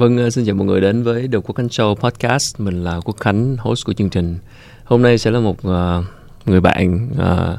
[0.00, 2.60] Vâng, ờ, xin chào mọi người đến với The Quốc Khánh Show Podcast.
[2.60, 4.38] Mình là Quốc Khánh, host của chương trình.
[4.84, 6.04] Hôm nay sẽ là một uh,
[6.46, 7.58] người bạn uh,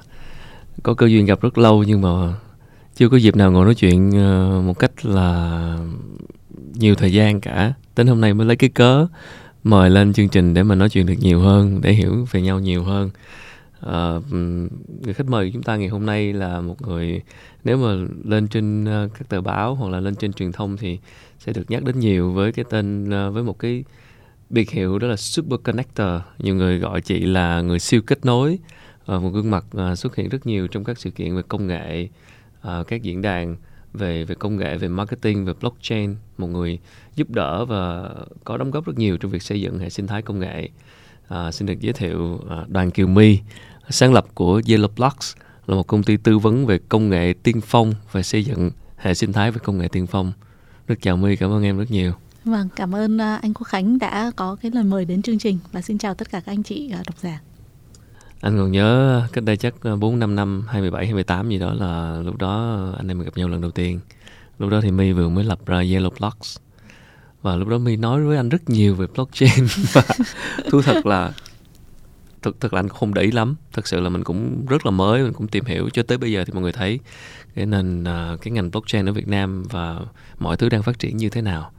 [0.84, 2.09] có cơ duyên gặp rất lâu nhưng mà
[2.96, 5.77] chưa có dịp nào ngồi nói chuyện uh, một cách là
[6.73, 7.73] nhiều thời gian cả.
[7.96, 9.08] Đến hôm nay mới lấy cái cớ
[9.63, 12.60] mời lên chương trình để mà nói chuyện được nhiều hơn, để hiểu về nhau
[12.60, 13.10] nhiều hơn.
[13.85, 14.34] Uh,
[15.03, 17.21] người khách mời của chúng ta ngày hôm nay là một người
[17.63, 20.99] nếu mà lên trên uh, các tờ báo hoặc là lên trên truyền thông thì
[21.40, 23.84] sẽ được nhắc đến nhiều với cái tên uh, với một cái
[24.49, 26.21] biệt hiệu đó là super connector.
[26.40, 28.59] Nhiều người gọi chị là người siêu kết nối
[29.16, 31.68] uh, một gương mặt uh, xuất hiện rất nhiều trong các sự kiện về công
[31.68, 32.09] nghệ
[32.68, 33.55] uh, các diễn đàn
[33.93, 36.15] về về công nghệ về marketing về blockchain.
[36.37, 36.79] Một người
[37.15, 38.09] giúp đỡ và
[38.43, 40.70] có đóng góp rất nhiều trong việc xây dựng hệ sinh thái công nghệ.
[41.27, 43.40] À, xin được giới thiệu à, đoàn kiều my
[43.91, 45.35] sáng lập của Yellow Blocks
[45.67, 49.13] là một công ty tư vấn về công nghệ tiên phong và xây dựng hệ
[49.13, 50.34] sinh thái về công nghệ tiên phong.
[50.87, 52.12] Rất chào My, cảm ơn em rất nhiều.
[52.45, 55.57] Vâng, cảm ơn à, anh Quốc Khánh đã có cái lời mời đến chương trình
[55.71, 57.39] và xin chào tất cả các anh chị à, độc giả.
[58.41, 62.37] Anh còn nhớ cách đây chắc 4 5 năm 27 28 gì đó là lúc
[62.37, 63.99] đó anh em mình gặp nhau lần đầu tiên.
[64.59, 66.57] Lúc đó thì My vừa mới lập ra Yellow Blocks.
[67.41, 70.03] Và lúc đó My nói với anh rất nhiều về blockchain và
[70.69, 71.31] thú thật là
[72.41, 73.56] thực thực là anh không để ý lắm.
[73.73, 76.31] Thật sự là mình cũng rất là mới mình cũng tìm hiểu cho tới bây
[76.31, 77.00] giờ thì mọi người thấy
[77.56, 80.00] cái nền uh, cái ngành blockchain ở Việt Nam và
[80.39, 81.72] mọi thứ đang phát triển như thế nào.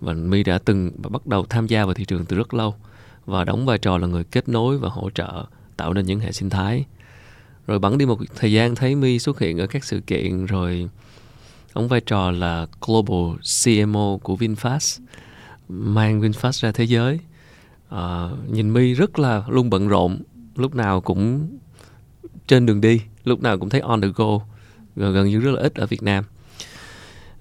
[0.00, 2.74] Và My đã từng bắt đầu tham gia vào thị trường từ rất lâu
[3.26, 5.44] và đóng vai trò là người kết nối và hỗ trợ
[5.76, 6.84] tạo nên những hệ sinh thái.
[7.66, 10.88] Rồi bắn đi một thời gian thấy My xuất hiện ở các sự kiện rồi
[11.74, 15.00] đóng vai trò là global CMO của VinFast
[15.68, 17.20] mang VinFast ra thế giới
[17.94, 20.18] uh, nhìn My rất là luôn bận rộn
[20.56, 21.48] lúc nào cũng
[22.46, 24.38] trên đường đi lúc nào cũng thấy on the go
[24.96, 26.24] gần, gần như rất là ít ở Việt Nam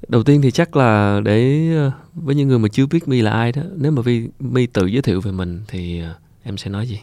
[0.08, 3.32] đầu tiên thì chắc là để ờ, với những người mà chưa biết My là
[3.32, 4.02] ai đó nếu mà
[4.40, 6.14] My tự giới thiệu về mình thì ờ,
[6.44, 7.00] em sẽ nói gì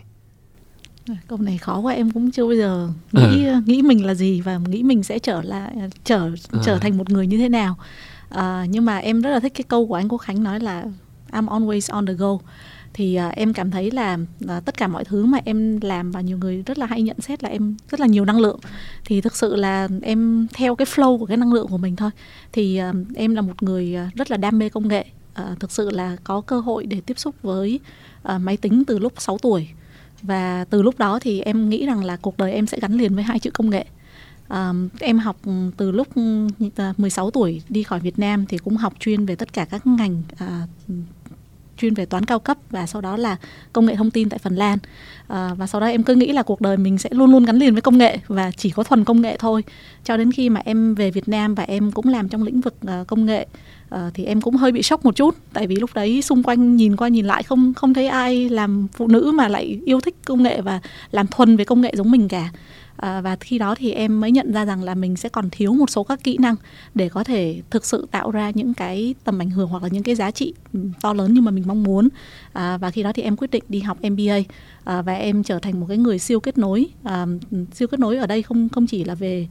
[1.28, 3.62] câu này khó quá em cũng chưa bao giờ nghĩ à.
[3.66, 6.30] nghĩ mình là gì và nghĩ mình sẽ trở lại trở
[6.64, 6.78] trở à.
[6.80, 7.76] thành một người như thế nào
[8.28, 10.84] à, nhưng mà em rất là thích cái câu của anh Quốc Khánh nói là
[11.30, 12.38] I'm always on the go
[12.94, 16.20] thì uh, em cảm thấy là uh, tất cả mọi thứ mà em làm và
[16.20, 18.60] nhiều người rất là hay nhận xét là em rất là nhiều năng lượng.
[19.04, 22.10] Thì thực sự là em theo cái flow của cái năng lượng của mình thôi.
[22.52, 25.04] Thì uh, em là một người rất là đam mê công nghệ.
[25.42, 27.80] Uh, thực sự là có cơ hội để tiếp xúc với
[28.34, 29.68] uh, máy tính từ lúc 6 tuổi.
[30.22, 33.14] Và từ lúc đó thì em nghĩ rằng là cuộc đời em sẽ gắn liền
[33.14, 33.86] với hai chữ công nghệ.
[34.48, 35.36] Um, em học
[35.76, 36.08] từ lúc
[36.96, 40.22] 16 tuổi đi khỏi Việt Nam thì cũng học chuyên về tất cả các ngành
[40.32, 40.68] uh,
[41.82, 43.36] chuyên về toán cao cấp và sau đó là
[43.72, 44.78] công nghệ thông tin tại Phần Lan.
[45.28, 47.56] À, và sau đó em cứ nghĩ là cuộc đời mình sẽ luôn luôn gắn
[47.56, 49.64] liền với công nghệ và chỉ có thuần công nghệ thôi.
[50.04, 52.74] Cho đến khi mà em về Việt Nam và em cũng làm trong lĩnh vực
[52.86, 53.46] uh, công nghệ
[53.94, 55.36] uh, thì em cũng hơi bị sốc một chút.
[55.52, 58.86] Tại vì lúc đấy xung quanh nhìn qua nhìn lại không không thấy ai làm
[58.92, 62.10] phụ nữ mà lại yêu thích công nghệ và làm thuần về công nghệ giống
[62.10, 62.50] mình cả
[63.02, 65.74] à, và khi đó thì em mới nhận ra rằng là mình sẽ còn thiếu
[65.74, 66.56] một số các kỹ năng
[66.94, 70.02] để có thể thực sự tạo ra những cái tầm ảnh hưởng hoặc là những
[70.02, 70.54] cái giá trị
[71.00, 72.08] to lớn như mà mình mong muốn.
[72.52, 74.42] À, và khi đó thì em quyết định đi học MBA à,
[74.84, 77.26] ờ, và em trở thành một cái người siêu kết nối à,
[77.72, 79.48] siêu kết nối ở đây không không chỉ là về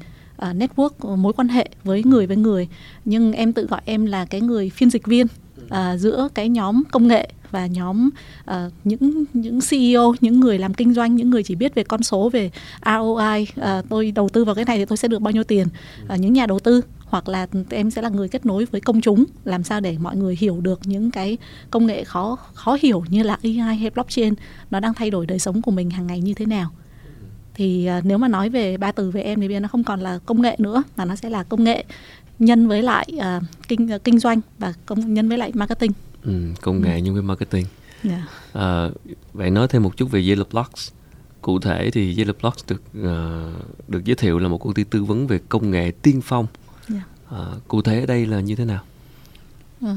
[0.50, 2.68] uh, network mối quan hệ với người với người
[3.06, 5.28] nhưng em tự gọi em là cái người phiên dịch viên
[5.72, 8.10] uh, giữa cái nhóm công nghệ và nhóm
[8.50, 12.04] uh, những những CEO những người làm kinh doanh những người chỉ biết về con
[12.04, 12.52] số về
[12.86, 15.44] ROI uh, à, tôi đầu tư vào cái này thì tôi sẽ được bao nhiêu
[15.44, 15.68] tiền?
[16.14, 19.02] Uh, những nhà đầu tư hoặc là em sẽ là người kết nối với công
[19.02, 21.38] chúng làm sao để mọi người hiểu được những cái
[21.70, 24.34] công nghệ khó khó hiểu như là AI hay blockchain
[24.72, 26.70] nó đang thay đổi đời sống của mình hàng ngày như thế nào.
[27.54, 29.84] Thì uh, nếu mà nói về ba từ về em thì bây giờ nó không
[29.84, 31.84] còn là công nghệ nữa mà nó sẽ là công nghệ
[32.42, 35.92] nhân với lại uh, kinh uh, kinh doanh và công nhân với lại marketing
[36.24, 37.02] ừ, công nghệ ừ.
[37.02, 37.66] nhân với marketing
[38.04, 38.22] yeah.
[38.54, 38.62] Dạ.
[38.62, 38.90] à,
[39.34, 40.92] vậy nói thêm một chút về Yellow Blocks
[41.42, 45.04] cụ thể thì Yellow Blocks được uh, được giới thiệu là một công ty tư
[45.04, 46.48] vấn về công nghệ tiên phong
[46.90, 47.04] yeah.
[47.32, 47.38] Dạ.
[47.38, 48.84] à, cụ thể ở đây là như thế nào
[49.86, 49.90] uh,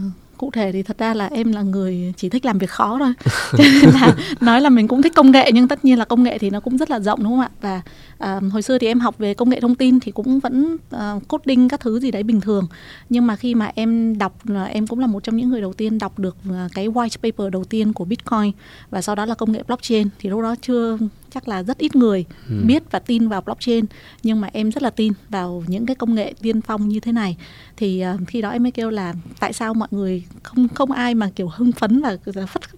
[0.44, 3.12] cụ thể thì thật ra là em là người chỉ thích làm việc khó thôi.
[3.52, 6.22] Cho nên là nói là mình cũng thích công nghệ nhưng tất nhiên là công
[6.22, 7.50] nghệ thì nó cũng rất là rộng đúng không ạ?
[7.60, 7.82] Và
[8.18, 11.28] à, hồi xưa thì em học về công nghệ thông tin thì cũng vẫn uh,
[11.28, 12.66] coding các thứ gì đấy bình thường.
[13.08, 15.72] Nhưng mà khi mà em đọc là em cũng là một trong những người đầu
[15.72, 18.52] tiên đọc được à, cái white paper đầu tiên của bitcoin
[18.90, 20.98] và sau đó là công nghệ blockchain thì lúc đó chưa
[21.34, 22.62] chắc là rất ít người ừ.
[22.66, 23.84] biết và tin vào blockchain
[24.22, 27.12] nhưng mà em rất là tin vào những cái công nghệ tiên phong như thế
[27.12, 27.36] này.
[27.76, 31.14] Thì uh, khi đó em mới kêu là tại sao mọi người không không ai
[31.14, 32.16] mà kiểu hưng phấn và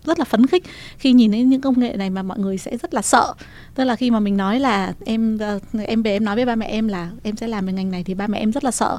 [0.05, 0.65] rất là phấn khích
[0.99, 3.35] khi nhìn thấy những công nghệ này mà mọi người sẽ rất là sợ.
[3.75, 6.57] Tức là khi mà mình nói là em uh, em về em nói với ba
[6.57, 8.71] mẹ em là em sẽ làm về ngành này thì ba mẹ em rất là
[8.71, 8.99] sợ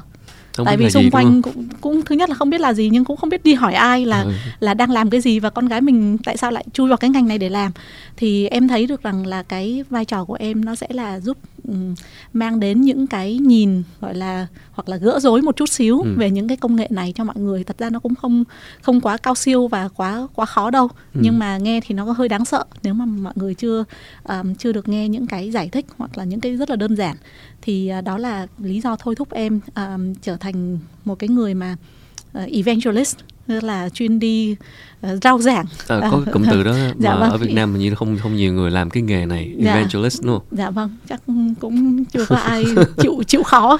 [0.58, 3.04] Không tại vì xung quanh cũng cũng thứ nhất là không biết là gì nhưng
[3.04, 4.32] cũng không biết đi hỏi ai là Ừ.
[4.60, 7.10] là đang làm cái gì và con gái mình tại sao lại chui vào cái
[7.10, 7.72] ngành này để làm
[8.16, 11.36] thì em thấy được rằng là cái vai trò của em nó sẽ là giúp
[11.68, 11.94] ừm,
[12.32, 16.14] mang đến những cái nhìn gọi là hoặc là gỡ rối một chút xíu Ừ.
[16.16, 18.44] về những cái công nghệ này cho mọi người thật ra nó cũng không
[18.82, 21.20] không quá cao siêu và quá quá khó đâu Ừ.
[21.24, 23.84] nhưng mà nghe thì nó có hơi đáng sợ nếu mà mọi người chưa
[24.22, 26.96] ờm, chưa được nghe những cái giải thích hoặc là những cái rất là đơn
[26.96, 27.16] giản
[27.62, 31.54] thì à, đó là lý do thôi thúc em ờm, trở thành một cái người
[31.54, 31.76] mà
[32.32, 33.16] ờ, evangelist
[33.46, 34.56] tức là chuyên đi
[35.00, 37.30] ờ, rao giảng À, có cụm từ đó mà Dạ vâng.
[37.30, 39.72] ở Việt Nam hình như không không nhiều người làm cái nghề này Dạ.
[39.74, 40.46] evangelist đúng không?
[40.50, 41.20] dạ vâng chắc
[41.60, 42.64] cũng chưa có ai
[43.02, 43.78] chịu chịu khó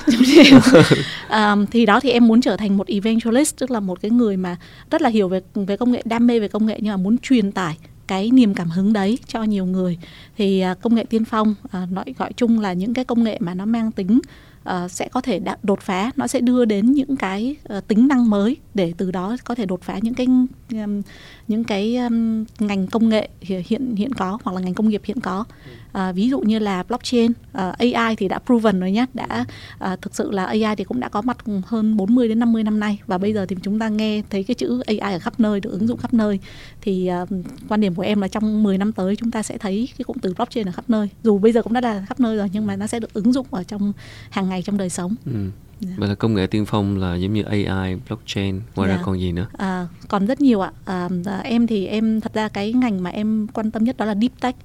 [1.31, 4.37] um, thì đó thì em muốn trở thành một evangelist tức là một cái người
[4.37, 4.57] mà
[4.91, 7.17] rất là hiểu về về công nghệ đam mê về công nghệ nhưng mà muốn
[7.19, 7.77] truyền tải
[8.09, 9.99] cái niềm cảm hứng đấy cho nhiều người.
[10.37, 13.39] Thì à, công nghệ tiên phong à, nói gọi chung là những cái công nghệ
[13.41, 14.21] mà nó mang tính
[14.65, 18.31] à, sẽ có thể đột phá nó sẽ đưa đến những cái ờ, tính năng
[18.31, 20.27] mới để từ đó có thể đột phá những cái
[20.73, 21.03] um,
[21.49, 25.03] những cái um, ngành công nghệ hiện hiện hiện có hoặc là ngành công nghiệp
[25.05, 25.45] hiện có.
[25.65, 29.45] Ừ à, ví dụ như là blockchain à, AI thì đã proven rồi nhé đã
[29.79, 31.37] à, thực sự là AI thì cũng đã có mặt
[31.67, 34.55] hơn 40 đến 50 năm nay và bây giờ thì chúng ta nghe thấy cái
[34.55, 36.39] chữ AI ở khắp nơi được ứng dụng khắp nơi
[36.81, 37.27] thì à,
[37.69, 40.17] quan điểm của em là trong 10 năm tới chúng ta sẽ thấy cái cụm
[40.23, 42.67] từ blockchain ở khắp nơi dù bây giờ cũng đã là khắp nơi rồi nhưng
[42.67, 43.93] mà nó sẽ được ứng dụng ở trong
[44.31, 45.33] hàng ngày trong đời sống Ừ.
[45.81, 45.91] Dạ.
[45.97, 49.03] Vậy là công nghệ tiên phong là giống như AI, blockchain, ngoài ra Dạ.
[49.05, 49.47] còn gì nữa?
[49.59, 50.73] À, còn rất nhiều ạ.
[50.85, 51.09] À,
[51.45, 54.41] em thì em thật ra cái ngành mà em quan tâm nhất đó là deep
[54.41, 54.57] tech.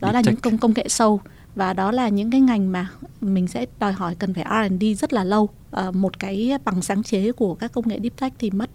[0.00, 1.20] Đó là những công công nghệ sâu
[1.54, 2.88] và đó là những cái ngành mà
[3.20, 5.48] mình sẽ đòi hỏi cần phải R&D rất là lâu.
[5.70, 8.70] À, một cái bằng sáng chế của các công nghệ deep tech thì mất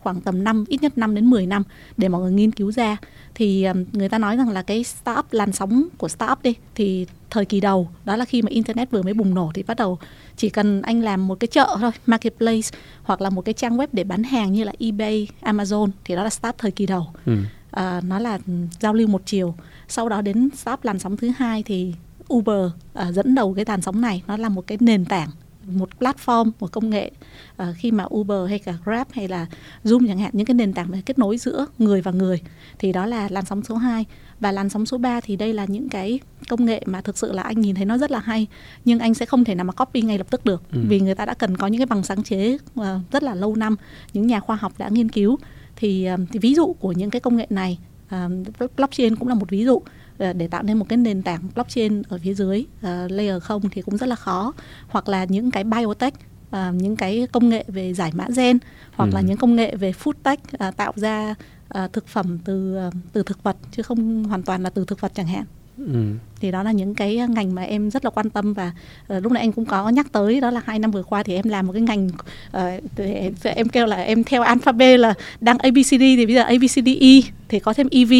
[0.00, 1.62] khoảng tầm năm ít nhất 5 đến 10 năm
[1.96, 2.96] để mọi người nghiên cứu ra
[3.34, 7.06] thì um, người ta nói rằng là cái startup làn sóng của startup đi thì
[7.30, 9.98] thời kỳ đầu đó là khi mà internet vừa mới bùng nổ thì bắt đầu
[10.36, 12.68] chỉ cần anh làm một cái chợ thôi marketplace
[13.02, 16.24] hoặc là một cái trang web để bán hàng như là eBay, Amazon thì đó
[16.24, 17.36] là startup thời kỳ đầu Ừ.
[17.70, 18.38] à, nó là
[18.80, 19.54] giao lưu một chiều.
[19.88, 21.94] Sau đó đến startup làn sóng thứ hai thì
[22.34, 24.22] Uber à, dẫn đầu cái làn sóng này.
[24.26, 25.28] Nó là một cái nền tảng
[25.66, 27.10] một platform một công nghệ
[27.56, 29.46] à, khi mà Uber hay cả Grab hay là
[29.84, 32.40] Zoom chẳng hạn những cái nền tảng về kết nối giữa người và người.
[32.78, 34.04] Thì đó là làn sóng số 2
[34.40, 37.32] và làn sóng số 3 thì đây là những cái công nghệ mà thực sự
[37.32, 38.46] là anh nhìn thấy nó rất là hay
[38.84, 40.62] nhưng anh sẽ không thể nào mà copy ngay lập tức được.
[40.72, 40.80] Ừ.
[40.88, 43.56] vì người ta đã cần có những cái bằng sáng chế à, rất là lâu
[43.56, 43.76] năm.
[44.12, 45.38] Những nhà khoa học đã nghiên cứu
[45.80, 47.78] thì, à, thì ví dụ của những cái công nghệ này
[48.08, 48.28] à,
[48.76, 49.82] blockchain cũng là một ví dụ
[50.18, 53.62] à, để tạo nên một cái nền tảng blockchain ở phía dưới à, layer không
[53.70, 54.52] thì cũng rất là khó
[54.88, 56.14] hoặc là những cái biotech
[56.50, 58.58] à, những cái công nghệ về giải mã gen
[58.96, 59.24] hoặc là Ừ.
[59.26, 61.34] những công nghệ về food tech à, tạo ra
[61.68, 65.00] à, thực phẩm từ à, từ thực vật chứ không hoàn toàn là từ thực
[65.00, 65.44] vật chẳng hạn
[65.86, 66.00] Ừ.
[66.40, 68.72] thì đó là những cái ngành mà em rất là quan tâm và
[69.16, 71.34] uh, lúc nãy anh cũng có nhắc tới đó là hai năm vừa qua thì
[71.34, 72.08] em làm một cái ngành
[72.56, 77.58] uh, em kêu là em theo alphabet là đang ABCD thì bây giờ ABCDE thì
[77.60, 78.12] có thêm EV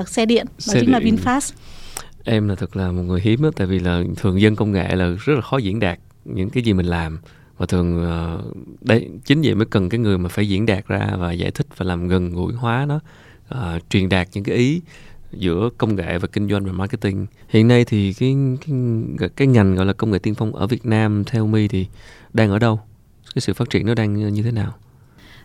[0.00, 1.16] uh, xe điện đó Xe chính là điện.
[1.16, 1.52] VinFast
[2.24, 4.94] Em là thật là một người hiếm á, tại vì là thường dân công nghệ
[4.94, 7.18] là rất là khó diễn đạt những cái gì mình làm
[7.58, 8.42] và thường ờ,
[8.80, 11.66] đấy chính vậy mới cần cái người mà phải diễn đạt ra và giải thích
[11.76, 13.00] và làm gần gũi hóa nó
[13.48, 14.80] ờ, truyền đạt những cái ý
[15.38, 17.26] giữa công nghệ và kinh doanh và marketing.
[17.48, 18.36] Hiện nay thì cái
[19.18, 21.86] cái cái ngành gọi là công nghệ tiên phong ở Việt Nam, theo mi thì
[22.32, 22.80] đang ở đâu?
[23.34, 24.74] Cái sự phát triển nó đang như thế nào?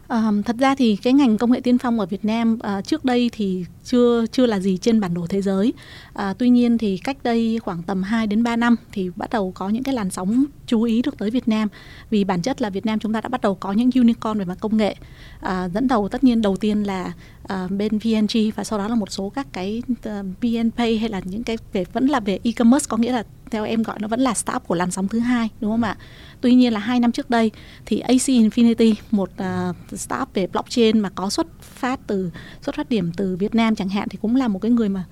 [0.09, 3.05] À, thật ra thì cái ngành công nghệ tiên phong ở Việt Nam à, trước
[3.05, 5.73] đây thì chưa chưa là gì trên bản đồ thế giới.
[6.13, 9.51] À, tuy nhiên thì cách đây khoảng tầm 2 đến 3 năm thì bắt đầu
[9.55, 11.67] có những cái làn sóng chú ý được tới Việt Nam
[12.09, 14.45] vì bản chất là Việt Nam chúng ta đã bắt đầu có những unicorn về
[14.45, 14.95] mặt công nghệ.
[15.41, 17.13] À, dẫn đầu tất nhiên đầu tiên là
[17.47, 21.21] à, bên VNG và sau đó là một số các cái uh, VNPay hay là
[21.25, 24.19] những cái về vẫn là về e-commerce có nghĩa là theo em gọi nó vẫn
[24.19, 25.97] là startup của làn sóng thứ hai đúng không ạ?
[26.41, 27.51] Tuy nhiên là hai năm trước đây
[27.85, 32.89] thì AC Infinity một uh, startup về blockchain mà có xuất phát từ xuất phát
[32.89, 35.03] điểm từ Việt Nam chẳng hạn thì cũng là một cái người mà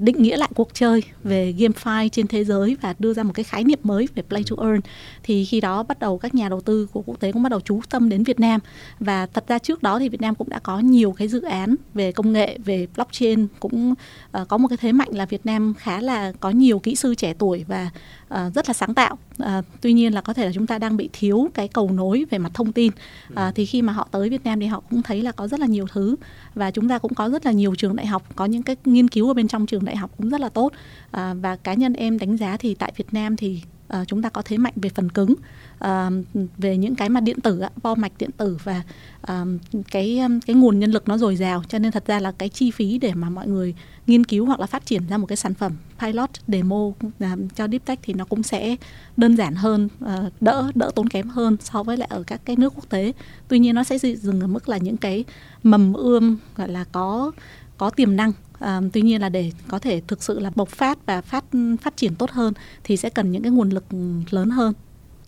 [0.00, 3.44] định nghĩa lại cuộc chơi về GameFi trên thế giới và đưa ra một cái
[3.44, 4.80] khái niệm mới về play to earn.
[5.22, 7.60] Thì khi đó bắt đầu các nhà đầu tư của quốc tế cũng bắt đầu
[7.60, 8.60] chú tâm đến Việt Nam.
[9.00, 11.74] Và thật ra trước đó thì Việt Nam cũng đã có nhiều cái dự án
[11.94, 13.94] về công nghệ về blockchain cũng
[14.40, 17.14] uh, có một cái thế mạnh là Việt Nam khá là có nhiều kỹ sư
[17.14, 17.90] trẻ tuổi và
[18.34, 19.18] uh, rất là sáng tạo.
[19.42, 19.48] Uh,
[19.80, 22.38] tuy nhiên là có thể là chúng ta đang bị thiếu cái cầu nối về
[22.38, 22.92] mặt thông tin.
[23.32, 25.60] Uh, thì khi mà họ tới Việt Nam thì họ cũng thấy là có rất
[25.60, 26.16] là nhiều thứ
[26.54, 29.08] và chúng ta cũng có rất là nhiều trường đại học có những cái nghiên
[29.08, 30.72] cứu ở bên trong trường đại học cũng rất là tốt.
[31.10, 33.62] À, và cá nhân em đánh giá thì tại Việt Nam thì
[33.92, 35.34] À, chúng ta có thế mạnh về phần cứng
[35.78, 36.10] à,
[36.58, 38.82] về những cái mà điện tử bo mạch điện tử và
[39.22, 39.44] à,
[39.90, 41.62] cái cái nguồn nhân lực nó dồi dào.
[41.68, 43.74] Cho nên thật ra là cái chi phí để mà mọi người
[44.06, 47.68] nghiên cứu hoặc là phát triển ra một cái sản phẩm pilot demo à, cho
[47.68, 48.76] deep tech thì nó cũng sẽ
[49.16, 52.56] đơn giản hơn à, đỡ đỡ tốn kém hơn so với lại ở các cái
[52.56, 53.12] nước quốc tế.
[53.48, 55.24] Tuy nhiên nó sẽ dừng ở mức là những cái
[55.62, 57.32] mầm ươm gọi là có
[57.78, 58.32] có tiềm năng
[58.62, 61.44] à, tuy nhiên là để có thể thực sự là bộc phát và phát
[61.80, 62.54] phát triển tốt hơn
[62.84, 63.84] thì sẽ cần những cái nguồn lực
[64.30, 64.72] lớn hơn.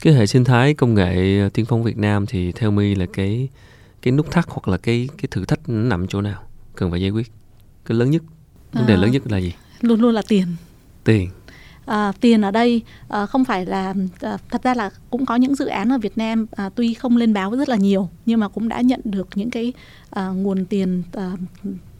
[0.02, 3.48] Cái hệ sinh thái công nghệ tiên phong Việt Nam thì theo mi là cái
[4.02, 6.42] cái nút thắt hoặc là cái cái thử thách nằm chỗ nào?
[6.74, 7.32] Cần phải giải quyết.
[7.84, 8.22] Cái lớn nhất
[8.72, 9.52] vấn đề à, lớn nhất là gì?
[9.80, 10.46] luôn luôn là tiền.
[11.04, 11.30] Tiền.
[11.86, 15.54] À, tiền ở đây à, không phải là à, thật ra là cũng có những
[15.54, 18.48] dự án ở Việt Nam à, tuy không lên báo rất là nhiều nhưng mà
[18.48, 19.72] cũng đã nhận được những cái
[20.10, 21.32] à, nguồn tiền à,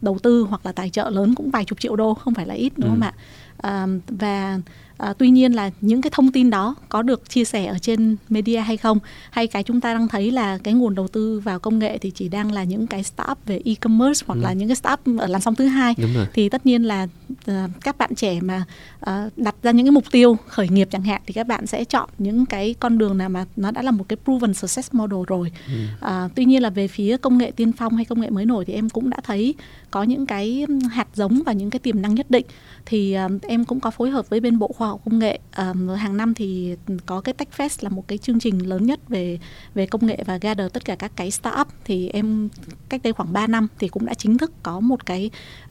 [0.05, 2.55] đầu tư hoặc là tài trợ lớn cũng vài chục triệu đô không phải là
[2.55, 2.95] ít đúng ừ.
[2.95, 3.13] không ạ
[3.57, 4.59] à, và
[4.99, 8.17] À, tuy nhiên là những cái thông tin đó có được chia sẻ ở trên
[8.29, 8.99] media hay không?
[9.31, 12.11] Hay cái chúng ta đang thấy là cái nguồn đầu tư vào công nghệ thì
[12.11, 14.41] chỉ đang là những cái startup về e-commerce hoặc ừ.
[14.43, 15.95] là những cái startup ở làn sóng thứ hai?
[16.35, 17.09] Thì tất nhiên là
[17.51, 18.65] uh, các bạn trẻ mà
[19.11, 21.85] uh, đặt ra những cái mục tiêu khởi nghiệp chẳng hạn thì các bạn sẽ
[21.85, 25.21] chọn những cái con đường nào mà nó đã là một cái proven success model
[25.27, 25.53] rồi.
[25.67, 25.75] Ừ.
[26.07, 28.65] uh, tuy nhiên là về phía công nghệ tiên phong hay công nghệ mới nổi
[28.65, 29.55] thì em cũng đã thấy
[29.91, 32.47] có những cái hạt giống và những cái tiềm năng nhất định
[32.87, 35.89] thì uh, em cũng có phối hợp với bên bộ khoa học công nghệ um,
[35.89, 36.77] hàng năm thì
[37.07, 39.39] có cái TechFest là một cái chương trình lớn nhất về
[39.75, 41.69] về công nghệ và gather tất cả các cái startup.
[41.85, 42.49] Thì em
[42.89, 45.31] cách đây khoảng 3 năm thì cũng đã chính thức có một cái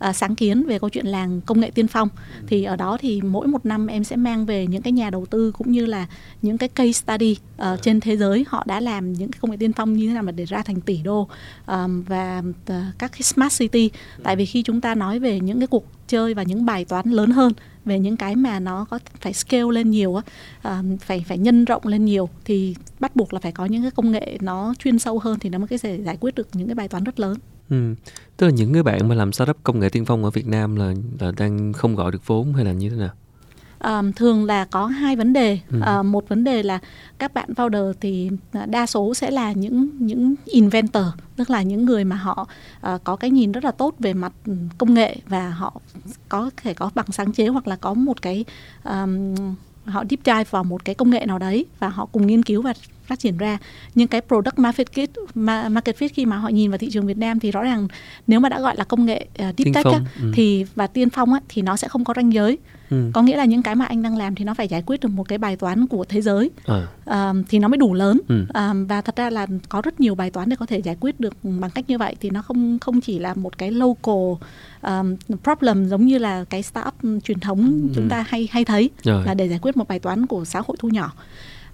[0.09, 2.09] uh, sáng kiến về câu chuyện làng công nghệ tiên phong.
[2.39, 2.45] Ừ.
[2.47, 5.25] thì ở đó thì mỗi một năm em sẽ mang về những cái nhà đầu
[5.25, 6.07] tư cũng như là
[6.41, 8.45] những cái case study uh, trên thế giới.
[8.47, 10.63] Họ đã làm những cái công nghệ tiên phong như thế nào mà để ra
[10.63, 11.27] thành tỷ đô
[11.67, 13.89] um, và uh, các cái smart city.
[14.23, 17.02] Tại vì khi chúng ta nói về những cái cuộc chơi và những bài toán
[17.03, 17.53] lớn hơn
[17.85, 20.21] về những cái mà nó có phải scale lên nhiều
[20.61, 23.91] à, phải phải nhân rộng lên nhiều thì bắt buộc là phải có những cái
[23.91, 26.67] công nghệ nó chuyên sâu hơn thì nó mới có thể giải quyết được những
[26.67, 27.37] cái bài toán rất lớn
[27.69, 27.95] Ừ.
[28.37, 30.75] Tức là những cái bạn mà làm startup công nghệ tiên phong ở Việt Nam
[30.75, 33.09] là là đang không gọi được vốn hay là như thế nào?
[33.83, 35.79] Um, thường là có hai vấn đề ừ.
[35.99, 36.79] uh, một vấn đề là
[37.19, 41.85] các bạn founder thì à, đa số sẽ là những những inventor tức là những
[41.85, 42.47] người mà họ
[42.93, 44.33] uh, có cái nhìn rất là tốt về mặt
[44.77, 45.81] công nghệ và họ
[46.29, 48.45] có thể có bằng sáng chế hoặc là có một cái
[48.83, 49.35] um,
[49.85, 52.61] họ deep dive vào một cái công nghệ nào đấy và họ cùng nghiên cứu
[52.61, 52.73] và
[53.05, 53.57] phát triển ra
[53.95, 55.07] nhưng cái product market fit
[55.69, 57.87] market fit khi mà họ nhìn vào thị trường Việt Nam thì rõ ràng
[58.27, 60.31] nếu mà đã gọi là công nghệ uh, deep tech á, ừ.
[60.33, 62.57] thì và tiên phong á, thì nó sẽ không có ranh giới
[62.89, 63.11] ừ.
[63.13, 65.09] có nghĩa là những cái mà anh đang làm thì nó phải giải quyết được
[65.09, 66.87] một cái bài toán của thế giới à.
[67.09, 68.41] uh, thì nó mới đủ lớn ừ.
[68.41, 71.19] uh, và thật ra là có rất nhiều bài toán để có thể giải quyết
[71.19, 74.33] được bằng cách như vậy thì nó không không chỉ là một cái local
[74.81, 76.93] um, problem giống như là cái startup
[77.23, 77.93] truyền thống ừ.
[77.95, 79.25] chúng ta hay hay thấy Rồi.
[79.25, 81.13] là để giải quyết một bài toán của xã hội thu nhỏ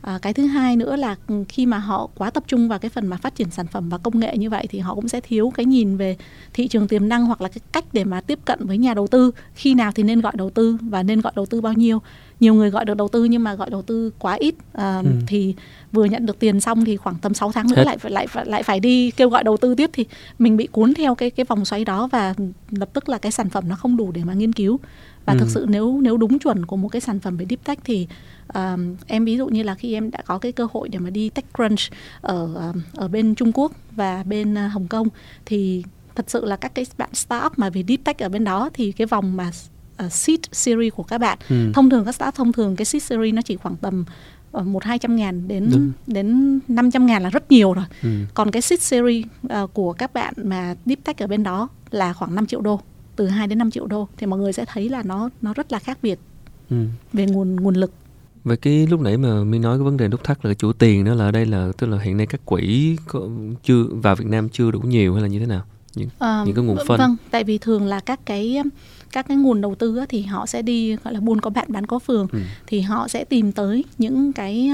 [0.02, 1.16] À, cái thứ hai nữa là
[1.50, 3.98] khi mà họ quá tập trung vào cái phần mà phát triển sản phẩm và
[3.98, 6.18] công nghệ như vậy thì họ cũng sẽ thiếu cái nhìn về
[6.54, 9.08] thị trường tiềm năng hoặc là cái cách để mà tiếp cận với nhà đầu
[9.08, 9.32] tư.
[9.54, 12.02] Khi nào thì nên gọi đầu tư và nên gọi đầu tư bao nhiêu
[12.40, 15.12] nhiều người gọi được đầu tư nhưng mà gọi đầu tư quá ít à, ừ.
[15.28, 15.56] thì
[15.92, 17.84] vừa nhận được tiền xong thì khoảng tầm 6 tháng nữa Hết.
[17.84, 20.06] lại phải lại lại phải đi kêu gọi đầu tư tiếp thì
[20.40, 22.34] mình bị cuốn theo cái cái vòng xoáy đó và
[22.72, 24.80] lập tức là cái sản phẩm nó không đủ để mà nghiên cứu
[25.26, 25.40] và ừ.
[25.40, 28.08] thực sự nếu nếu đúng chuẩn của một cái sản phẩm về deep tech thì
[28.54, 31.10] um, em ví dụ như là khi em đã có cái cơ hội để mà
[31.10, 31.80] đi TechCrunch
[32.22, 35.08] ở um, ở bên Trung Quốc và bên uh, Hồng Kông
[35.46, 35.84] thì
[36.16, 38.92] thật sự là các cái bạn startup mà về deep tech ở bên đó thì
[38.92, 39.52] cái vòng mà
[40.06, 41.72] uh, seed series của các bạn ừ.
[41.74, 44.06] thông thường các startup thông thường cái seed series nó chỉ khoảng tầm
[44.52, 45.92] ờ, một hai trăm ngàn đến Đúng.
[46.08, 48.10] đến năm trăm ngàn là rất nhiều rồi ừ.
[48.34, 49.26] còn cái seed series
[49.64, 52.80] uh, của các bạn mà deep tech ở bên đó là khoảng 5 triệu đô
[53.16, 55.72] từ 2 đến 5 triệu đô thì mọi người sẽ thấy là nó nó rất
[55.72, 56.20] là khác biệt
[56.70, 56.86] ừ.
[57.14, 57.92] về nguồn nguồn lực
[58.44, 61.06] về cái lúc nãy mà mi nói cái vấn đề nút thắt là chủ tiền
[61.06, 63.22] đó là ở đây là tức là hiện nay các quỹ có,
[63.64, 65.62] chưa vào Việt Nam chưa đủ nhiều hay là như thế nào
[65.96, 68.62] những à, những cái nguồn phân vâng tại vì thường là các cái
[69.12, 71.86] các cái nguồn đầu tư thì họ sẽ đi gọi là buôn có bạn bán
[71.86, 72.40] có phường ừ.
[72.68, 74.72] thì họ sẽ tìm tới những cái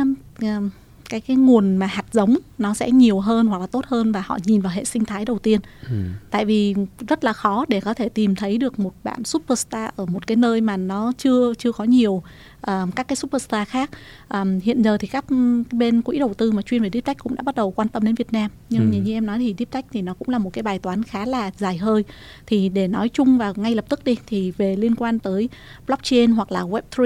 [1.09, 4.23] cái cái nguồn mà hạt giống nó sẽ nhiều hơn hoặc là tốt hơn và
[4.25, 5.95] họ nhìn vào hệ sinh thái đầu tiên ừ.
[6.29, 6.75] tại vì
[7.07, 10.35] rất là khó để có thể tìm thấy được một bạn superstar ở một cái
[10.35, 12.23] nơi mà nó chưa chưa có nhiều
[12.67, 13.89] um, các cái superstar khác.
[14.29, 15.25] Um, hiện giờ thì các
[15.71, 18.03] bên quỹ đầu tư mà chuyên về deep tech cũng đã bắt đầu quan tâm
[18.03, 18.51] đến Việt Nam.
[18.69, 18.97] Nhưng ừ.
[18.97, 21.25] như em nói thì deep tech thì nó cũng là một cái bài toán khá
[21.25, 22.03] là dài hơi.
[22.45, 25.49] Thì để nói chung và ngay lập tức đi thì về liên quan tới
[25.87, 27.05] blockchain hoặc là web 3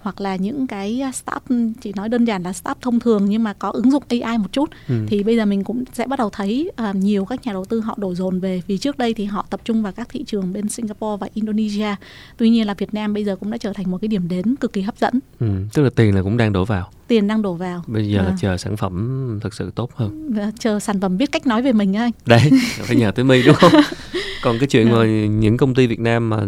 [0.00, 1.42] hoặc là những cái startup
[1.80, 4.52] chỉ nói đơn giản là startup thông thường nhưng mà có ứng dụng AI một
[4.52, 4.94] chút ừ.
[5.08, 7.80] thì bây giờ mình cũng sẽ bắt đầu thấy uh, nhiều các nhà đầu tư
[7.80, 8.62] họ đổ dồn về.
[8.66, 11.94] Vì trước đây thì họ tập trung vào các thị trường bên Singapore và Indonesia.
[12.36, 14.56] Tuy nhiên là Việt Nam bây giờ cũng đã trở thành một cái điểm đến
[14.56, 15.46] cực kỳ hấp dẫn ừ.
[15.72, 18.22] tức là tiền là cũng đang đổ vào tiền đang đổ vào bây giờ à.
[18.22, 18.38] là vâng.
[18.40, 21.72] chờ sản phẩm thực sự tốt hơn ờ, chờ sản phẩm biết cách nói về
[21.72, 23.72] mình anh đấy phải nhờ tới my đúng không
[24.42, 26.38] còn cái chuyện mà những công ty Việt Nam mà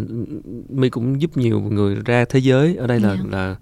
[0.69, 3.27] my cũng giúp nhiều người ra thế giới ở đây là yeah.
[3.31, 3.57] là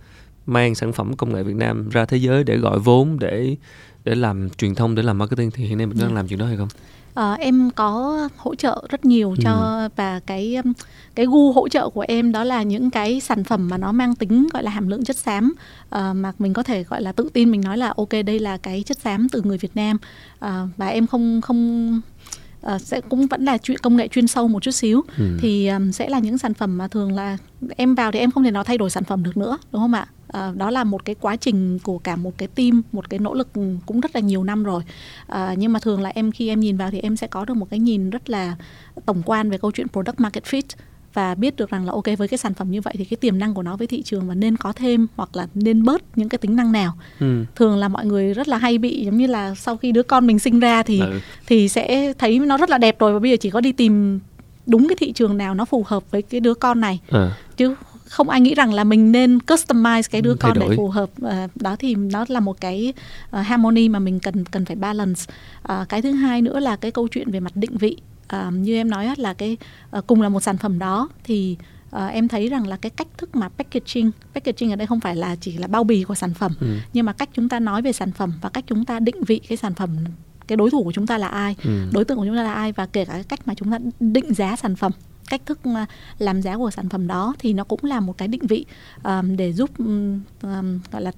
[0.46, 3.56] mang sản phẩm công nghệ Việt Nam ra thế giới để gọi vốn để
[4.04, 6.46] để làm truyền thông để làm marketing thì hiện nay mình đang làm chuyện đó
[6.46, 6.68] hay không?
[7.14, 9.88] À, em có hỗ trợ rất nhiều cho ừ.
[9.96, 10.72] và cái um,
[11.14, 14.14] cái gu hỗ trợ của em đó là những cái sản phẩm mà nó mang
[14.14, 15.52] tính gọi là hàm lượng chất xám
[15.84, 18.56] uh, mà mình có thể gọi là tự tin mình nói là ok đây là
[18.56, 19.98] cái chất xám từ người Việt Nam
[20.44, 22.00] uh, và em không không
[22.66, 25.02] uh, sẽ cũng vẫn là chuyện công nghệ chuyên sâu một chút xíu.
[25.18, 25.38] Ừ.
[25.40, 27.36] thì um, sẽ là những sản phẩm mà thường là
[27.76, 29.94] em vào thì em không thể nào thay đổi sản phẩm được nữa đúng không
[29.94, 30.06] ạ?
[30.48, 33.34] Uh, đó là một cái quá trình của cả một cái team một cái nỗ
[33.34, 33.48] lực
[33.86, 34.82] cũng rất là nhiều năm rồi.
[35.32, 37.54] Uh, nhưng mà thường là em khi em nhìn vào thì em sẽ có được
[37.54, 38.56] một cái nhìn rất là
[39.06, 40.62] tổng quan về câu chuyện product market fit
[41.14, 43.38] và biết được rằng là ok với cái sản phẩm như vậy thì cái tiềm
[43.38, 46.28] năng của nó với thị trường và nên có thêm hoặc là nên bớt những
[46.28, 47.44] cái tính năng nào ừ.
[47.54, 50.26] thường là mọi người rất là hay bị giống như là sau khi đứa con
[50.26, 51.20] mình sinh ra thì ừ.
[51.46, 54.20] thì sẽ thấy nó rất là đẹp rồi và bây giờ chỉ có đi tìm
[54.66, 57.28] đúng cái thị trường nào nó phù hợp với cái đứa con này ừ.
[57.56, 57.74] chứ
[58.04, 60.70] không ai nghĩ rằng là mình nên customize cái đứa Thay con đổi.
[60.70, 62.92] để phù hợp uh, đó thì nó là một cái
[63.36, 65.20] uh, harmony mà mình cần cần phải balance
[65.72, 67.96] uh, cái thứ hai nữa là cái câu chuyện về mặt định vị
[68.36, 69.56] uh, như em nói là cái
[69.98, 71.56] uh, cùng là một sản phẩm đó thì
[71.96, 75.16] uh, em thấy rằng là cái cách thức mà packaging packaging ở đây không phải
[75.16, 76.76] là chỉ là bao bì của sản phẩm ừ.
[76.92, 79.40] nhưng mà cách chúng ta nói về sản phẩm và cách chúng ta định vị
[79.48, 79.96] cái sản phẩm
[80.46, 81.70] cái đối thủ của chúng ta là ai ừ.
[81.92, 83.78] đối tượng của chúng ta là ai và kể cả cái cách mà chúng ta
[84.00, 84.92] định giá sản phẩm
[85.30, 85.60] cách thức
[86.18, 88.64] làm giá của sản phẩm đó thì nó cũng là một cái định vị
[89.02, 90.20] um, để giúp um,
[90.92, 91.12] gọi là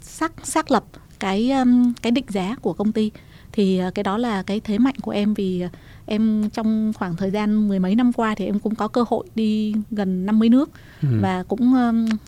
[0.00, 0.84] xác xác lập
[1.20, 3.10] cái um, cái định giá của công ty
[3.52, 5.70] thì uh, cái đó là cái thế mạnh của em vì uh,
[6.06, 9.26] em trong khoảng thời gian mười mấy năm qua thì em cũng có cơ hội
[9.34, 10.70] đi gần 50 nước
[11.02, 11.08] ừ.
[11.20, 11.74] và cũng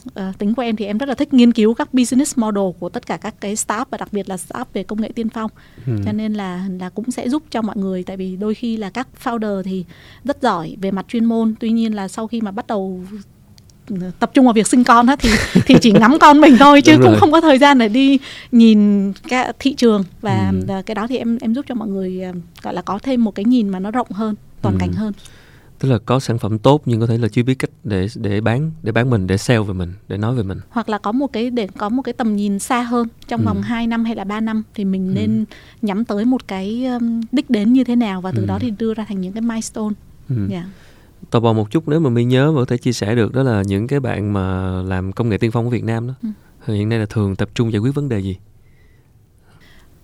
[0.09, 2.89] uh, tính của em thì em rất là thích nghiên cứu các business model của
[2.89, 5.51] tất cả các cái startup và đặc biệt là startup về công nghệ tiên phong
[5.87, 5.93] ừ.
[6.05, 8.91] cho nên là là cũng sẽ giúp cho mọi người tại vì đôi khi là
[8.91, 9.85] các founder thì
[10.25, 13.05] rất giỏi về mặt chuyên môn tuy nhiên là sau khi mà bắt đầu
[14.19, 15.31] tập trung vào việc sinh con á thì
[15.67, 18.19] thì chỉ ngắm con mình thôi chứ cũng không có thời gian để đi
[18.53, 20.83] nhìn cái thị trường và ừ.
[20.87, 23.35] cái đó thì em em giúp cho mọi người ờ, gọi là có thêm một
[23.35, 24.79] cái nhìn mà nó rộng hơn toàn ừ.
[24.81, 25.13] cảnh hơn
[25.79, 28.41] tức là có sản phẩm tốt nhưng có thể là chưa biết cách để để
[28.41, 31.13] bán để bán mình để sell về mình để nói về mình hoặc là có
[31.13, 33.45] một cái để có một cái tầm nhìn xa hơn trong ừ.
[33.47, 35.13] vòng 2 năm hay là 3 năm thì mình ừ.
[35.15, 35.45] nên
[35.83, 36.87] nhắm tới một cái
[37.33, 38.47] đích đến như thế nào và từ ừ.
[38.47, 39.95] đó thì đưa ra thành những cái milestone
[40.29, 40.49] ừ.
[40.51, 40.67] yeah
[41.31, 43.43] tò mò một chút nếu mà mình nhớ và có thể chia sẻ được đó
[43.43, 46.15] là những cái bạn mà làm công nghệ tiên phong của Việt Nam đó
[46.67, 46.75] ừ.
[46.75, 48.37] hiện nay là thường tập trung giải quyết vấn đề gì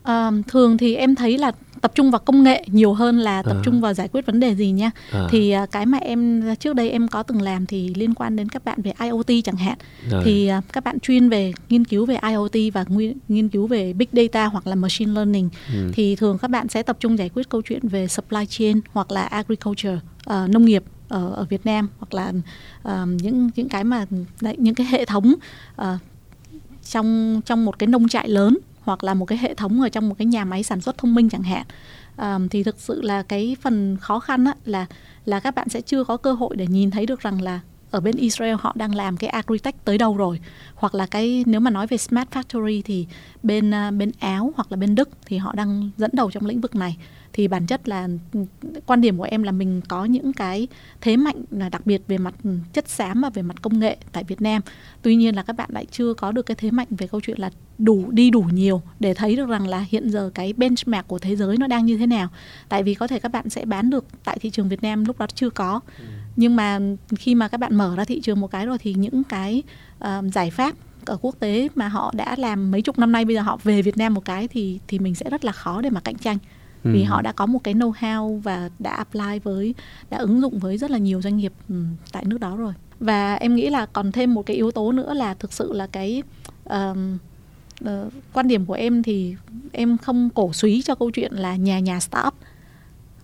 [0.02, 3.56] À, thường thì em thấy là tập trung vào công nghệ nhiều hơn là tập
[3.56, 3.62] à.
[3.64, 4.90] trung vào giải quyết vấn đề gì nha.
[5.10, 5.26] À.
[5.30, 8.48] Thì à, cái mà em trước đây em có từng làm thì liên quan đến
[8.48, 9.78] các bạn về IoT chẳng hạn.
[10.12, 10.20] À.
[10.24, 12.84] Thì à, các bạn chuyên về nghiên cứu về IoT và
[13.28, 15.48] nghiên cứu về big data hoặc là machine learning.
[15.74, 15.90] Ừ.
[15.92, 19.10] Thì thường các bạn sẽ tập trung giải quyết câu chuyện về supply chain hoặc
[19.10, 19.98] là agriculture,
[20.30, 22.32] uh, nông nghiệp ở ở Việt Nam hoặc là
[22.88, 24.06] uh, những những cái mà
[24.40, 25.34] đấy, những cái hệ thống
[25.80, 25.86] uh,
[26.84, 30.08] trong trong một cái nông trại lớn hoặc là một cái hệ thống ở trong
[30.08, 31.66] một cái nhà máy sản xuất thông minh chẳng hạn.
[32.16, 34.86] Um, thì thực sự là cái phần khó khăn á, là
[35.24, 38.00] là các bạn sẽ chưa có cơ hội để nhìn thấy được rằng là ở
[38.00, 40.40] bên Israel họ đang làm cái agritech tới đâu rồi.
[40.74, 43.06] Hoặc là cái nếu mà nói về smart factory thì
[43.42, 46.60] bên uh, bên Áo hoặc là bên Đức thì họ đang dẫn đầu trong lĩnh
[46.60, 46.96] vực này
[47.32, 48.08] thì bản chất là
[48.86, 50.68] quan điểm của em là mình có những cái
[51.00, 52.34] thế mạnh là đặc biệt về mặt
[52.72, 54.62] chất xám và về mặt công nghệ tại Việt Nam.
[55.02, 57.38] Tuy nhiên là các bạn lại chưa có được cái thế mạnh về câu chuyện
[57.38, 61.18] là đủ đi đủ nhiều để thấy được rằng là hiện giờ cái benchmark của
[61.18, 62.28] thế giới nó đang như thế nào.
[62.68, 65.18] Tại vì có thể các bạn sẽ bán được tại thị trường Việt Nam lúc
[65.18, 65.80] đó chưa có.
[65.98, 66.04] Ừ.
[66.36, 66.80] nhưng mà
[67.16, 69.62] khi mà các bạn mở ra thị trường một cái rồi thì những cái
[70.04, 70.74] uh, giải pháp
[71.06, 73.82] ở quốc tế mà họ đã làm mấy chục năm nay bây giờ họ về
[73.82, 76.38] Việt Nam một cái thì thì mình sẽ rất là khó để mà cạnh tranh
[76.84, 76.90] ừ.
[76.92, 79.74] vì họ đã có một cái know how và đã apply với
[80.10, 81.74] đã ứng dụng với rất là nhiều doanh nghiệp ừ,
[82.12, 82.72] tại nước đó rồi.
[83.00, 85.86] Và em nghĩ là còn thêm một cái yếu tố nữa là thực sự là
[85.86, 86.22] cái
[86.68, 86.96] uh,
[87.84, 89.36] uh, quan điểm của em thì
[89.72, 92.34] em không cổ suý cho câu chuyện là nhà nhà startup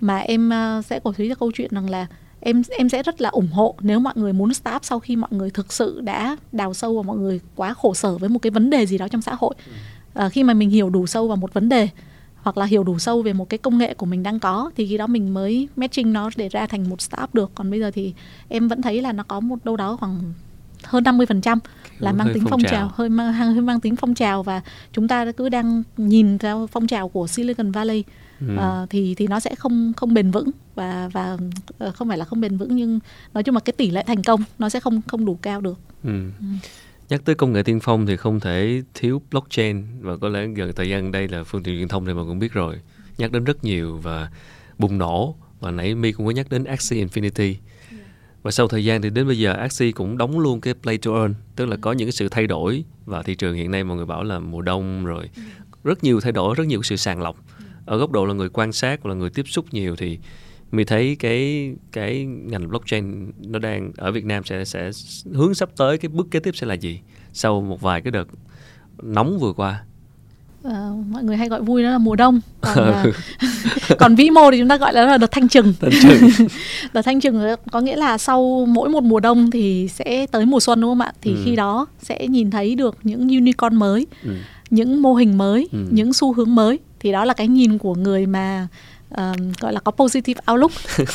[0.01, 2.07] mà em uh, sẽ cổ suý cho câu chuyện rằng là
[2.41, 5.31] em em sẽ rất là ủng hộ nếu mọi người muốn start sau khi mọi
[5.33, 8.51] người thực sự đã đào sâu và mọi người quá khổ sở với một cái
[8.51, 9.55] vấn đề gì đó trong xã hội.
[10.15, 11.89] À, khi mà mình hiểu đủ sâu vào một vấn đề
[12.49, 14.87] hoặc là hiểu đủ sâu về một cái công nghệ của mình đang có thì
[14.87, 17.91] khi đó mình mới matching nó để ra thành một startup được còn bây giờ
[17.91, 18.15] thì
[18.49, 20.33] em vẫn thấy là nó có một đâu đó khoảng
[20.85, 21.59] hơn 50%
[21.99, 22.71] là mang tính phong phong trào.
[22.71, 24.61] trào, hơi mang hơi mang tính phong trào và
[24.93, 28.05] chúng ta cứ đang nhìn theo phong trào của Silicon Valley
[28.41, 28.57] Ừ.
[28.57, 31.37] Ờ, thì thì nó sẽ không không bền vững và và
[31.79, 32.99] ờ, không phải là không bền vững nhưng
[33.35, 35.79] nói chung là cái tỷ lệ thành công nó sẽ không không đủ cao được.
[36.05, 36.11] Ừ.
[37.09, 40.73] Nhắc tới công nghệ tiên phong thì không thể thiếu blockchain và có lẽ gần
[40.77, 42.77] thời gian đây là phương tiện truyền thông thì người cũng biết rồi.
[43.19, 44.31] Nhắc đến rất nhiều và
[44.79, 47.55] bùng nổ và nãy My cũng có nhắc đến Axie Infinity.
[48.43, 51.13] Và sau thời gian thì đến bây giờ Axie cũng đóng luôn cái play to
[51.21, 53.97] earn, tức là có những cái sự thay đổi và thị trường hiện nay mọi
[53.97, 55.31] người bảo là mùa đông rồi
[55.85, 57.37] rất nhiều thay đổi, rất nhiều sự sàng lọc.
[57.85, 60.19] Ở góc độ là người quan sát và là người tiếp xúc nhiều thì
[60.73, 64.91] mình thấy cái cái ngành blockchain nó đang ở Việt Nam sẽ sẽ
[65.33, 67.01] hướng sắp tới cái bước kế tiếp sẽ là gì
[67.33, 68.25] sau một vài cái đợt
[69.03, 69.83] nóng vừa qua
[70.63, 73.05] Ờ, mọi người hay gọi vui đó là mùa đông còn, ờ,
[73.99, 76.47] còn vĩ mô thì chúng ta gọi là đợt thanh trừng Thanh trừng.
[76.93, 77.41] đợt thanh trừng
[77.73, 81.01] có nghĩa là sau mỗi một mùa đông thì sẽ tới mùa xuân đúng không
[81.01, 81.43] ạ thì Ừ.
[81.45, 84.31] khi đó sẽ nhìn thấy được những unicorn mới ừ.
[84.71, 85.79] những mô hình mới Ừ.
[85.91, 88.69] những xu hướng mới thì đó là cái nhìn của người mà
[89.11, 90.73] ờ, gọi là có positive outlook.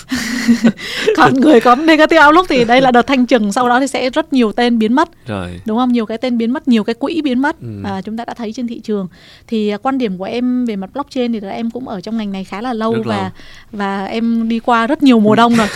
[1.18, 4.10] Còn người có negative outlook thì đây là đợt thanh trừng sau đó thì sẽ
[4.10, 5.10] rất nhiều tên biến mất.
[5.28, 5.62] Rồi.
[5.66, 5.92] Đúng không?
[5.92, 7.68] Nhiều cái tên biến mất nhiều cái quỹ biến mất Ừ.
[7.84, 9.08] à, chúng ta đã thấy trên thị trường.
[9.48, 12.18] Thì à, quan điểm của em về mặt blockchain thì là em cũng ở trong
[12.18, 13.30] ngành này khá là lâu Rất và lâu.
[13.72, 15.68] và em đi qua rất nhiều mùa đông rồi.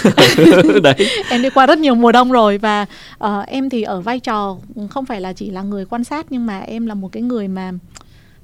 [0.83, 0.95] Đấy.
[1.29, 2.85] Em đi qua rất nhiều mùa đông rồi và
[3.17, 4.57] ờ, em thì ở vai trò
[4.89, 7.47] không phải là chỉ là người quan sát nhưng mà em là một cái người
[7.47, 7.71] mà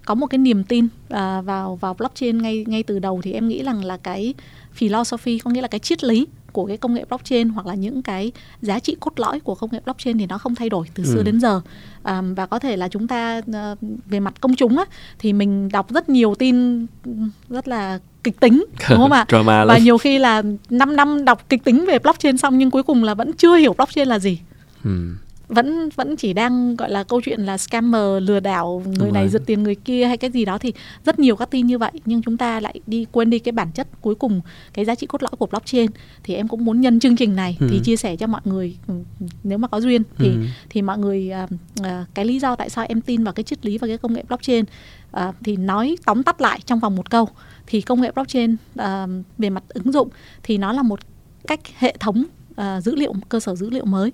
[0.05, 3.47] có một cái niềm tin à, vào vào blockchain ngay ngay từ đầu thì em
[3.47, 4.33] nghĩ rằng là cái
[4.73, 8.01] philosophy có nghĩa là cái triết lý của cái công nghệ blockchain hoặc là những
[8.01, 11.03] cái giá trị cốt lõi của công nghệ blockchain thì nó không thay đổi từ
[11.03, 11.23] xưa Ừ.
[11.23, 11.61] đến giờ
[12.03, 14.85] à, và có thể là chúng ta ờ, về mặt công chúng á
[15.19, 16.85] thì mình đọc rất nhiều tin
[17.49, 19.25] rất là kịch tính đúng không ạ
[19.65, 22.83] và lên nhiều khi là 5 năm đọc kịch tính về blockchain xong nhưng cuối
[22.83, 24.39] cùng là vẫn chưa hiểu blockchain là gì
[24.83, 25.15] ừ.
[25.47, 29.41] Vẫn vẫn chỉ đang gọi là câu chuyện là scammer lừa đảo người này giật
[29.45, 30.73] tiền người kia hay cái gì đó thì
[31.05, 31.91] rất nhiều các tin như vậy.
[32.05, 34.41] Nhưng chúng ta lại đi quên đi cái bản chất cuối cùng
[34.73, 35.91] cái giá trị cốt lõi của blockchain.
[36.23, 37.67] Thì em cũng muốn nhân chương trình này Ừ.
[37.71, 38.93] thì chia sẻ cho mọi người ừ,
[39.43, 40.35] nếu mà có duyên thì Ừ.
[40.69, 41.47] thì mọi người à,
[41.83, 44.13] à, cái lý do tại sao em tin vào cái triết lý và cái công
[44.13, 44.65] nghệ blockchain
[45.11, 47.27] à, thì nói tóm tắt lại trong vòng một câu.
[47.67, 50.09] Thì công nghệ blockchain à, về mặt ứng dụng
[50.43, 50.99] thì nó là một
[51.47, 52.23] cách hệ thống
[52.55, 54.11] à, dữ liệu cơ sở dữ liệu mới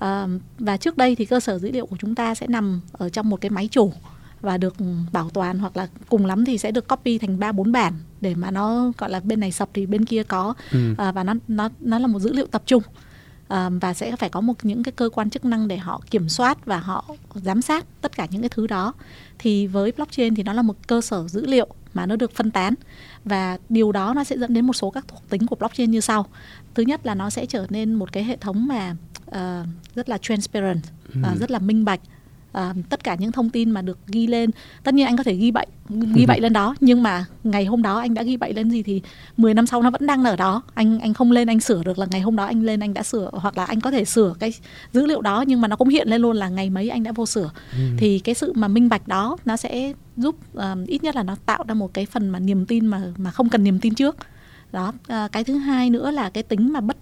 [0.00, 0.26] à,
[0.58, 3.30] và trước đây thì cơ sở dữ liệu của chúng ta sẽ nằm ở trong
[3.30, 3.92] một cái máy chủ
[4.40, 4.76] và được
[5.12, 8.34] bảo toàn hoặc là cùng lắm thì sẽ được copy thành ba bốn bản để
[8.34, 10.54] mà nó gọi là bên này sập thì bên kia có.
[10.72, 10.94] Ừ.
[10.98, 12.82] à, và nó nó nó là một dữ liệu tập trung.
[13.48, 16.28] À, và sẽ phải có một những cái cơ quan chức năng để họ kiểm
[16.28, 18.94] soát và họ giám sát tất cả những cái thứ đó.
[19.38, 22.50] Thì với blockchain thì nó là một cơ sở dữ liệu mà nó được phân
[22.50, 22.74] tán
[23.24, 26.00] và điều đó nó sẽ dẫn đến một số các thuộc tính của blockchain như
[26.00, 26.26] sau
[26.74, 30.18] thứ nhất là nó sẽ trở nên một cái hệ thống mà ờ, rất là
[30.18, 30.82] transparent
[31.22, 32.00] ờ, rất là minh bạch.
[32.52, 34.50] Ờ, tất cả những thông tin mà được ghi lên
[34.84, 35.66] tất nhiên anh có thể ghi bậy
[36.14, 38.82] ghi bậy lên đó nhưng mà ngày hôm đó anh đã ghi bậy lên gì
[38.82, 39.02] thì
[39.36, 40.62] 10 năm sau nó vẫn đang ở đó.
[40.74, 43.02] Anh anh không lên anh sửa được là ngày hôm đó anh lên anh đã
[43.02, 44.52] sửa hoặc là anh có thể sửa cái
[44.92, 47.12] dữ liệu đó nhưng mà nó cũng hiện lên luôn là ngày mấy anh đã
[47.12, 47.50] vô sửa.
[47.96, 51.36] Thì cái sự mà minh bạch đó nó sẽ giúp um, ít nhất là nó
[51.46, 54.16] tạo ra một cái phần mà niềm tin mà mà không cần niềm tin trước
[54.72, 56.96] đó à, cái thứ hai nữa là cái tính mà bất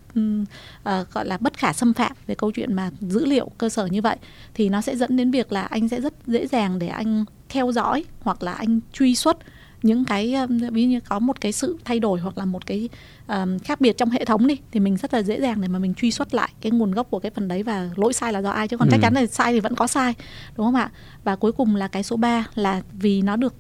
[0.85, 3.87] à, gọi là bất khả xâm phạm về câu chuyện mà dữ liệu cơ sở
[3.87, 4.17] như vậy
[4.55, 7.73] thì nó sẽ dẫn đến việc là anh sẽ rất dễ dàng để anh theo
[7.73, 9.37] dõi hoặc là anh truy xuất
[9.83, 12.89] những cái um, ví như có một cái sự thay đổi hoặc là một cái
[13.29, 15.79] um, khác biệt trong hệ thống đi thì mình rất là dễ dàng để mà
[15.79, 18.39] mình truy xuất lại cái nguồn gốc của cái phần đấy và lỗi sai là
[18.43, 19.03] do ai chứ còn chắc Ừ.
[19.03, 20.15] chắn là sai thì vẫn có sai
[20.57, 20.91] đúng không ạ
[21.25, 23.55] và cuối cùng là cái số 3 là vì nó được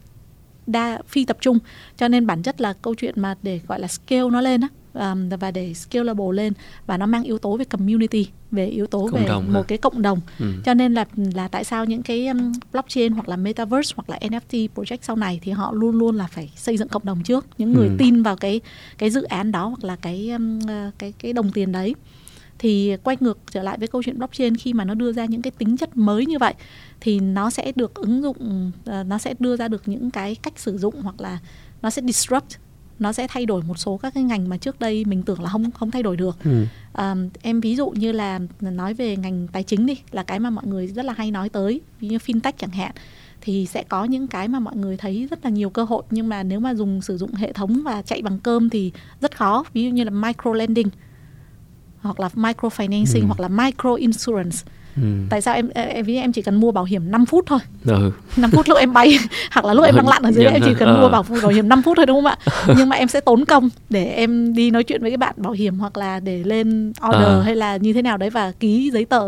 [0.69, 1.59] đa phi tập trung
[1.97, 4.69] cho nên bản chất là câu chuyện mà để gọi là scale nó lên á
[5.13, 6.53] um, và để scalable lên
[6.87, 9.51] và nó mang yếu tố về community về yếu tố Cộng về đồng hả?
[9.53, 10.47] một cái cộng đồng Ừ.
[10.65, 11.05] cho nên là
[11.35, 15.17] là tại sao những cái um, blockchain hoặc là metaverse hoặc là NFT project sau
[15.17, 17.95] này thì họ luôn luôn là phải xây dựng cộng đồng trước những người Ừ.
[17.99, 18.61] tin vào cái
[18.99, 21.95] cái dự án đó hoặc là cái um, ờ, cái cái đồng tiền đấy
[22.59, 25.43] thì quay ngược trở lại với câu chuyện blockchain khi mà nó đưa ra những
[25.43, 26.55] cái tính chất mới như vậy
[27.01, 30.53] thì nó sẽ được ứng dụng ờ, nó sẽ đưa ra được những cái cách
[30.59, 31.39] sử dụng hoặc là
[31.83, 32.57] nó sẽ disrupt
[32.99, 35.49] nó sẽ thay đổi một số các cái ngành mà trước đây mình tưởng là
[35.49, 36.65] không không thay đổi được Ừ.
[36.93, 40.51] à, em ví dụ như là nói về ngành tài chính đi là cái mà
[40.51, 42.93] mọi người rất là hay nói tới ví như fintech chẳng hạn
[43.41, 46.29] thì sẽ có những cái mà mọi người thấy rất là nhiều cơ hội nhưng
[46.29, 49.65] mà nếu mà dùng sử dụng hệ thống và chạy bằng cơm thì rất khó
[49.73, 50.89] ví dụ như là micro lending
[52.03, 53.27] hoặc là micro financing Ừ.
[53.27, 54.57] hoặc là micro insurance
[55.03, 55.09] ừ.
[55.31, 58.13] tại sao em em ví em chỉ cần mua bảo hiểm 5 phút thôi ừ.
[58.37, 59.19] 5 phút lúc em bay
[59.53, 61.69] hoặc là lúc em đang lặn ở dưới em chỉ cần mua bảo bảo hiểm
[61.69, 62.37] 5 phút thôi đúng không ạ
[62.77, 65.53] nhưng mà em sẽ tốn công để em đi nói chuyện với cái bạn bảo
[65.53, 67.43] hiểm hoặc là để lên order à.
[67.45, 69.23] hay là như thế nào đấy và ký giấy tờ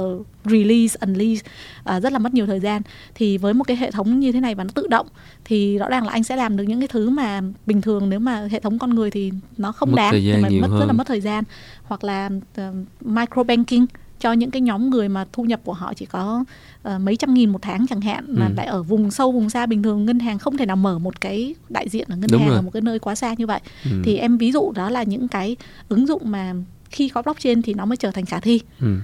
[0.44, 1.46] release unleash
[1.84, 2.82] à, rất là mất nhiều thời gian
[3.14, 5.06] thì với một cái hệ thống như thế này và nó tự động
[5.44, 8.18] thì rõ ràng là anh sẽ làm được những cái thứ mà bình thường nếu
[8.18, 10.80] mà hệ thống con người thì nó không mất đáng mà mất hơn.
[10.80, 11.44] rất là mất thời gian
[11.84, 12.30] hoặc là
[12.60, 13.84] uh, micro banking
[14.20, 16.44] cho những cái nhóm người mà thu nhập của họ chỉ có
[16.88, 18.52] uh, mấy trăm nghìn một tháng chẳng hạn mà ừ.
[18.56, 21.20] lại ở vùng sâu vùng xa bình thường ngân hàng không thể nào mở một
[21.20, 22.58] cái đại diện ở ngân Đúng hàng rồi.
[22.58, 23.90] ở một cái nơi quá xa như vậy Ừ.
[24.04, 25.56] thì em ví dụ đó là những cái
[25.88, 26.54] ứng dụng mà
[26.90, 28.96] khi có blockchain thì nó mới trở thành khả thi Ừ.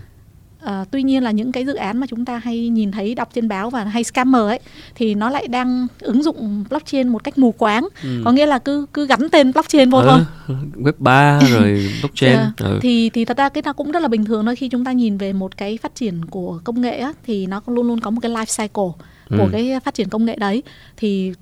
[0.67, 3.29] À, tuy nhiên là những cái dự án mà chúng ta hay nhìn thấy đọc
[3.35, 4.59] trên báo và hay scammer ấy
[4.95, 8.23] thì nó lại đang ứng dụng blockchain một cách mù quáng Ừ.
[8.25, 12.33] có nghĩa là cứ cứ gắn tên blockchain vô thôi Ừ, web 3 rồi blockchain
[12.37, 12.53] Dạ.
[12.59, 12.79] ừ.
[12.83, 14.93] thì thì thật ra cái nó cũng rất là bình thường thôi khi chúng ta
[14.93, 18.11] nhìn về một cái phát triển của công nghệ á, thì nó luôn luôn có
[18.11, 19.49] một cái life cycle của Ừ.
[19.53, 20.63] cái phát triển công nghệ đấy
[20.97, 21.33] thì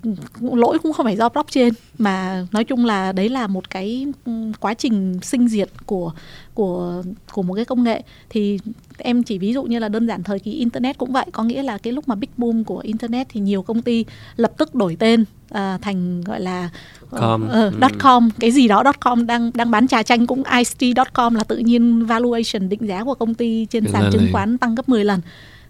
[0.41, 4.31] lỗi cũng không phải do blockchain mà nói chung là đấy là một cái ừ,
[4.59, 6.11] quá trình sinh diệt của
[6.53, 8.59] của của một cái công nghệ thì
[8.97, 11.63] em chỉ ví dụ như là đơn giản thời kỳ internet cũng vậy có nghĩa
[11.63, 14.95] là cái lúc mà big boom của internet thì nhiều công ty lập tức đổi
[14.99, 16.69] tên à, thành gọi là
[17.09, 17.47] ờ, Com.
[17.49, 17.71] ờ, Ừ.
[17.81, 21.43] dot com cái gì đó dot com đang đang bán trà chanh cũng ict.com là
[21.43, 25.05] tự nhiên valuation định giá của công ty trên sàn chứng khoán tăng gấp 10
[25.05, 25.21] lần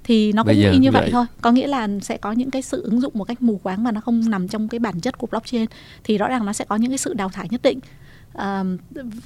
[0.05, 1.01] thì nó cũng y như vậy.
[1.01, 1.11] vậy.
[1.11, 1.25] thôi.
[1.41, 3.91] Có nghĩa là sẽ có những cái sự ứng dụng một cách mù quáng mà
[3.91, 5.65] nó không nằm trong cái bản chất của blockchain.
[6.03, 7.79] Thì rõ ràng nó sẽ có những cái sự đào thải nhất định
[8.35, 8.63] à,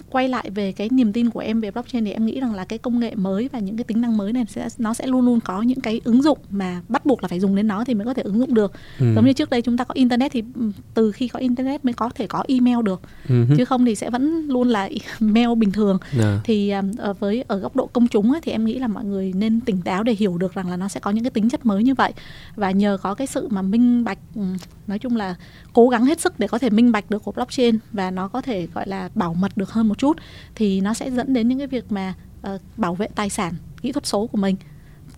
[0.10, 2.66] quay lại về cái niềm tin của em về blockchain thì em nghĩ rằng là
[2.66, 5.26] cái công nghệ mới và những cái tính năng mới này sẽ nó sẽ luôn
[5.26, 7.94] luôn có những cái ứng dụng mà bắt buộc là phải dùng đến nó thì
[7.94, 9.06] mới có thể ứng dụng được Ừ.
[9.16, 11.94] giống như trước đây chúng ta có internet thì ừ, từ khi có internet mới
[11.94, 13.36] có thể có email được Ừ.
[13.58, 16.40] chứ không thì sẽ vẫn luôn là mail bình thường Dạ.
[16.44, 19.34] thì um, với ở góc độ công chúng ấy, thì em nghĩ là mọi người
[19.36, 21.66] nên tỉnh táo để hiểu được rằng là nó sẽ có những cái tính chất
[21.66, 22.14] mới như vậy
[22.56, 25.36] và nhờ có cái sự mà minh bạch ừm, nói chung là
[25.74, 28.42] cố gắng hết sức để có thể minh bạch được của blockchain và nó có
[28.42, 30.18] thể gọi là bảo mật được hơn một chút
[30.56, 33.92] thì nó sẽ dẫn đến những cái việc mà ờ, bảo vệ tài sản kỹ
[33.92, 34.56] thuật số của mình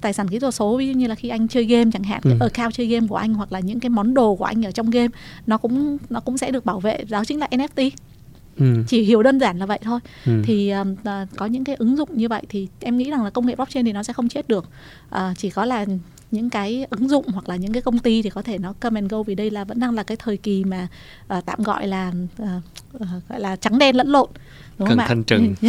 [0.02, 2.22] tài sản kỹ thuật số ví dụ như là khi anh chơi game chẳng hạn
[2.24, 2.30] Ừ.
[2.30, 4.72] cái account chơi game của anh hoặc là những cái món đồ của anh ở
[4.72, 5.08] trong game
[5.48, 7.90] nó cũng nó cũng sẽ được bảo vệ đó chính là NFT
[8.58, 8.84] Ừ.
[8.88, 10.42] chỉ hiểu đơn giản là vậy thôi Ừ.
[10.46, 13.46] thì à, có những cái ứng dụng như vậy thì em nghĩ rằng là công
[13.46, 14.70] nghệ blockchain thì nó sẽ không chết được
[15.10, 15.86] à, chỉ có là
[16.32, 19.02] những cái ứng dụng hoặc là những cái công ty thì có thể nó come
[19.02, 20.88] and go vì đây là vẫn đang là cái thời kỳ mà
[21.28, 22.62] à, tạm gọi là à,
[23.00, 24.30] à, gọi là trắng đen lẫn lộn
[24.78, 25.08] đúng Cần không ạ?
[25.08, 25.56] thanh trừng.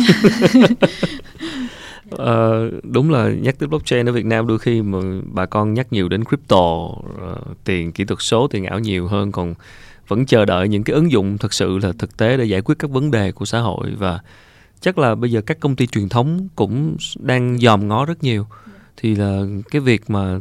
[2.10, 4.98] Ờ, đúng là nhắc tới blockchain ở Việt Nam đôi khi mà
[5.32, 6.88] bà con nhắc nhiều đến crypto
[7.20, 9.54] ờ, tiền kỹ thuật số tiền ảo nhiều hơn còn
[10.08, 12.74] vẫn chờ đợi những cái ứng dụng thực sự là thực tế để giải quyết
[12.78, 14.20] các vấn đề của xã hội và
[14.80, 18.46] chắc là bây giờ các công ty truyền thống cũng đang dòm ngó rất nhiều
[18.96, 20.38] thì là cái việc mà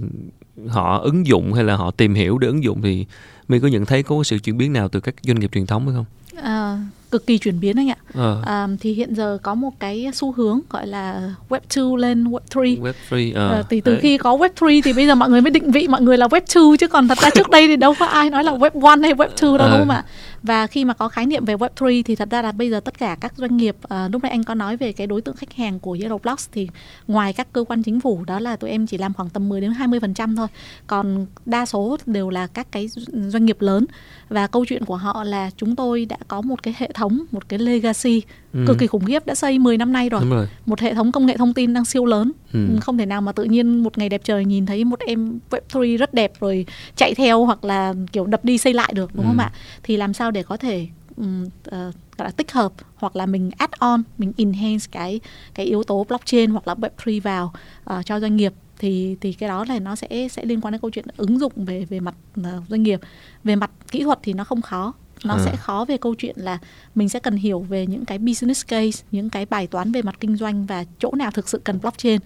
[0.67, 3.05] họ ứng dụng hay là họ tìm hiểu để ứng dụng thì
[3.47, 5.85] mi có nhận thấy có sự chuyển biến nào từ các doanh nghiệp truyền thống
[5.87, 6.05] hay không?
[6.43, 6.79] À,
[7.11, 10.31] cực kỳ chuyển biến anh ạ Ờ, à, thì hiện giờ có một cái xu
[10.31, 14.01] hướng gọi là web 2 lên web 3 web free ờ, Ờ, thì từ đấy.
[14.01, 16.27] khi có web 3 thì bây giờ mọi người mới định vị mọi người là
[16.27, 18.79] web 2 chứ còn thật ra trước đây thì đâu có ai nói là web
[18.79, 19.69] 1 hay web 2 đâu Ờ.
[19.71, 20.05] đúng không ạ?
[20.43, 22.79] Và khi mà có khái niệm về web 3 thì thật ra là bây giờ
[22.79, 25.35] tất cả các doanh nghiệp à, lúc nãy anh có nói về cái đối tượng
[25.35, 26.67] khách hàng của Yellow Blocks thì
[27.07, 29.61] ngoài các cơ quan chính phủ đó là tụi em chỉ làm khoảng tầm 10
[29.61, 30.47] đến 20% thôi.
[30.87, 32.87] Còn đa số đều là các cái
[33.27, 33.85] doanh nghiệp lớn
[34.29, 37.49] và câu chuyện của họ là chúng tôi đã có một cái hệ thống, một
[37.49, 38.21] cái legacy
[38.53, 38.63] Ừ.
[38.67, 40.47] cực kỳ khủng khiếp đã xây 10 năm nay rồi rồi.
[40.65, 42.59] một hệ thống công nghệ thông tin đang siêu lớn Ừ.
[42.81, 45.59] không thể nào mà tự nhiên một ngày đẹp trời nhìn thấy một em web
[45.73, 49.25] 3 rất đẹp rồi chạy theo hoặc là kiểu đập đi xây lại được đúng
[49.25, 49.41] không Ừ.
[49.41, 49.51] ạ
[49.83, 53.51] thì làm sao để có thể um, ờ, gọi là tích hợp hoặc là mình
[53.57, 55.19] add on mình enhance cái
[55.53, 56.89] cái yếu tố blockchain hoặc là web
[57.21, 60.61] 3 vào ờ, cho doanh nghiệp thì thì cái đó là nó sẽ sẽ liên
[60.61, 62.99] quan đến câu chuyện ứng dụng về về mặt ờ, doanh nghiệp.
[63.43, 64.93] Về mặt kỹ thuật thì nó không khó.
[65.23, 65.41] Nó À.
[65.45, 66.57] sẽ khó về câu chuyện là
[66.95, 70.15] mình sẽ cần hiểu về những cái business case những cái bài toán về mặt
[70.19, 72.19] kinh doanh và chỗ nào thực sự cần blockchain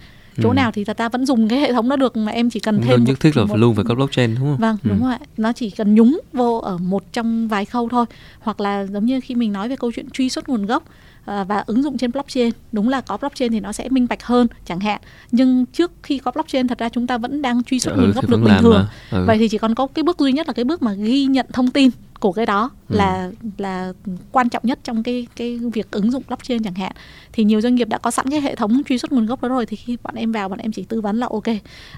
[0.44, 0.54] chỗ Ừ.
[0.54, 3.04] nào thì ra vẫn dùng cái hệ thống đó được mà em chỉ cần thêm
[3.04, 4.58] nhất thiết là một- luôn phải có blockchain đúng không?
[4.58, 4.90] Vâng, Ừ.
[4.90, 5.16] đúng rồi.
[5.38, 8.06] Nó chỉ cần nhúng vô ở một trong vài khâu thôi.
[8.40, 10.84] Hoặc là giống như khi mình nói về câu chuyện truy xuất nguồn gốc
[11.26, 12.50] à, và ứng dụng trên blockchain.
[12.72, 15.02] Đúng là có blockchain thì nó sẽ minh bạch hơn chẳng hạn.
[15.32, 18.12] Nhưng trước khi có blockchain thật ra chúng ta vẫn đang truy xuất Ừ, nguồn
[18.12, 18.74] gốc được bình thường.
[19.12, 19.18] mà.
[19.20, 19.24] Ừ.
[19.28, 21.46] Vậy thì chỉ còn có cái bước duy nhất là cái bước mà ghi nhận
[21.54, 22.96] thông tin của cái đó ừ.
[22.98, 23.94] là là
[24.32, 26.92] quan trọng nhất trong cái cái việc ứng dụng blockchain chẳng hạn
[27.34, 29.50] thì nhiều doanh nghiệp đã có sẵn cái hệ thống truy xuất nguồn gốc đó
[29.50, 31.44] rồi thì khi bọn em vào bọn em chỉ tư vấn là ok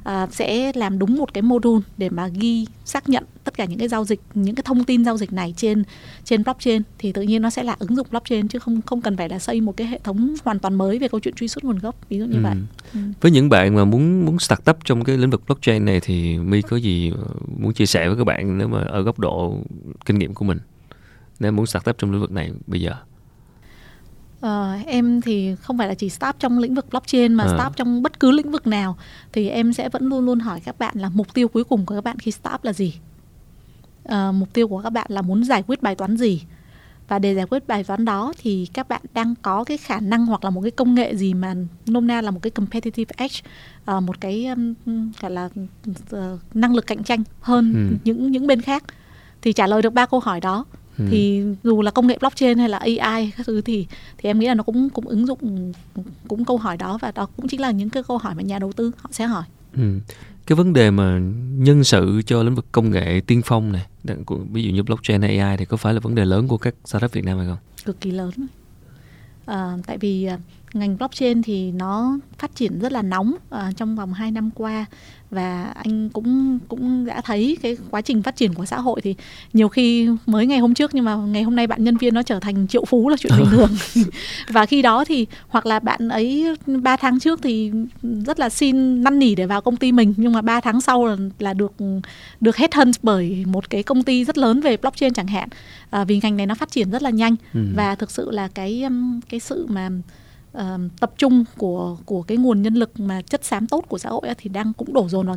[0.03, 3.79] à, sẽ làm đúng một cái module để mà ghi xác nhận tất cả những
[3.79, 5.83] cái giao dịch những cái thông tin giao dịch này trên
[6.23, 9.17] trên blockchain thì tự nhiên nó sẽ là ứng dụng blockchain chứ không không cần
[9.17, 11.63] phải là xây một cái hệ thống hoàn toàn mới về câu chuyện truy xuất
[11.63, 12.41] nguồn gốc ví dụ như ừ.
[12.43, 12.55] vậy
[12.93, 12.99] ừ.
[13.21, 16.37] với những bạn mà muốn muốn start up trong cái lĩnh vực blockchain này thì
[16.37, 17.11] mi có gì
[17.57, 19.57] muốn chia sẻ với các bạn nếu mà ở góc độ
[20.07, 20.59] kinh nghiệm của mình
[21.39, 22.93] nếu muốn start up trong lĩnh vực này bây giờ?
[24.45, 27.53] Uh, em thì không phải là chỉ start trong lĩnh vực blockchain mà à.
[27.57, 28.97] start trong bất cứ lĩnh vực nào.
[29.31, 31.95] Thì em sẽ vẫn luôn luôn hỏi các bạn là mục tiêu cuối cùng của
[31.95, 32.99] các bạn khi start là gì?
[34.03, 36.43] Uh, mục tiêu của các bạn là muốn giải quyết bài toán gì?
[37.07, 40.25] Và để giải quyết bài toán đó thì các bạn đang có cái khả năng
[40.25, 43.35] hoặc là một cái công nghệ gì mà nôm na là một cái competitive edge
[43.91, 44.73] uh, một cái um,
[45.21, 45.49] gọi là
[46.15, 47.97] uh, năng lực cạnh tranh hơn ừ.
[48.03, 48.83] những những bên khác
[49.47, 50.65] thì trả lời được ba câu hỏi đó
[50.97, 51.05] ừ.
[51.09, 54.47] thì dù là công nghệ blockchain hay là AI các thứ thì thì em nghĩ
[54.47, 55.73] là nó cũng cũng ứng dụng
[56.27, 58.59] cũng câu hỏi đó và đó cũng chính là những cái câu hỏi mà nhà
[58.59, 59.43] đầu tư họ sẽ hỏi.
[59.75, 59.99] Ừ.
[60.47, 61.19] Cái vấn đề mà
[61.57, 63.85] nhân sự cho lĩnh vực công nghệ tiên phong này,
[64.51, 66.75] ví dụ như blockchain hay AI thì có phải là vấn đề lớn của các
[66.85, 67.57] startup Việt Nam hay không?
[67.85, 68.31] Cực kỳ lớn.
[69.45, 70.37] À, tại vì à,
[70.73, 74.85] ngành blockchain thì nó phát triển rất là nóng uh, trong vòng 2 năm qua.
[75.31, 79.15] Và anh cũng cũng đã thấy cái quá trình phát triển của xã hội thì
[79.53, 82.23] nhiều khi mới ngày hôm trước nhưng mà ngày hôm nay bạn nhân viên nó
[82.23, 83.69] trở thành triệu phú là chuyện bình thường.
[84.49, 89.03] Và khi đó thì hoặc là bạn ấy 3 tháng trước thì rất là xin
[89.03, 91.73] năn nỉ để vào công ty mình nhưng mà 3 tháng sau là, là được
[92.41, 95.49] được hết hunt bởi một cái công ty rất lớn về blockchain chẳng hạn.
[95.89, 97.59] À, vì ngành này nó phát triển rất là nhanh ừ.
[97.75, 98.83] và thực sự là cái
[99.29, 99.89] cái sự mà
[100.59, 100.63] uh,
[100.99, 104.21] tập trung của của cái nguồn nhân lực mà chất xám tốt của xã hội
[104.37, 105.35] thì đang cũng đổ dồn vào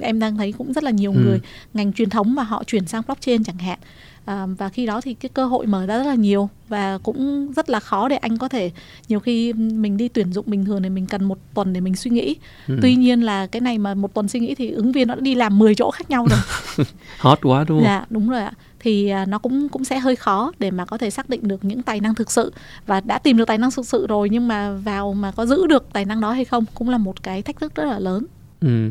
[0.00, 1.18] em đang thấy cũng rất là nhiều ừ.
[1.24, 1.40] người
[1.74, 3.78] ngành truyền thống mà họ chuyển sang blockchain chẳng hạn.
[4.24, 7.52] À, và khi đó thì cái cơ hội mở ra rất là nhiều và cũng
[7.52, 8.70] rất là khó để anh có thể
[9.08, 11.96] nhiều khi mình đi tuyển dụng bình thường thì mình cần một tuần để mình
[11.96, 12.36] suy nghĩ.
[12.68, 12.78] Ừ.
[12.82, 15.20] tuy nhiên là cái này mà một tuần suy nghĩ thì ứng viên nó đã
[15.20, 16.86] đi làm 10 chỗ khác nhau rồi.
[17.18, 17.84] Hot quá đúng không?
[17.84, 20.98] Dạ đúng rồi ạ thì à, nó cũng cũng sẽ hơi khó để mà có
[20.98, 22.52] thể xác định được những tài năng thực sự
[22.86, 25.66] và đã tìm được tài năng thực sự rồi nhưng mà vào mà có giữ
[25.66, 28.26] được tài năng đó hay không cũng là một cái thách thức rất là lớn.
[28.60, 28.90] Ừ.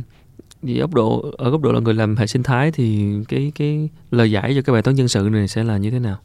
[0.62, 3.90] Vì góc độ, ở góc độ là người làm hệ sinh thái thì cái cái
[4.12, 6.18] lời giải cho các bài toán nhân sự này sẽ là như thế nào?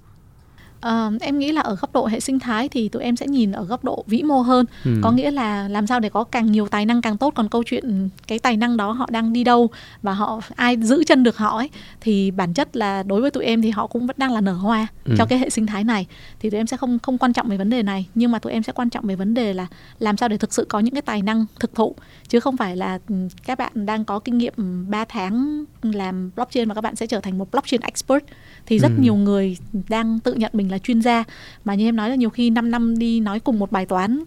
[0.88, 3.52] Uh, em nghĩ là ở góc độ hệ sinh thái thì tụi em sẽ nhìn
[3.52, 4.66] ở góc độ vĩ mô hơn.
[4.84, 4.90] Ừ.
[5.02, 7.32] có nghĩa là làm sao để có càng nhiều tài năng càng tốt.
[7.36, 9.70] Còn câu chuyện cái tài năng đó họ đang đi đâu
[10.02, 11.70] và họ ai giữ chân được họ ấy
[12.00, 14.52] thì bản chất là đối với tụi em thì họ cũng vẫn đang là nở
[14.52, 15.14] hoa ừ.
[15.18, 16.06] cho cái hệ sinh thái này.
[16.40, 18.06] Thì tụi em sẽ không không quan trọng về vấn đề này.
[18.14, 19.66] Nhưng mà tụi em sẽ quan trọng về vấn đề là
[19.98, 21.94] làm sao để thực sự có những cái tài năng thực thụ.
[22.28, 23.14] Chứ không phải là ừ,
[23.46, 24.54] các bạn đang có kinh nghiệm
[24.90, 28.24] 3 tháng làm blockchain và các bạn sẽ trở thành một blockchain expert
[28.66, 29.00] thì rất ừ.
[29.00, 29.56] nhiều người
[29.88, 31.24] đang tự nhận mình là chuyên gia.
[31.64, 34.20] Mà như em nói là nhiều khi 5 năm đi nói cùng một bài toán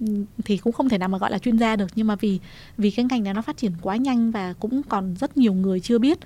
[0.00, 0.06] ừ,
[0.44, 1.90] thì cũng không thể nào mà gọi là chuyên gia được.
[1.94, 2.38] Nhưng mà vì
[2.78, 5.80] vì cái ngành này nó phát triển quá nhanh và cũng còn rất nhiều người
[5.80, 6.18] chưa biết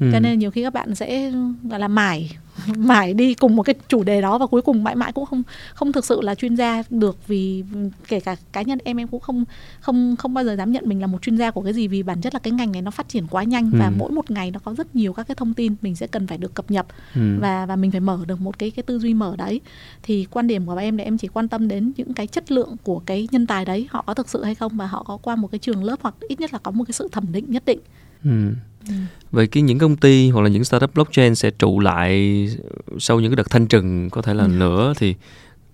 [0.00, 0.08] ừ.
[0.12, 1.32] cho nên nhiều khi các bạn sẽ
[1.64, 2.30] gọi là mải
[2.76, 5.42] mãi đi cùng một cái chủ đề đó và cuối cùng mãi mãi cũng không
[5.74, 7.64] không thực sự là chuyên gia được vì
[8.08, 9.44] kể cả cá nhân em em cũng không
[9.80, 12.02] không không bao giờ dám nhận mình là một chuyên gia của cái gì vì
[12.02, 13.78] bản chất là cái ngành này nó phát triển quá nhanh ừ.
[13.78, 16.26] và mỗi một ngày nó có rất nhiều các cái thông tin mình sẽ cần
[16.26, 17.38] phải được cập nhật ừ.
[17.40, 19.60] và và mình phải mở được một cái cái tư duy mở đấy
[20.02, 22.76] thì quan điểm của em là em chỉ quan tâm đến những cái chất lượng
[22.82, 25.36] của cái nhân tài đấy họ có thực sự hay không và họ có qua
[25.36, 27.62] một cái trường lớp hoặc ít nhất là có một cái sự thẩm định nhất
[27.66, 27.78] định
[28.24, 28.52] Ừ.
[28.88, 28.94] ừ.
[29.30, 32.48] Vậy cái những công ty hoặc là những startup blockchain sẽ trụ lại
[32.98, 34.48] sau những cái đợt thanh trừng có thể là ừ.
[34.48, 35.14] nữa thì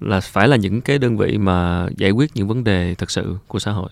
[0.01, 3.37] là phải là những cái đơn vị mà giải quyết những vấn đề thật sự
[3.49, 3.91] của xã hội.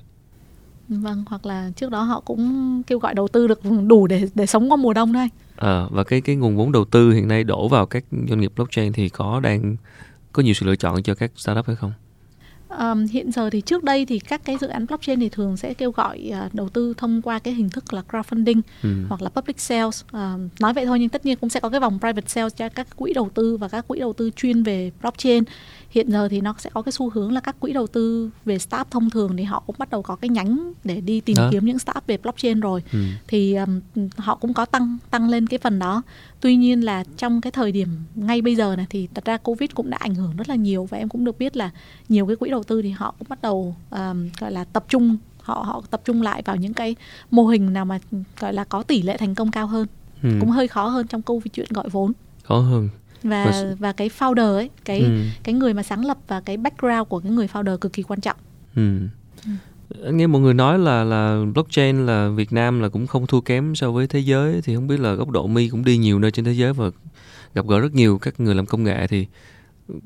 [0.88, 4.46] Vâng, hoặc là trước đó họ cũng kêu gọi đầu tư được đủ để để
[4.46, 5.28] sống qua mùa đông đây.
[5.56, 8.52] À, và cái cái nguồn vốn đầu tư hiện nay đổ vào các doanh nghiệp
[8.56, 9.76] blockchain thì có đang
[10.32, 11.92] có nhiều sự lựa chọn cho các startup hay không?
[12.78, 15.74] Um, hiện giờ thì trước đây thì các cái dự án blockchain thì thường sẽ
[15.74, 18.88] kêu gọi uh, đầu tư thông qua cái hình thức là crowdfunding ừ.
[19.08, 20.04] hoặc là public sales.
[20.04, 22.68] Uh, nói vậy thôi nhưng tất nhiên cũng sẽ có cái vòng private sales cho
[22.68, 25.44] các quỹ đầu tư và các quỹ đầu tư chuyên về blockchain
[25.94, 28.58] hiện giờ thì nó sẽ có cái xu hướng là các quỹ đầu tư về
[28.58, 31.48] startup thông thường thì họ cũng bắt đầu có cái nhánh để đi tìm đó.
[31.52, 32.98] kiếm những startup về blockchain rồi ừ.
[33.26, 33.80] thì um,
[34.16, 36.02] họ cũng có tăng tăng lên cái phần đó
[36.40, 39.70] tuy nhiên là trong cái thời điểm ngay bây giờ này thì thật ra covid
[39.74, 41.70] cũng đã ảnh hưởng rất là nhiều và em cũng được biết là
[42.08, 45.16] nhiều cái quỹ đầu tư thì họ cũng bắt đầu um, gọi là tập trung
[45.42, 46.96] họ họ tập trung lại vào những cái
[47.30, 47.98] mô hình nào mà
[48.40, 49.86] gọi là có tỷ lệ thành công cao hơn
[50.22, 50.28] ừ.
[50.40, 52.88] cũng hơi khó hơn trong câu chuyện gọi vốn khó hơn
[53.24, 55.20] và và, và cái founder ấy cái ừ.
[55.42, 58.20] cái người mà sáng lập và cái background của cái người founder cực kỳ quan
[58.20, 58.36] trọng
[58.76, 58.98] ừ.
[59.44, 60.12] Ừ.
[60.12, 63.74] nghe mọi người nói là là blockchain là Việt Nam là cũng không thua kém
[63.74, 66.30] so với thế giới thì không biết là góc độ mi cũng đi nhiều nơi
[66.30, 66.90] trên thế giới và
[67.54, 69.26] gặp gỡ rất nhiều các người làm công nghệ thì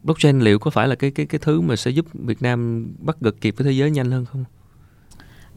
[0.02, 3.16] blockchain liệu có phải là cái cái cái thứ mà sẽ giúp Việt Nam bắt
[3.20, 4.44] gật kịp với thế giới nhanh hơn không?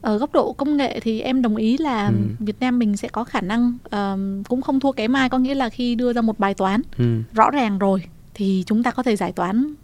[0.02, 2.14] Ở góc độ công nghệ thì em đồng ý là ừ.
[2.38, 5.54] Việt Nam mình sẽ có khả năng uh, cũng không thua kém ai có nghĩa
[5.54, 7.22] là khi đưa ra một bài toán ừ.
[7.32, 8.02] rõ ràng rồi
[8.34, 9.74] thì chúng ta có thể giải toán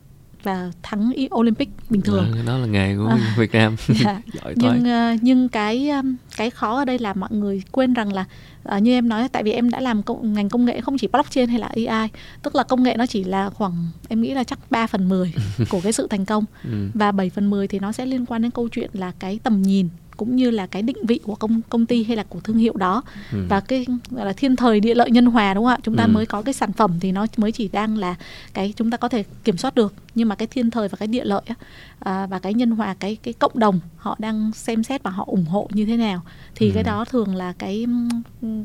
[0.42, 2.32] và thắng Olympic bình thường.
[2.34, 3.76] À, đó là nghề của à, Việt Nam.
[3.88, 4.22] Dạ.
[4.32, 8.12] Giỏi nhưng uh, nhưng cái um, cái khó ở đây là mọi người quên rằng
[8.12, 8.24] là
[8.76, 11.06] uh, như em nói tại vì em đã làm công, ngành công nghệ không chỉ
[11.06, 12.08] blockchain hay là AI,
[12.42, 15.34] tức là công nghệ nó chỉ là khoảng em nghĩ là chắc 3 phần 10
[15.68, 16.88] của cái sự thành công ừ.
[16.94, 19.62] và 7 phần 10 thì nó sẽ liên quan đến câu chuyện là cái tầm
[19.62, 19.88] nhìn
[20.18, 22.76] cũng như là cái định vị của công công ty hay là của thương hiệu
[22.76, 23.02] đó
[23.32, 23.38] ừ.
[23.48, 26.04] và cái gọi là thiên thời địa lợi nhân hòa đúng không ạ chúng ta
[26.04, 26.08] ừ.
[26.08, 28.14] mới có cái sản phẩm thì nó mới chỉ đang là
[28.54, 31.08] cái chúng ta có thể kiểm soát được nhưng mà cái thiên thời và cái
[31.08, 31.42] địa lợi
[31.98, 35.24] à, và cái nhân hòa cái cái cộng đồng họ đang xem xét và họ
[35.26, 36.22] ủng hộ như thế nào
[36.54, 36.72] thì ừ.
[36.74, 37.86] cái đó thường là cái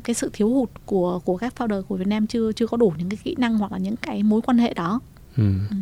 [0.04, 2.92] cái sự thiếu hụt của của các founder của Việt Nam chưa chưa có đủ
[2.98, 5.00] những cái kỹ năng hoặc là những cái mối quan hệ đó
[5.36, 5.52] ừ.
[5.70, 5.76] Ừ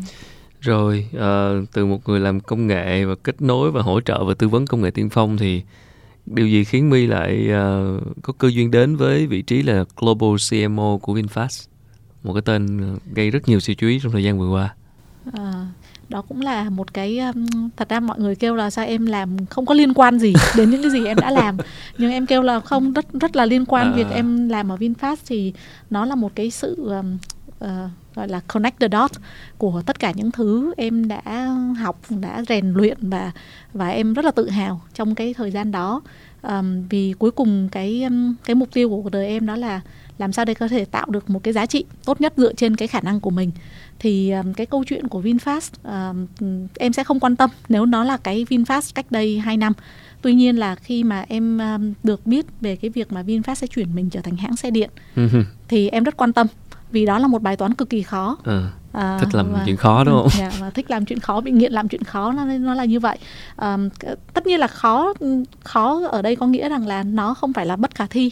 [0.63, 4.35] rồi uh, từ một người làm công nghệ và kết nối và hỗ trợ và
[4.35, 5.63] tư vấn công nghệ tiên phong thì
[6.27, 10.37] điều gì khiến My lại uh, có cơ duyên đến với vị trí là Global
[10.51, 11.67] CMO của VinFast?
[12.23, 12.81] Một cái tên
[13.15, 14.75] gây rất nhiều sự chú ý trong thời gian vừa qua.
[15.33, 15.67] À,
[16.09, 17.47] đó cũng là một cái um,
[17.77, 20.71] thật ra mọi người kêu là sao em làm không có liên quan gì đến
[20.71, 21.57] những cái gì em đã làm.
[21.99, 23.97] Nhưng em kêu là không rất rất là liên quan à.
[23.97, 25.53] việc em làm ở VinFast thì
[25.91, 27.19] nó là một cái sự um,
[27.65, 29.19] uh, gọi là connect the dots
[29.59, 31.49] của tất cả những thứ em đã
[31.79, 33.33] học đã rèn luyện và
[33.73, 36.01] và em rất là tự hào trong cái thời gian đó.
[36.43, 38.09] Um, vì cuối cùng cái
[38.45, 39.81] cái mục tiêu của cuộc đời em đó là
[40.19, 42.77] làm sao để có thể tạo được một cái giá trị tốt nhất dựa trên
[42.77, 43.51] cái khả năng của mình.
[43.99, 45.71] Thì um, cái câu chuyện của VinFast
[46.11, 46.27] um,
[46.79, 49.73] em sẽ không quan tâm nếu nó là cái VinFast cách đây 2 năm.
[50.23, 53.67] Tuy nhiên là khi mà em um, được biết về cái việc mà VinFast sẽ
[53.67, 54.91] chuyển mình trở thành hãng xe điện
[55.69, 56.47] thì em rất quan tâm
[56.93, 58.63] vì đó là một bài toán cực kỳ khó ừ.
[58.93, 60.29] À, thích làm và, chuyện khó đúng không?
[60.39, 63.01] Dạ, và thích làm chuyện khó, bị nghiện làm chuyện khó nó nó là như
[63.01, 63.19] vậy.
[63.57, 63.79] À,
[64.35, 65.13] tất nhiên là khó
[65.65, 68.31] khó ở đây có nghĩa rằng là nó không phải là bất khả thi,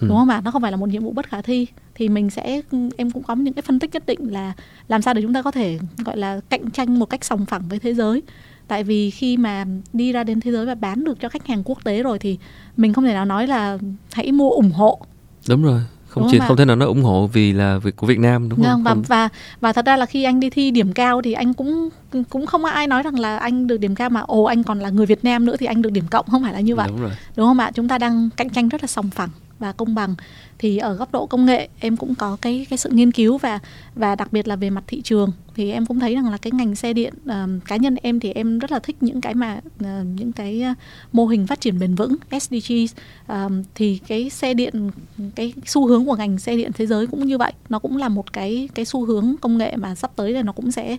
[0.00, 0.08] ừ.
[0.08, 0.40] đúng không ạ?
[0.44, 2.60] Nó không phải là một nhiệm vụ bất khả thi thì mình sẽ
[2.96, 4.52] em cũng có những cái phân tích nhất định là
[4.88, 7.62] làm sao để chúng ta có thể gọi là cạnh tranh một cách sòng phẳng
[7.68, 8.22] với thế giới
[8.68, 11.62] tại vì khi mà đi ra đến thế giới và bán được cho khách hàng
[11.64, 12.38] quốc tế rồi thì
[12.76, 13.78] mình không thể nào nói là
[14.12, 15.00] hãy mua ủng hộ
[15.48, 15.80] đúng rồi
[16.12, 18.62] không chỉ không thể nào nói ủng hộ vì là việc của Việt Nam đúng
[18.64, 18.82] không?
[18.82, 19.28] Và và
[19.60, 21.88] và thật ra là khi anh đi thi điểm cao thì anh cũng
[22.30, 24.80] cũng không có ai nói rằng là anh được điểm cao mà ồ anh còn
[24.80, 26.88] là người Việt Nam nữa thì anh được điểm cộng không phải là như vậy.
[26.88, 27.10] Đúng, rồi.
[27.36, 27.70] đúng không ạ?
[27.74, 29.28] Chúng ta đang cạnh tranh rất là sòng phẳng
[29.62, 30.14] và công bằng.
[30.58, 33.58] Thì ở góc độ công nghệ em cũng có cái cái sự nghiên cứu và
[33.94, 35.32] và đặc biệt là về mặt thị trường.
[35.54, 38.32] Thì em cũng thấy rằng là cái ngành xe điện uh, cá nhân em thì
[38.32, 39.86] em rất là thích những cái mà uh,
[40.16, 40.76] những cái uh,
[41.12, 42.94] mô hình phát triển bền vững SDGs
[43.32, 44.90] uh, thì cái xe điện
[45.34, 47.52] cái xu hướng của ngành xe điện thế giới cũng như vậy.
[47.68, 50.52] Nó cũng là một cái cái xu hướng công nghệ mà sắp tới là nó
[50.52, 50.96] cũng sẽ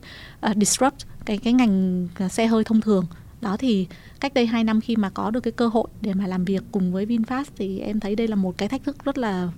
[0.49, 3.05] uh, disrupt cái cái ngành xe hơi thông thường.
[3.41, 3.87] Đó thì
[4.23, 6.63] cách đây 2 năm khi mà có được cái cơ hội để mà làm việc
[6.71, 9.49] cùng với VinFast thì em thấy đây là một cái thách thức rất là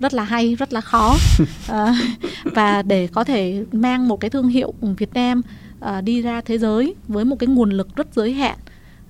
[0.00, 1.16] rất là hay rất là khó.
[1.68, 1.94] À,
[2.44, 5.42] và để có thể mang một cái thương hiệu Việt Nam
[5.80, 8.58] à, đi ra thế giới với một cái nguồn lực rất giới hạn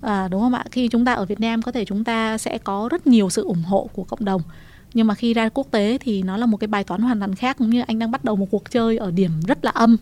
[0.01, 0.65] à, đúng không ạ?
[0.71, 3.45] Khi chúng ta ở Việt Nam có thể chúng ta sẽ có rất nhiều sự
[3.45, 4.43] ủng hộ của cộng đồng.
[4.95, 7.35] Nhưng mà khi ra quốc tế thì nó là một cái bài toán hoàn toàn
[7.35, 9.97] khác cũng như anh đang bắt đầu một cuộc chơi ở điểm rất là âm.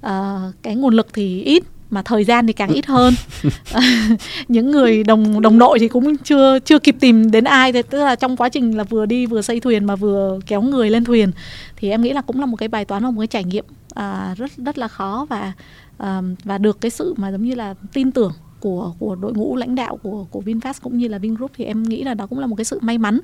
[0.00, 3.14] À, cái nguồn lực thì ít mà thời gian thì càng ít hơn.
[4.48, 7.72] Những người đồng đồng đội thì cũng chưa chưa kịp tìm đến ai.
[7.72, 10.90] Tức là trong quá trình là vừa đi vừa xây thuyền mà vừa kéo người
[10.90, 11.30] lên thuyền
[11.76, 13.64] thì em nghĩ là cũng là một cái bài toán và một cái trải nghiệm
[13.94, 15.52] à, rất rất là khó và
[15.98, 19.56] à, và được cái sự mà giống như là tin tưởng của của đội ngũ
[19.56, 21.50] lãnh đạo của của Vinfast cũng như là Vingroup.
[21.54, 23.20] Thì em nghĩ là đó cũng là một cái sự may mắn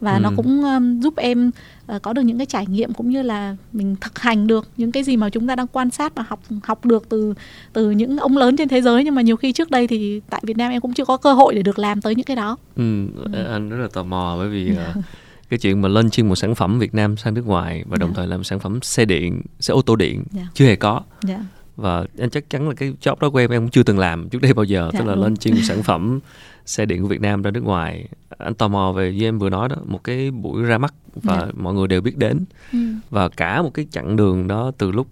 [0.00, 0.20] và ừ.
[0.20, 1.50] nó cũng um, giúp em
[1.96, 4.92] uh, có được những cái trải nghiệm cũng như là mình thực hành được những
[4.92, 7.34] cái gì mà chúng ta đang quan sát và học học được từ
[7.72, 10.42] từ những ông lớn trên thế giới nhưng mà nhiều khi trước đây thì tại
[10.44, 12.56] Việt Nam em cũng chưa có cơ hội để được làm tới những cái đó.
[12.76, 13.44] Ừ, ừ.
[13.44, 15.04] anh rất là tò mò bởi vì uh,
[15.50, 18.08] cái chuyện mà lên chuyên một sản phẩm Việt Nam sang nước ngoài và đồng
[18.08, 18.16] yeah.
[18.16, 18.20] Dạ.
[18.22, 20.26] thời làm sản phẩm xe điện, xe ô tô điện yeah.
[20.32, 20.50] Dạ.
[20.54, 21.02] chưa hề có.
[21.28, 21.44] Yeah dạ.
[21.76, 24.28] và anh chắc chắn là cái job đó của em em cũng chưa từng làm
[24.28, 25.24] trước đây bao giờ dạ, tức là đúng.
[25.24, 26.20] lên chuyên một sản phẩm
[26.66, 28.08] xe điện của Việt Nam ra nước ngoài
[28.38, 31.34] anh tò mò về như em vừa nói đó một cái buổi ra mắt và
[31.34, 31.46] yeah.
[31.46, 31.52] Dạ.
[31.56, 32.78] mọi người đều biết đến ừ.
[33.10, 35.06] và cả một cái chặng đường đó từ lúc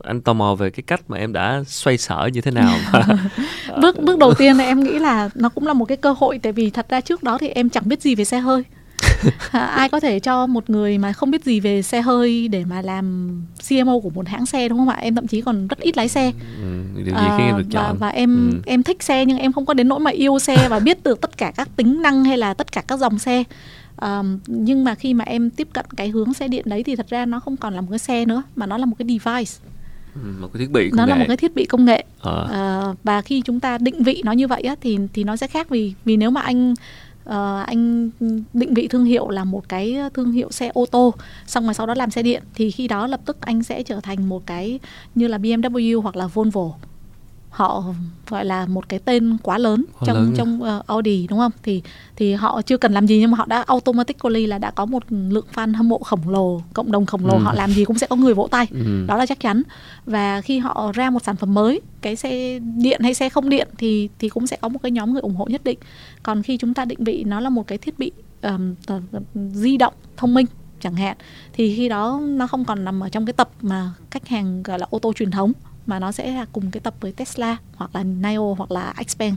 [0.00, 2.76] anh tò mò về cái cách mà em đã xoay sở như thế nào
[3.82, 6.38] bước bước đầu tiên là em nghĩ là nó cũng là một cái cơ hội
[6.42, 8.64] tại vì thật ra trước đó thì em chẳng biết gì về xe hơi
[9.52, 12.82] ai có thể cho một người mà không biết gì về xe hơi để mà
[12.82, 13.36] làm
[13.68, 16.08] CMO của một hãng xe đúng không ạ em thậm chí còn rất ít lái
[16.08, 18.58] xe ừ, điều gì à, em được chọn và, và em ừ.
[18.66, 21.20] em thích xe nhưng em không có đến nỗi mà yêu xe và biết được
[21.20, 23.44] tất cả các tính năng hay là tất cả các dòng xe
[24.00, 27.06] um, nhưng mà khi mà em tiếp cận cái hướng xe điện đấy thì thật
[27.08, 29.52] ra nó không còn là một cái xe nữa mà nó là một cái device
[30.14, 31.10] ừ, một cái thiết bị công nó nghệ.
[31.10, 32.32] là một cái thiết bị công nghệ à.
[32.90, 35.46] uh, và khi chúng ta định vị nó như vậy á, thì thì nó sẽ
[35.46, 36.74] khác vì vì nếu mà anh
[37.28, 38.10] uh, anh
[38.52, 41.14] định vị thương hiệu là một cái thương hiệu xe ô tô
[41.46, 42.42] xong rồi sau đó làm xe điện.
[42.54, 44.78] Thì khi đó lập tức anh sẽ trở thành một cái
[45.14, 46.70] như là BMW hoặc là Volvo
[47.52, 47.84] họ
[48.28, 51.52] gọi là một cái tên quá lớn quá trong lớn trong uh, Audi đúng không?
[51.62, 51.82] Thì
[52.16, 55.02] thì họ chưa cần làm gì nhưng mà họ đã automatically là đã có một
[55.08, 57.38] lượng fan hâm mộ khổng lồ cộng đồng khổng lồ ừ.
[57.38, 58.66] họ làm gì cũng sẽ có người vỗ tay.
[58.70, 59.04] Ừ.
[59.06, 59.62] đó là chắc chắn.
[60.06, 63.68] Và khi họ ra một sản phẩm mới cái xe điện hay xe không điện
[63.78, 65.78] thì thì cũng sẽ có một cái nhóm người ủng hộ nhất định.
[66.22, 68.74] Còn khi chúng ta định vị nó là một cái thiết bị um,
[69.52, 70.46] di động thông minh
[70.80, 71.16] chẳng hạn
[71.52, 74.78] thì khi đó nó không còn nằm ở trong cái tập mà khách hàng gọi
[74.78, 75.52] là ô tô truyền thống
[75.86, 79.36] mà nó sẽ là cùng cái tập với Tesla hoặc là NIO hoặc là Xpeng.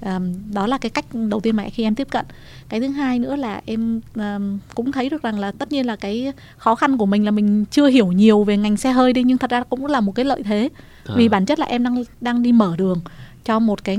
[0.00, 2.26] Um, đó là cái cách đầu tiên mà khi em tiếp cận.
[2.68, 5.96] Cái thứ hai nữa là em um, cũng thấy được rằng là tất nhiên là
[5.96, 9.22] cái khó khăn của mình là mình chưa hiểu nhiều về ngành xe hơi đi
[9.22, 10.68] nhưng thật ra cũng là một cái lợi thế.
[11.04, 11.14] À.
[11.16, 13.00] vì bản chất là em đang đang đi mở đường
[13.44, 13.98] cho một cái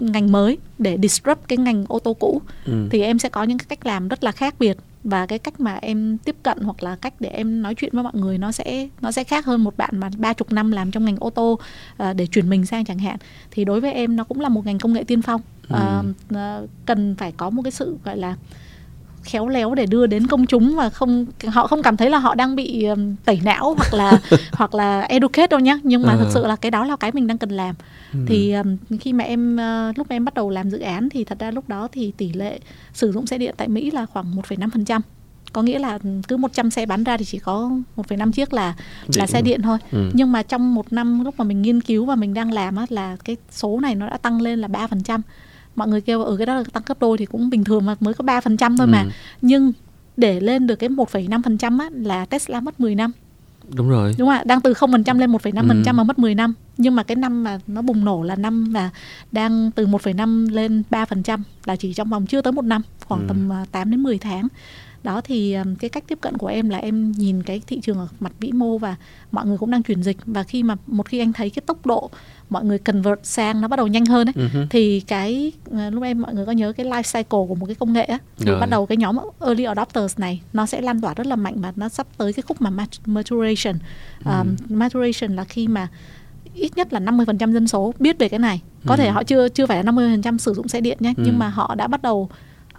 [0.00, 2.42] ngành mới để disrupt cái ngành ô tô cũ.
[2.64, 2.88] Ừ.
[2.90, 5.60] thì em sẽ có những cái cách làm rất là khác biệt và cái cách
[5.60, 8.52] mà em tiếp cận hoặc là cách để em nói chuyện với mọi người nó
[8.52, 11.30] sẽ nó sẽ khác hơn một bạn mà ba chục năm làm trong ngành ô
[11.30, 13.16] tô uh, để chuyển mình sang chẳng hạn.
[13.50, 15.40] Thì đối với em nó cũng là một ngành công nghệ tiên phong.
[15.74, 18.36] Uh, uh, cần phải có một cái sự gọi là
[19.22, 22.34] khéo léo để đưa đến công chúng và không họ không cảm thấy là họ
[22.34, 24.20] đang bị um, tẩy não hoặc là
[24.52, 26.16] hoặc là educate đâu nhá nhưng mà à.
[26.16, 27.74] thực sự là cái đó là cái mình đang cần làm
[28.12, 28.18] ừ.
[28.26, 29.54] thì um, khi mà em
[29.90, 32.12] uh, lúc mà em bắt đầu làm dự án thì thật ra lúc đó thì
[32.16, 32.60] tỷ lệ
[32.92, 35.00] sử dụng xe điện tại Mỹ là khoảng 1,5%
[35.52, 35.98] có nghĩa là
[36.28, 38.74] cứ 100 xe bán ra thì chỉ có 1,5 chiếc là
[39.14, 39.78] là xe điện thôi.
[39.92, 40.10] Ừ.
[40.12, 42.86] Nhưng mà trong một năm lúc mà mình nghiên cứu và mình đang làm á
[42.88, 45.20] là cái số này nó đã tăng lên là 3%
[45.76, 47.86] mọi người kêu ở ừ, cái đó là tăng gấp đôi thì cũng bình thường
[47.86, 48.90] mà mới có 3% thôi ừ.
[48.90, 49.06] mà
[49.42, 49.72] nhưng
[50.16, 53.12] để lên được cái 1,5% á là Tesla mất 10 năm
[53.74, 55.92] đúng rồi đúng không ạ đang từ 0% lên 1,5% ừ.
[55.92, 58.90] mà mất 10 năm nhưng mà cái năm mà nó bùng nổ là năm mà
[59.32, 63.24] đang từ 1,5 lên 3% là chỉ trong vòng chưa tới một năm khoảng ừ.
[63.28, 64.48] tầm 8 à, đến 10 tháng
[65.02, 68.08] đó thì cái cách tiếp cận của em là em nhìn cái thị trường ở
[68.20, 68.96] mặt vĩ mô và
[69.32, 71.86] mọi người cũng đang chuyển dịch và khi mà một khi anh thấy cái tốc
[71.86, 72.10] độ
[72.50, 74.66] mọi người convert sang nó bắt đầu nhanh hơn ấy uh-huh.
[74.70, 77.74] thì cái ờ, lúc em mọi người có nhớ cái life cycle của một cái
[77.74, 81.14] công nghệ á thì bắt đầu cái nhóm early adopters này nó sẽ lan tỏa
[81.14, 82.70] rất là mạnh mà nó sắp tới cái khúc mà
[83.06, 83.74] maturation
[84.24, 85.88] um, maturation là khi mà
[86.54, 88.60] ít nhất là 50% dân số biết về cái này.
[88.86, 88.98] Có ừ.
[88.98, 91.22] thể họ chưa chưa phải là 50% sử dụng xe điện nhé, ừ.
[91.26, 92.28] nhưng mà họ đã bắt đầu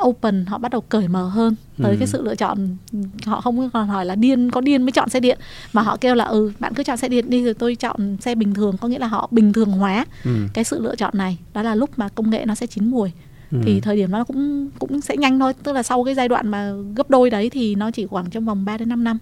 [0.03, 1.97] open họ bắt đầu cởi mở hơn tới ừ.
[1.99, 2.77] cái sự lựa chọn
[3.25, 5.39] họ không còn hỏi là điên có điên mới chọn xe điện
[5.73, 8.35] mà họ kêu là ừ bạn cứ chọn xe điện đi rồi tôi chọn xe
[8.35, 10.31] bình thường có nghĩa là họ bình thường hóa ừ.
[10.53, 13.11] cái sự lựa chọn này đó là lúc mà công nghệ nó sẽ chín mùi
[13.51, 13.57] ừ.
[13.63, 16.47] thì thời điểm nó cũng cũng sẽ nhanh thôi tức là sau cái giai đoạn
[16.47, 19.17] mà gấp đôi đấy thì nó chỉ khoảng trong vòng 3 đến 5 năm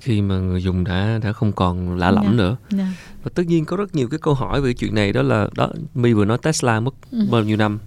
[0.00, 2.34] khi mà người dùng đã đã không còn lạ lẫm yeah.
[2.34, 2.38] Dạ.
[2.38, 2.78] nữa yeah.
[2.78, 2.92] Dạ.
[3.22, 5.68] và tất nhiên có rất nhiều cái câu hỏi về chuyện này đó là đó
[5.94, 7.26] mi vừa nói tesla mất ừ.
[7.30, 7.78] bao nhiêu năm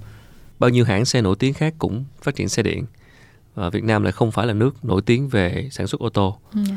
[0.61, 2.85] bao nhiêu hãng xe nổi tiếng khác cũng phát triển xe điện
[3.55, 6.39] và Việt Nam lại không phải là nước nổi tiếng về sản xuất ô tô
[6.55, 6.67] yeah.
[6.67, 6.75] Dạ.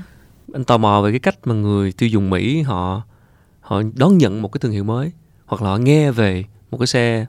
[0.52, 3.02] anh tò mò về cái cách mà người tiêu dùng Mỹ họ
[3.60, 5.12] họ đón nhận một cái thương hiệu mới
[5.46, 7.26] hoặc là họ nghe về một cái xe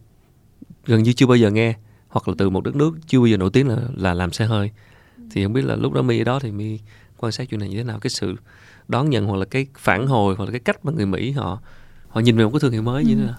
[0.86, 1.74] gần như chưa bao giờ nghe
[2.08, 4.46] hoặc là từ một đất nước chưa bao giờ nổi tiếng là là làm xe
[4.46, 4.72] hơi
[5.32, 6.80] thì không biết là lúc đó mi ở đó thì mi
[7.18, 8.36] quan sát chuyện này như thế nào cái sự
[8.88, 11.60] đón nhận hoặc là cái phản hồi hoặc là cái cách mà người Mỹ họ
[12.08, 13.36] họ nhìn về một cái thương hiệu mới như thế nào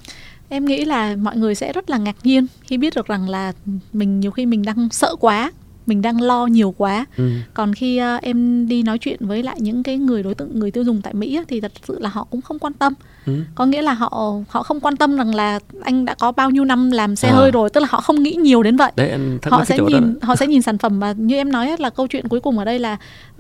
[0.49, 3.53] em nghĩ là mọi người sẽ rất là ngạc nhiên khi biết được rằng là
[3.92, 5.53] mình nhiều khi mình đang sợ quá
[5.87, 7.30] mình đang lo nhiều quá ừ.
[7.55, 10.70] còn khi uh, em đi nói chuyện với lại những cái người đối tượng người
[10.70, 12.93] tiêu dùng tại mỹ thì thật sự là họ cũng không quan tâm
[13.26, 13.32] ừ.
[13.55, 16.64] có nghĩa là họ họ không quan tâm rằng là anh đã có bao nhiêu
[16.64, 17.34] năm làm xe à.
[17.34, 20.26] hơi rồi tức là họ không nghĩ nhiều đến vậy Đấy, họ sẽ nhìn đó.
[20.26, 22.64] họ sẽ nhìn sản phẩm mà như em nói là câu chuyện cuối cùng ở
[22.64, 22.97] đây là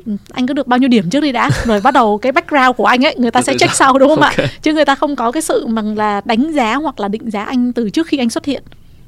[0.06, 2.76] ừ, anh có được bao nhiêu điểm trước đi đã rồi bắt đầu cái background
[2.76, 4.46] của anh ấy người ta sẽ check sau đúng không okay.
[4.46, 7.30] ạ chứ người ta không có cái sự bằng là đánh giá hoặc là định
[7.30, 8.62] giá anh từ trước khi anh xuất hiện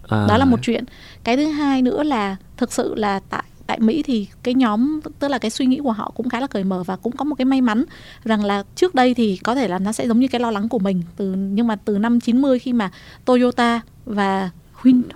[0.08, 0.26] à.
[0.28, 0.84] đó là một chuyện
[1.24, 5.28] cái thứ hai nữa là thực sự là tại tại Mỹ thì cái nhóm, tức
[5.28, 7.34] là cái suy nghĩ của họ cũng khá là cởi mở và cũng có một
[7.34, 7.84] cái may mắn
[8.24, 10.68] rằng là trước đây thì có thể là nó sẽ giống như cái lo lắng
[10.68, 11.02] của mình.
[11.16, 12.90] Từ, nhưng mà từ năm 90 khi mà
[13.24, 14.50] Toyota và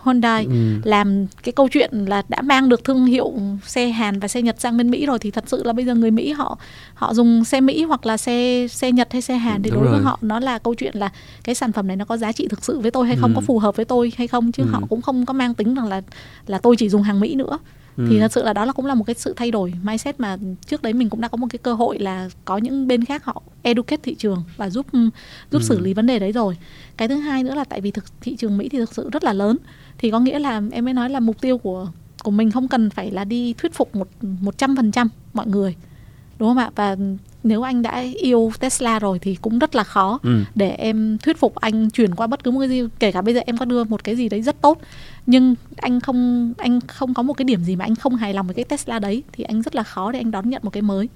[0.04, 0.80] Hyundai ừ.
[0.84, 3.32] làm cái câu chuyện là đã mang được thương hiệu
[3.66, 5.94] xe Hàn và xe Nhật sang bên Mỹ rồi thì thật sự là bây giờ
[5.94, 6.58] người Mỹ họ
[6.94, 9.84] họ dùng xe Mỹ hoặc là xe xe Nhật hay xe Hàn thì Đúng đối
[9.84, 9.94] rồi.
[9.94, 11.10] với họ nó là câu chuyện là
[11.44, 13.34] cái sản phẩm này nó có giá trị thực sự với tôi hay không ừ.
[13.34, 14.68] có phù hợp với tôi hay không chứ ừ.
[14.72, 16.02] họ cũng không có mang tính rằng là
[16.46, 17.58] là tôi chỉ dùng hàng Mỹ nữa
[17.96, 18.06] ừ.
[18.08, 20.36] thì thật sự là đó là cũng là một cái sự thay đổi mindset mà
[20.66, 23.24] trước đấy mình cũng đã có một cái cơ hội là có những bên khác
[23.24, 24.86] họ educate thị trường và giúp
[25.50, 25.62] giúp ừ.
[25.62, 26.56] xử lý vấn đề đấy rồi
[26.96, 29.24] cái thứ hai nữa là tại vì thực thị trường mỹ thì thực sự rất
[29.24, 29.56] là lớn
[29.98, 31.88] thì có nghĩa là em mới nói là mục tiêu của
[32.22, 34.08] của mình không cần phải là đi thuyết phục một
[34.40, 35.76] một trăm phần trăm mọi người
[36.38, 36.96] đúng không ạ và
[37.44, 40.44] nếu anh đã yêu Tesla rồi thì cũng rất là khó ừ.
[40.54, 43.34] để em thuyết phục anh chuyển qua bất cứ một cái gì kể cả bây
[43.34, 44.80] giờ em có đưa một cái gì đấy rất tốt
[45.26, 48.46] nhưng anh không anh không có một cái điểm gì mà anh không hài lòng
[48.46, 50.82] với cái Tesla đấy thì anh rất là khó để anh đón nhận một cái
[50.82, 51.08] mới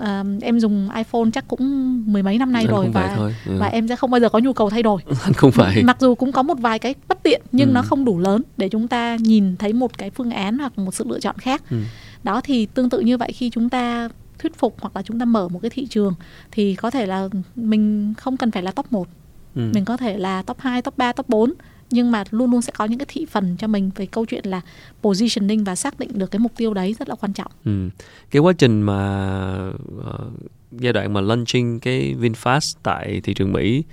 [0.00, 3.34] à, em dùng iPhone chắc cũng mười mấy năm nay anh rồi và thôi.
[3.46, 3.56] Ừ.
[3.58, 5.00] và em sẽ không bao giờ có nhu cầu thay đổi.
[5.36, 5.82] không phải.
[5.82, 7.72] Mặc dù cũng có một vài cái bất tiện nhưng ừ.
[7.72, 10.94] nó không đủ lớn để chúng ta nhìn thấy một cái phương án hoặc một
[10.94, 11.62] sự lựa chọn khác.
[11.70, 11.76] Ừ.
[12.22, 14.08] Đó thì tương tự như vậy khi chúng ta
[14.38, 16.14] thuyết phục hoặc là chúng ta mở một cái thị trường
[16.50, 19.08] thì có thể là mình không cần phải là top 1.
[19.54, 19.70] Ừ.
[19.74, 21.52] Mình có thể là top 2, top 3, top 4
[21.90, 24.44] nhưng mà luôn luôn sẽ có những cái thị phần cho mình về câu chuyện
[24.46, 24.60] là
[25.02, 27.52] positioning và xác định được cái mục tiêu đấy rất là quan trọng.
[27.64, 27.88] Ừ.
[28.30, 30.32] Cái quá trình mà uh,
[30.72, 33.84] giai đoạn mà launching cái VinFast tại thị trường Mỹ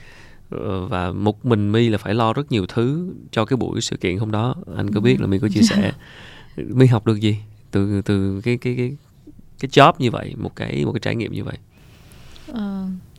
[0.56, 3.98] uh, và một mình My là phải lo rất nhiều thứ cho cái buổi sự
[3.98, 4.56] kiện hôm đó.
[4.78, 5.92] Anh có biết là My có chia sẻ
[6.58, 7.38] My học được gì
[7.72, 8.96] từ từ cái cái cái
[9.64, 11.58] cái job như vậy, một cái một cái trải nghiệm như vậy?
[12.52, 12.58] Uh,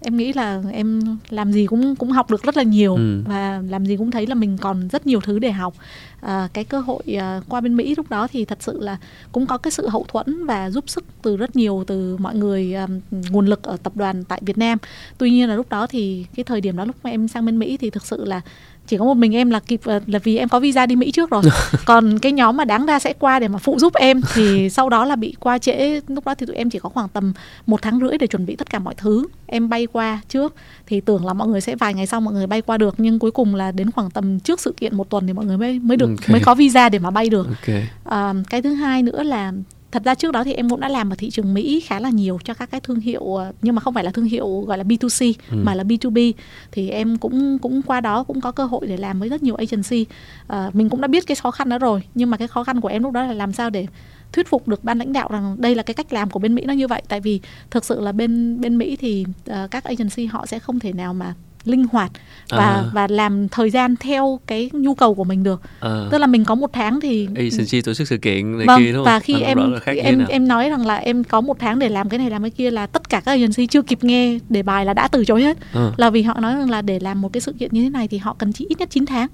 [0.01, 3.23] em nghĩ là em làm gì cũng cũng học được rất là nhiều ừ.
[3.27, 5.75] và làm gì cũng thấy là mình còn rất nhiều thứ để học
[6.21, 8.99] à, cái cơ hội à, qua bên Mỹ lúc đó thì thật sự là
[9.33, 12.75] cũng có cái sự hậu thuẫn và giúp sức từ rất nhiều từ mọi người
[12.75, 14.79] à, nguồn lực ở tập đoàn tại Việt Nam
[15.19, 17.59] tuy nhiên là lúc đó thì cái thời điểm đó lúc mà em sang bên
[17.59, 18.41] Mỹ thì thực sự là
[18.87, 21.11] chỉ có một mình em là kịp ờ, là vì em có visa đi Mỹ
[21.11, 21.43] trước rồi
[21.85, 24.89] còn cái nhóm mà đáng ra sẽ qua để mà phụ giúp em thì sau
[24.89, 27.33] đó là bị qua trễ lúc đó thì tụi em chỉ có khoảng tầm
[27.67, 30.55] một tháng rưỡi để chuẩn bị tất cả mọi thứ em bay qua trước
[30.87, 33.19] thì tưởng là mọi người sẽ vài ngày sau mọi người bay qua được nhưng
[33.19, 35.79] cuối cùng là đến khoảng tầm trước sự kiện một tuần thì mọi người mới
[35.79, 36.33] mới được okay.
[36.33, 37.89] mới có visa để mà bay được okay.
[38.05, 39.53] à, cái thứ hai nữa là
[39.95, 42.11] thật ra trước đó thì em cũng đã làm ở thị trường Mỹ khá là
[42.11, 44.79] nhiều cho các cái thương hiệu ờ, nhưng mà không phải là thương hiệu gọi
[44.79, 45.57] là B2C ừ.
[45.63, 46.33] mà là B2B
[46.73, 49.55] thì em cũng cũng qua đó cũng có cơ hội để làm với rất nhiều
[49.55, 50.07] agency.
[50.47, 52.81] À, mình cũng đã biết cái khó khăn đó rồi nhưng mà cái khó khăn
[52.81, 53.87] của em lúc đó là làm sao để
[54.33, 56.65] thuyết phục được ban lãnh đạo rằng đây là cái cách làm của bên Mỹ
[56.67, 57.03] nó như vậy.
[57.09, 57.41] Tại vì
[57.71, 61.15] thực sự là bên bên Mỹ thì uh, các agency họ sẽ không thể nào
[61.15, 61.35] mà
[61.65, 62.11] linh hoạt
[62.51, 62.85] và à.
[62.93, 65.61] và làm thời gian theo cái nhu cầu của mình được.
[65.81, 66.09] À.
[66.11, 68.93] tức là mình có một tháng thì agency tổ chức sự kiện này vâng, kia
[68.93, 69.05] đúng không?
[69.05, 69.59] và khi em
[70.03, 72.51] em em nói rằng là em có một tháng để làm cái này làm cái
[72.51, 75.43] kia là tất cả các agency chưa kịp nghe đề bài là đã từ chối
[75.43, 75.59] hết.
[75.73, 75.91] À.
[75.97, 78.09] là vì họ nói rằng là để làm một cái sự kiện như thế này
[78.09, 79.29] thì họ cần chỉ ít nhất 9 tháng.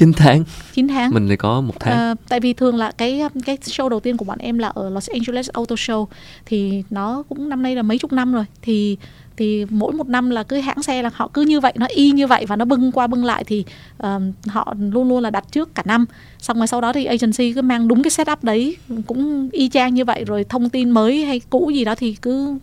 [0.00, 0.44] 9 tháng?
[0.72, 1.10] 9 tháng.
[1.10, 1.94] Mình thì có một tháng.
[1.94, 4.90] À, tại vì thường là cái cái show đầu tiên của bọn em là ở
[4.90, 6.06] Los Angeles Auto Show.
[6.46, 8.44] Thì nó cũng năm nay là mấy chục năm rồi.
[8.62, 8.96] Thì
[9.40, 12.10] thì mỗi một năm là cứ hãng xe là họ cứ như vậy nó y
[12.10, 13.64] như vậy và nó bưng qua bưng lại thì
[14.02, 16.06] uh, họ luôn luôn là đặt trước cả năm.
[16.38, 18.76] Xong rồi sau đó thì agency cứ mang đúng cái setup đấy
[19.06, 22.58] cũng y chang như vậy rồi thông tin mới hay cũ gì đó thì cứ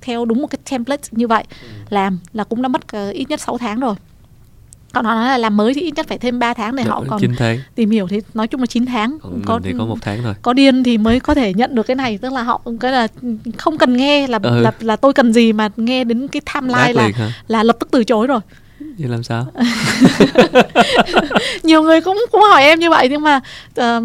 [0.00, 1.44] theo đúng một cái template như vậy.
[1.62, 1.68] Ừ.
[1.90, 3.94] làm là cũng đã mất uh, ít nhất 6 tháng rồi
[4.92, 6.90] còn họ nói là làm mới thì ít nhất phải thêm 3 tháng để Được,
[6.90, 7.58] họ còn tháng.
[7.74, 10.34] tìm hiểu thì nói chung là 9 tháng còn có thì có một tháng thôi
[10.42, 13.08] có điên thì mới có thể nhận được cái này tức là họ cái là
[13.56, 14.60] không cần nghe là ừ.
[14.60, 17.32] là là tôi cần gì mà nghe đến cái timeline là hả?
[17.48, 18.40] là lập tức từ chối rồi
[18.98, 19.46] vậy làm sao
[21.62, 23.40] nhiều người cũng cũng hỏi em như vậy nhưng mà
[23.80, 24.02] uh,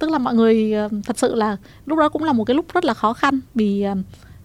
[0.00, 1.56] tức là mọi người uh, thật sự là
[1.86, 3.98] lúc đó cũng là một cái lúc rất là khó khăn vì uh,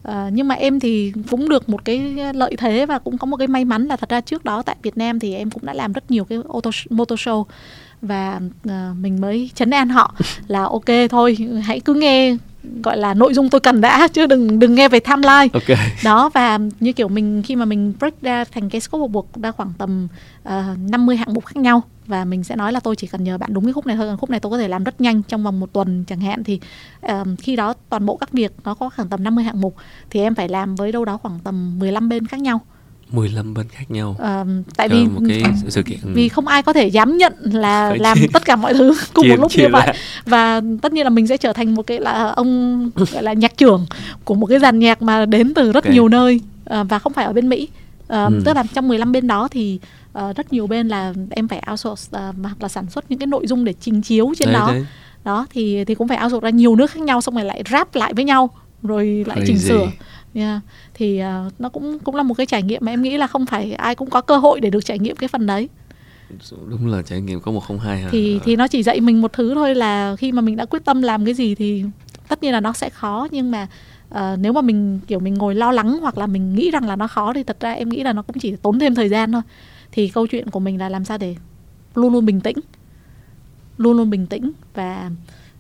[0.04, 3.38] À, nhưng mà em thì cũng được một cái lợi thế và cũng có một
[3.38, 5.74] cái may mắn là thật ra trước đó tại Việt Nam thì em cũng đã
[5.74, 7.44] làm rất nhiều cái auto motor show
[8.02, 10.16] và uh, mình mới chấn an họ
[10.48, 14.60] là ok thôi hãy cứ nghe gọi là nội dung tôi cần đã chứ đừng
[14.60, 15.78] đừng nghe về timeline okay.
[16.04, 19.52] đó và như kiểu mình khi mà mình break ra thành cái scope work ra
[19.52, 20.08] khoảng tầm
[20.48, 20.52] uh,
[20.90, 23.54] 50 hạng mục khác nhau và mình sẽ nói là tôi chỉ cần nhờ bạn
[23.54, 25.44] đúng cái khúc này thôi còn khúc này tôi có thể làm rất nhanh trong
[25.44, 26.60] vòng một tuần chẳng hạn thì
[27.06, 29.76] uh, khi đó toàn bộ các việc nó có khoảng tầm 50 hạng mục
[30.10, 32.62] thì em phải làm với đâu đó khoảng tầm 15 bên khác nhau
[33.12, 34.16] 15 bên khác nhau.
[34.20, 34.46] À,
[34.76, 38.00] tại vì một cái sự kiện vì không ai có thể dám nhận là Phải
[38.00, 39.88] làm chia, tất cả mọi thứ cùng một lúc như vậy.
[39.88, 39.94] Ra.
[40.26, 43.58] Và tất nhiên là mình sẽ trở thành một cái là ông gọi là nhạc
[43.58, 43.86] trưởng
[44.24, 45.94] của một cái dàn nhạc mà đến từ rất okay.
[45.94, 47.68] nhiều nơi à, và không phải ở bên Mỹ.
[48.08, 48.42] À, ừ.
[48.46, 49.80] tức là trong 15 bên đó thì
[50.20, 53.28] uh, rất nhiều bên là em phải outsource uh, hoặc là sản xuất những cái
[53.28, 54.68] nội dung để trình chiếu trên đấy, đó.
[54.72, 54.86] Đấy.
[55.24, 57.96] Đó thì thì cũng phải outsource ra nhiều nước khác nhau xong rồi lại rap
[57.96, 58.50] lại với nhau
[58.84, 59.46] rồi lại Crazy.
[59.46, 59.88] chỉnh sửa
[60.34, 60.62] yeah.
[60.94, 63.46] thì uh, nó cũng cũng là một cái trải nghiệm mà em nghĩ là không
[63.46, 65.70] phải ai cũng có cơ hội để được trải nghiệm cái phần đấy.
[66.70, 69.34] Đúng là trải nghiệm có một không hai thì thì nó chỉ dạy mình một
[69.34, 71.84] thứ thôi là khi mà mình đã quyết tâm làm cái gì thì
[72.28, 73.28] tất nhiên là nó sẽ khó.
[73.32, 73.68] Nhưng mà
[74.16, 76.96] uh, nếu mà mình kiểu mình ngồi lo lắng hoặc là mình nghĩ rằng là
[76.96, 79.32] nó khó thì thật ra em nghĩ là nó cũng chỉ tốn thêm thời gian
[79.32, 79.42] thôi.
[79.92, 81.36] Thì câu chuyện của mình là làm sao để
[81.96, 82.58] luôn luôn bình tĩnh.
[83.78, 85.12] Luôn luôn bình tĩnh và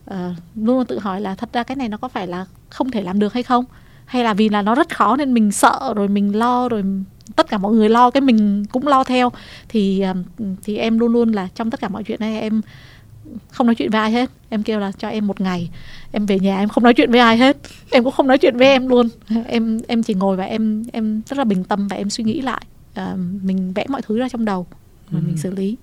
[0.09, 0.15] uh,
[0.55, 3.01] luôn luôn tự hỏi là thật ra cái này nó có phải là không thể
[3.01, 3.65] làm được hay không
[4.11, 6.83] hay là vì là nó rất khó nên mình sợ rồi mình lo rồi
[7.35, 9.31] tất cả mọi người lo cái mình cũng lo theo.
[9.69, 10.03] Thì
[10.63, 12.61] thì em luôn luôn là trong tất cả mọi chuyện này em
[13.51, 14.29] không nói chuyện với ai hết.
[14.49, 15.69] Em kêu là cho em một ngày
[16.11, 17.57] em về nhà em không nói chuyện với ai hết.
[17.91, 19.09] Em cũng không nói chuyện với em luôn.
[19.47, 22.41] Em em chỉ ngồi và em em rất là bình tâm và em suy nghĩ
[22.41, 24.67] lại à, mình vẽ mọi thứ ra trong đầu
[25.09, 25.23] và ừ.
[25.27, 25.77] mình xử lý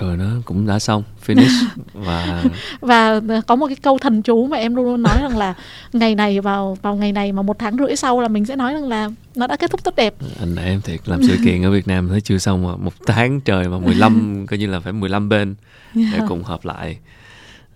[0.00, 1.64] rồi nó cũng đã xong finish.
[1.94, 2.42] Và
[2.80, 5.54] và có một cái câu thần chú mà em luôn luôn nói rằng là
[5.92, 8.72] ngày này vào vào ngày này mà một tháng rưỡi sau là mình sẽ nói
[8.72, 10.14] rằng là nó đã kết thúc tốt đẹp.
[10.40, 13.40] Anh em thiệt làm sự kiện ở Việt Nam thấy chưa xong mà một tháng
[13.40, 15.54] trời mà 15 coi như là phải 15 bên
[15.94, 16.98] để cùng hợp lại.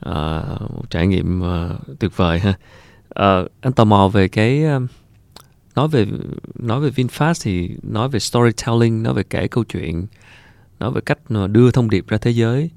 [0.09, 0.13] Uh,
[0.61, 2.55] một trải nghiệm uh, tuyệt vời ha.
[3.21, 4.83] Uh, anh tò mò về cái uh,
[5.77, 6.07] nói về
[6.55, 10.07] nói về Vinfast thì nói về storytelling nói về kể câu chuyện
[10.79, 11.19] nói về cách
[11.51, 12.71] đưa thông điệp ra thế giới.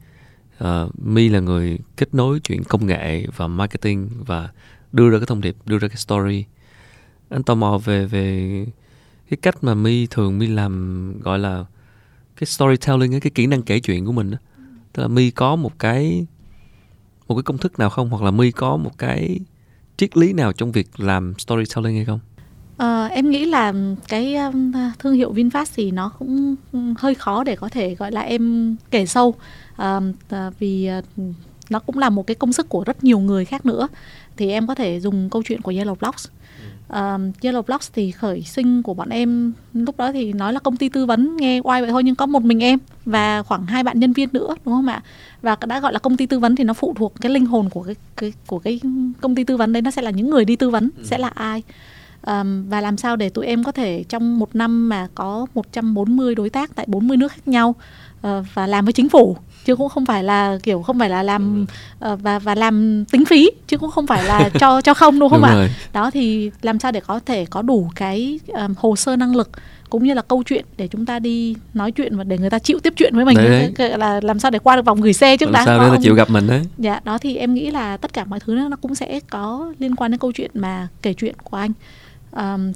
[0.58, 4.50] Ờ, uh, mi là người kết nối chuyện công nghệ và marketing và
[4.92, 6.46] đưa ra cái thông điệp đưa ra cái story.
[7.30, 8.66] Anh tò mò về về
[9.30, 11.66] cái cách mà mi thường mi làm gọi là
[12.36, 14.38] cái storytelling cái kỹ năng kể chuyện của mình đó.
[14.94, 16.26] tức là mi có một cái
[17.28, 18.10] một cái công thức nào không?
[18.10, 19.40] Hoặc là mi có một cái
[19.98, 22.20] triết lý nào trong việc làm storytelling hay không?
[22.84, 23.74] Uh, em nghĩ là
[24.08, 26.56] cái um, thương hiệu VinFast thì nó cũng
[26.98, 29.36] hơi khó để có thể gọi là em kể sâu.
[29.82, 30.04] Uh,
[30.60, 30.90] vì
[31.70, 33.88] nó cũng là một cái công sức của rất nhiều người khác nữa.
[34.38, 36.28] Thì em có thể dùng câu chuyện của Yellow Blocks.
[36.88, 36.96] Uh,
[37.42, 40.90] Yellow Blocks thì khởi sinh của bọn em lúc đó thì nói là công ty
[40.90, 44.00] tư vấn nghe oai vậy thôi nhưng có một mình em và khoảng hai bạn
[44.00, 45.04] nhân viên nữa đúng không ạ?
[45.42, 47.70] Và đã gọi là công ty tư vấn thì nó phụ thuộc cái linh hồn
[47.70, 48.80] của cái, cái của cái
[49.22, 51.04] công ty tư vấn đấy nó sẽ là những người đi tư vấn ừ.
[51.06, 51.64] sẽ là ai
[52.26, 56.36] um, và làm sao để tụi em có thể trong một năm mà có 140
[56.36, 57.76] đối tác tại 40 nước khác nhau
[58.28, 59.38] uh, và làm với chính phủ.
[59.66, 61.66] Chứ cũng không phải là kiểu không phải là làm
[62.12, 65.30] uh, và và làm tính phí chứ cũng không phải là cho cho không đúng
[65.30, 65.56] không đúng ạ?
[65.56, 65.70] rồi.
[65.94, 69.50] đó thì làm sao để có thể có đủ cái um, hồ sơ năng lực
[69.90, 72.60] cũng như là câu chuyện để chúng ta đi nói chuyện và để người ta
[72.60, 73.38] chịu tiếp chuyện với mình.
[73.38, 73.98] Đấy, đấy.
[73.98, 76.30] là làm sao để qua được vòng gửi xe trước đã sao để chịu gặp
[76.30, 76.62] mình đấy?
[76.78, 79.96] Dạ đó thì em nghĩ là tất cả mọi thứ nó cũng sẽ có liên
[79.96, 81.72] quan đến câu chuyện mà kể chuyện của anh
[82.38, 82.72] um,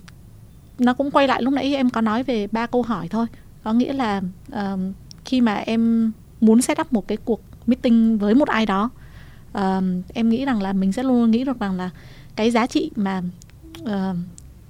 [0.79, 3.27] nó cũng quay lại lúc nãy em có nói về ba câu hỏi thôi.
[3.63, 4.93] Có nghĩa là um,
[5.25, 8.89] khi mà em muốn set up một cái cuộc meeting với một ai đó
[9.53, 11.89] um, em nghĩ rằng là mình sẽ luôn nghĩ được rằng là
[12.35, 13.21] cái giá trị mà
[13.81, 14.15] uh,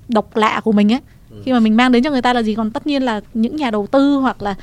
[0.07, 1.01] độc lạ của mình ấy
[1.31, 1.41] ừ.
[1.45, 3.55] khi mà mình mang đến cho người ta là gì còn tất nhiên là những
[3.55, 4.55] nhà đầu tư hoặc là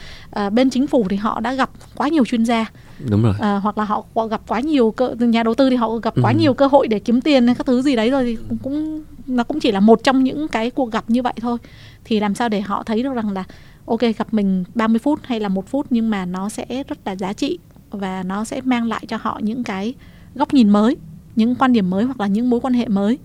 [0.47, 2.71] uh, bên chính phủ thì họ đã gặp quá nhiều chuyên gia
[3.11, 5.97] đúng rồi uh, hoặc là họ gặp quá nhiều cơ nhà đầu tư thì họ
[5.97, 6.39] gặp quá ừ.
[6.39, 9.45] nhiều cơ hội để kiếm tiền hay các thứ gì đấy rồi thì cũng nó
[9.45, 11.59] cũng chỉ là một trong những cái cuộc gặp như vậy thôi
[12.05, 13.45] thì làm sao để họ thấy được rằng là
[13.87, 17.17] ok gặp mình 30 phút hay là một phút nhưng mà nó sẽ rất là
[17.17, 17.59] giá trị
[17.91, 19.95] và nó sẽ mang lại cho họ những cái
[20.35, 20.97] góc nhìn mới
[21.37, 23.19] những quan điểm mới hoặc là những mối quan hệ mới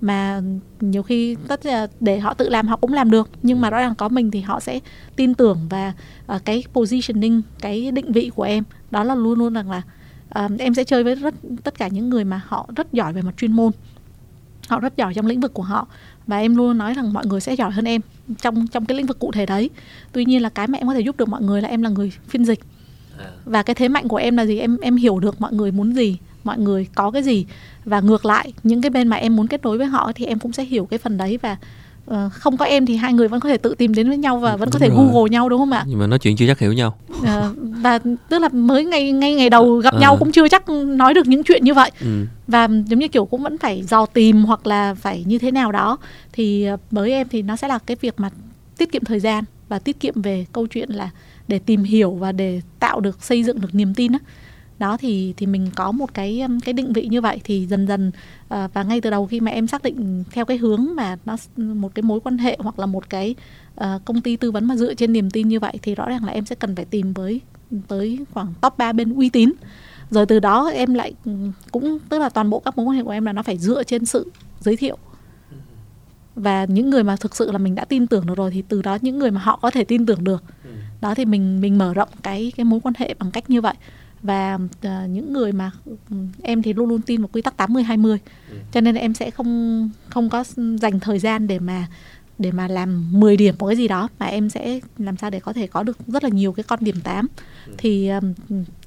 [0.00, 0.40] mà
[0.80, 3.30] nhiều khi tất là để họ tự làm họ cũng làm được.
[3.42, 4.80] Nhưng mà rõ ràng có mình thì họ sẽ
[5.16, 5.92] tin tưởng và
[6.34, 8.64] uh, cái positioning cái định vị của em.
[8.90, 9.82] Đó là luôn luôn rằng là
[10.44, 11.34] uh, em sẽ chơi với rất
[11.64, 13.72] tất cả những người mà họ rất giỏi về mặt chuyên môn.
[14.68, 15.88] Họ rất giỏi trong lĩnh vực của họ.
[16.26, 18.00] Và em luôn nói rằng mọi người sẽ giỏi hơn em
[18.40, 19.70] trong trong cái lĩnh vực cụ thể đấy.
[20.12, 21.90] Tuy nhiên là cái mà em có thể giúp được mọi người là em là
[21.90, 22.60] người phiên dịch.
[23.18, 23.30] À.
[23.44, 24.58] và cái thế mạnh của em là gì?
[24.58, 27.46] Em em hiểu được mọi người muốn gì mọi người có cái gì
[27.84, 30.38] và ngược lại những cái bên mà em muốn kết nối với họ thì em
[30.38, 31.56] cũng sẽ hiểu cái phần đấy và
[32.10, 34.38] uh, không có em thì hai người vẫn có thể tự tìm đến với nhau
[34.38, 34.96] và vẫn đúng có thể rồi.
[34.96, 37.26] google nhau đúng không ạ nhưng mà nói chuyện chưa chắc hiểu nhau uh,
[37.56, 39.98] và tức là mới ngay ngay ngày đầu gặp à.
[40.00, 42.26] nhau cũng chưa chắc nói được những chuyện như vậy ừ.
[42.46, 45.72] và giống như kiểu cũng vẫn phải dò tìm hoặc là phải như thế nào
[45.72, 45.98] đó
[46.32, 48.30] thì với em thì nó sẽ là cái việc mà
[48.78, 51.10] tiết kiệm thời gian và tiết kiệm về câu chuyện là
[51.48, 54.18] để tìm hiểu và để tạo được xây dựng được niềm tin á
[54.78, 58.08] đó thì thì mình có một cái cái định vị như vậy thì dần dần
[58.08, 61.36] uh, và ngay từ đầu khi mà em xác định theo cái hướng mà nó
[61.56, 63.34] một cái mối quan hệ hoặc là một cái
[63.80, 66.24] uh, công ty tư vấn mà dựa trên niềm tin như vậy thì rõ ràng
[66.24, 67.40] là em sẽ cần phải tìm với
[67.88, 69.52] tới khoảng top 3 bên uy tín.
[70.10, 71.14] Rồi từ đó em lại
[71.70, 73.82] cũng tức là toàn bộ các mối quan hệ của em là nó phải dựa
[73.82, 74.98] trên sự giới thiệu.
[76.34, 78.82] Và những người mà thực sự là mình đã tin tưởng được rồi thì từ
[78.82, 80.44] đó những người mà họ có thể tin tưởng được.
[80.64, 80.70] Ừ.
[81.00, 83.74] đó thì mình mình mở rộng cái cái mối quan hệ bằng cách như vậy
[84.22, 85.70] và uh, những người mà
[86.10, 88.18] um, em thì luôn luôn tin vào quy tắc 80 20.
[88.50, 88.56] Ừ.
[88.72, 90.44] Cho nên là em sẽ không không có
[90.80, 91.86] dành thời gian để mà
[92.38, 95.40] để mà làm 10 điểm một cái gì đó mà em sẽ làm sao để
[95.40, 97.26] có thể có được rất là nhiều cái con điểm 8
[97.66, 97.72] ừ.
[97.78, 98.34] thì um,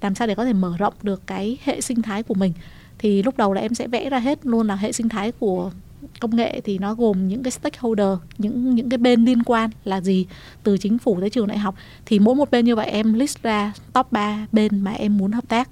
[0.01, 2.53] làm sao để có thể mở rộng được cái hệ sinh thái của mình
[2.97, 5.71] thì lúc đầu là em sẽ vẽ ra hết luôn là hệ sinh thái của
[6.20, 10.02] công nghệ thì nó gồm những cái stakeholder những những cái bên liên quan là
[10.02, 10.26] gì
[10.64, 11.76] từ chính phủ tới trường đại học.
[12.06, 15.32] Thì mỗi một bên như vậy em list ra top 3 bên mà em muốn
[15.32, 15.70] hợp tác.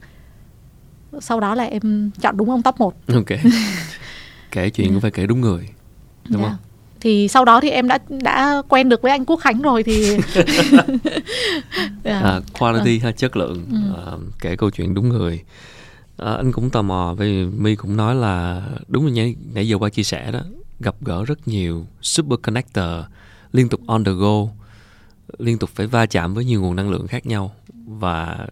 [1.21, 3.25] Sau đó là em chọn đúng ông top 1 ok.
[4.51, 5.69] Kể chuyện cũng phải kể đúng người
[6.29, 6.47] đúng Dạ.
[6.49, 6.57] không?
[7.01, 10.17] Thì sau đó thì em đã đã quen được với anh Quốc Khánh rồi thì
[12.03, 12.19] Dạ.
[12.19, 13.77] à, quality ha chất lượng Ừ.
[14.05, 14.11] à,
[14.41, 15.41] kể câu chuyện đúng người
[16.19, 19.77] à, anh cũng tò mò vì my cũng nói là đúng như nãy, nãy giờ
[19.77, 20.41] qua chia sẻ đó
[20.79, 23.05] gặp gỡ rất nhiều super connector
[23.51, 24.47] liên tục on the go
[25.37, 27.55] liên tục phải va chạm với nhiều nguồn năng lượng khác nhau.
[27.85, 28.47] Và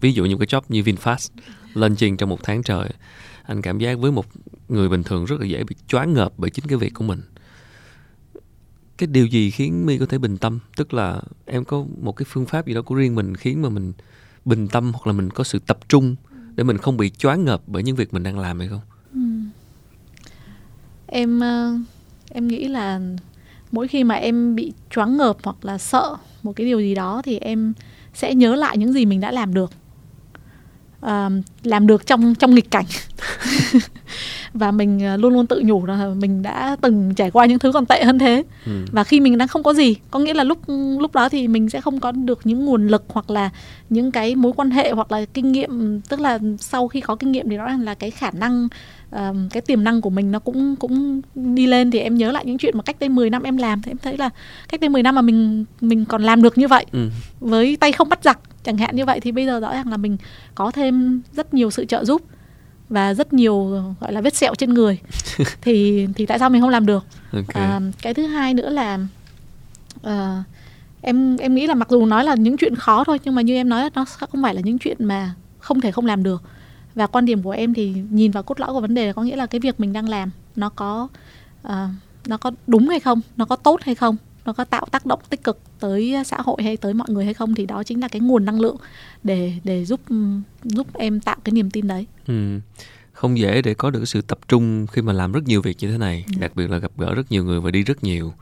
[0.00, 1.30] ví dụ như cái job như VinFast
[1.74, 2.88] lên trên trong một tháng trời
[3.42, 4.26] anh cảm giác với một
[4.68, 7.20] người bình thường rất là dễ bị choáng ngợp bởi chính cái việc của mình.
[8.98, 10.58] Cái điều gì khiến My có thể bình tâm?
[10.76, 13.68] Tức là em có một cái phương pháp gì đó của riêng mình khiến mà
[13.68, 13.92] mình
[14.44, 16.16] bình tâm hoặc là mình có sự tập trung
[16.56, 18.80] để mình không bị choáng ngợp bởi những việc mình đang làm hay không?
[19.14, 19.20] Ừ.
[21.06, 21.74] Em ờ,
[22.30, 23.00] em nghĩ là
[23.72, 27.22] mỗi khi mà em bị choáng ngợp hoặc là sợ một cái điều gì đó
[27.24, 27.72] thì em
[28.14, 29.70] sẽ nhớ lại những gì mình đã làm được.
[31.04, 31.30] Ờ,
[31.64, 32.84] làm được trong trong nghịch cảnh
[34.54, 37.72] và mình ờ, luôn luôn tự nhủ là mình đã từng trải qua những thứ
[37.72, 38.72] còn tệ hơn thế ừ.
[38.92, 40.58] và khi mình đang không có gì có nghĩa là lúc
[41.00, 43.50] lúc đó thì mình sẽ không có được những nguồn lực hoặc là
[43.90, 47.32] những cái mối quan hệ hoặc là kinh nghiệm tức là sau khi có kinh
[47.32, 48.68] nghiệm thì rõ ràng là cái khả năng
[49.50, 52.58] cái tiềm năng của mình nó cũng cũng đi lên thì em nhớ lại những
[52.58, 54.30] chuyện mà cách đây 10 năm em làm thì em thấy là
[54.68, 56.86] cách đây 10 năm mà mình mình còn làm được như vậy.
[56.92, 57.08] Ừ.
[57.40, 59.96] với tay không bắt giặc chẳng hạn như vậy thì bây giờ rõ ràng là
[59.96, 60.16] mình
[60.54, 62.22] có thêm rất nhiều sự trợ giúp
[62.88, 64.98] và rất nhiều gọi là vết sẹo trên người.
[65.62, 67.06] Thì thì tại sao mình không làm được?
[67.32, 67.54] Ok.
[67.54, 68.98] À, cái thứ hai nữa là
[70.02, 70.42] ờ,
[71.00, 73.54] em em nghĩ là mặc dù nói là những chuyện khó thôi nhưng mà như
[73.54, 76.42] em nói nó không phải là những chuyện mà không thể không làm được
[76.94, 79.36] và quan điểm của em thì nhìn vào cốt lõi của vấn đề có nghĩa
[79.36, 81.08] là cái việc mình đang làm nó có
[81.62, 81.88] ờ,
[82.26, 85.20] nó có đúng hay không nó có tốt hay không nó có tạo tác động
[85.30, 88.08] tích cực tới xã hội hay tới mọi người hay không thì đó chính là
[88.08, 88.76] cái nguồn năng lượng
[89.22, 90.00] để để giúp
[90.62, 92.60] giúp em tạo cái niềm tin đấy ừ.
[93.12, 95.90] không dễ để có được sự tập trung khi mà làm rất nhiều việc như
[95.90, 98.32] thế này đặc biệt là gặp gỡ rất nhiều người và đi rất nhiều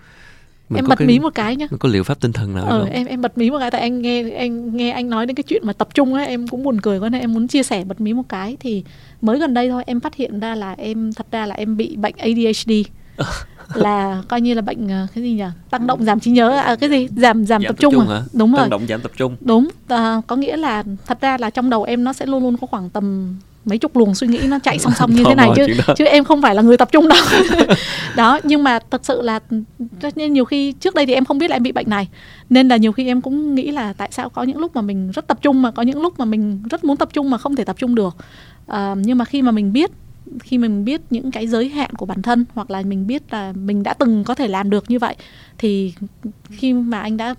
[0.73, 1.67] Mình em bật cái, mí một cái nhá.
[1.71, 2.91] mình có liệu pháp tinh thần nào Ờ, không?
[2.91, 5.43] em em bật mí một cái tại anh nghe anh nghe anh nói đến cái
[5.43, 7.85] chuyện mà tập trung ấy em cũng buồn cười quá nên em muốn chia sẻ
[7.85, 8.57] bật mí một cái.
[8.61, 8.85] Thì
[9.21, 11.97] mới gần đây thôi em phát hiện ra là em thật ra là em bị
[11.97, 12.73] bệnh ADHD
[13.75, 15.45] là coi như là bệnh ờ, cái gì nhỉ?
[15.71, 17.09] Tăng động giảm trí nhớ à, cái gì?
[17.17, 18.07] Giảm giảm, tập, trung, à?
[18.15, 18.23] hả?
[18.33, 18.61] Đúng rồi.
[18.61, 19.37] tăng động giảm tập trung.
[19.41, 22.57] Đúng à, có nghĩa là thật ra là trong đầu em nó sẽ luôn luôn
[22.57, 25.51] có khoảng tầm mấy chục luồng suy nghĩ nó chạy song song như thế này
[25.57, 27.19] chứ chứ em không phải là người tập trung đâu
[28.17, 29.41] đó nhưng mà thật sự là
[30.17, 32.09] nhiên nhiều khi trước đây thì em không biết là em bị bệnh này
[32.51, 35.11] nên là nhiều khi em cũng nghĩ là tại sao có những lúc mà mình
[35.11, 37.57] rất tập trung mà có những lúc mà mình rất muốn tập trung mà không
[37.57, 38.17] thể tập trung được
[38.67, 39.91] à, nhưng mà khi mà mình biết
[40.41, 43.53] khi mình biết những cái giới hạn của bản thân hoặc là mình biết là
[43.53, 45.17] mình đã từng có thể làm được như vậy
[45.59, 45.95] thì
[46.51, 47.35] khi mà anh đã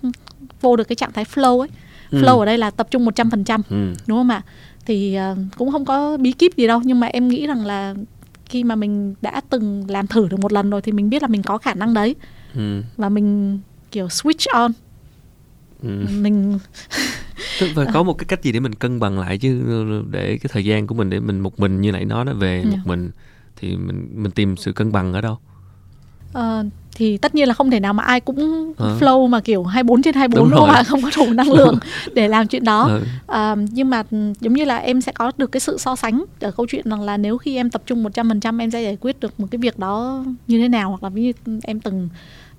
[0.60, 1.68] vô được cái trạng thái flow ấy
[2.10, 2.22] Ừ.
[2.22, 3.92] flow ở đây là tập trung 100% ừ.
[4.06, 4.42] đúng không ạ
[4.86, 7.94] thì ờ, cũng không có bí kíp gì đâu nhưng mà em nghĩ rằng là
[8.46, 11.28] khi mà mình đã từng làm thử được một lần rồi thì mình biết là
[11.28, 12.14] mình có khả năng đấy
[12.54, 12.82] Ừ.
[12.96, 13.58] và mình
[13.90, 14.72] kiểu switch on
[15.82, 16.06] Ừ.
[16.20, 16.58] mình
[17.58, 19.62] tức phải có một cái cách gì để mình cân bằng lại chứ
[20.10, 22.62] để cái thời gian của mình để mình một mình như nãy nói đó về
[22.64, 22.70] Dạ.
[22.70, 23.10] một mình
[23.56, 25.38] thì mình mình tìm sự cân bằng ở đâu
[26.32, 26.64] ờ,
[26.94, 28.96] thì tất nhiên là không thể nào mà ai cũng Ờ.
[29.00, 31.78] flow mà kiểu 24 trên 24 Đúng ạ không có đủ năng lượng
[32.14, 33.00] để làm chuyện đó ừ.
[33.26, 36.24] À, nhưng mà ừ, giống như là em sẽ có được cái sự so sánh
[36.40, 39.20] ở câu chuyện rằng là nếu khi em tập trung 100% em sẽ giải quyết
[39.20, 41.32] được một cái việc đó như thế nào hoặc là ví như
[41.64, 42.08] em từng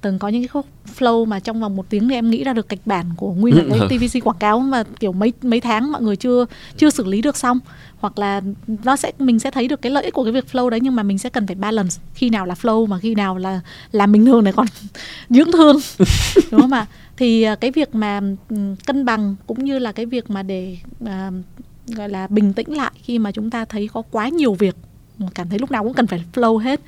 [0.05, 0.65] từng có những cái khúc
[0.99, 3.69] flow mà trong vòng một tiếng thì em nghĩ ra được kịch bản của nguyên
[3.69, 6.45] một cái TVC quảng cáo mà kiểu mấy mấy tháng mọi người chưa
[6.77, 7.59] chưa xử lý được xong.
[7.97, 8.41] Hoặc là
[8.83, 10.95] nó sẽ mình sẽ thấy được cái lợi ích của cái việc flow đấy nhưng
[10.95, 14.11] mà mình sẽ cần phải balance khi nào là flow mà khi nào là làm
[14.11, 14.65] bình thường này còn
[15.29, 15.77] dưỡng thương.
[16.51, 16.85] Đúng không ạ?
[17.17, 20.77] Thì à, cái việc mà ừm, cân bằng cũng như là cái việc mà để
[21.05, 21.31] à,
[21.87, 24.75] gọi là bình tĩnh lại khi mà chúng ta thấy có quá nhiều việc
[25.35, 26.81] cảm thấy lúc nào cũng cần phải flow hết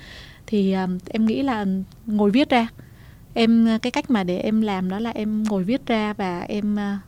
[0.46, 1.66] thì à, em nghĩ là
[2.06, 2.68] ngồi viết ra
[3.34, 6.78] em cái cách mà để em làm đó là em ngồi viết ra và em
[6.78, 6.98] à,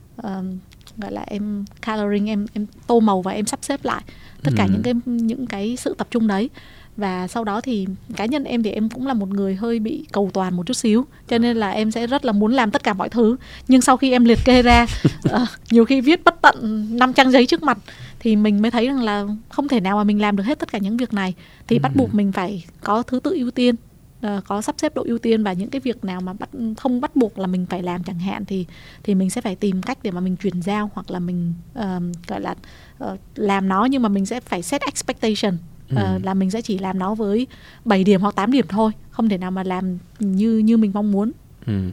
[0.97, 4.03] gọi là em coloring em em tô màu và em sắp xếp lại
[4.43, 4.71] tất cả Ừ.
[4.73, 6.51] những cái những cái sự tập trung đấy
[6.97, 10.05] và sau đó thì cá nhân em thì em cũng là một người hơi bị
[10.13, 12.83] cầu toàn một chút xíu cho nên là em sẽ rất là muốn làm tất
[12.85, 13.37] cả mọi thứ
[13.69, 14.87] nhưng sau khi em liệt kê ra
[15.31, 17.79] ờ, nhiều khi viết bất tận năm trang giấy trước mặt
[18.21, 20.73] thì mình mới thấy rằng là không thể nào mà mình làm được hết tất
[20.73, 21.35] cả những việc này
[21.69, 21.99] thì bắt Ừ.
[21.99, 23.75] buộc mình phải có thứ tự ưu tiên
[24.21, 27.01] ờ, có sắp xếp độ ưu tiên và những cái việc nào mà bắt không
[27.01, 28.67] bắt buộc là mình phải làm chẳng hạn thì
[29.03, 32.13] thì mình sẽ phải tìm cách để mà mình chuyển giao hoặc là mình ờm,
[32.27, 32.55] gọi là
[32.99, 33.85] ờ, làm nó.
[33.85, 35.57] Nhưng mà mình sẽ phải set expectation
[35.97, 36.21] Ờ, Ừ.
[36.25, 37.47] là mình sẽ chỉ làm nó với
[37.85, 38.93] 7 điểm hoặc 8 điểm thôi.
[39.11, 41.33] Không thể nào mà làm như như mình mong muốn.
[41.67, 41.91] Ừ.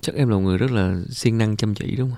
[0.00, 2.10] chắc em là một người rất là siêng năng chăm chỉ đúng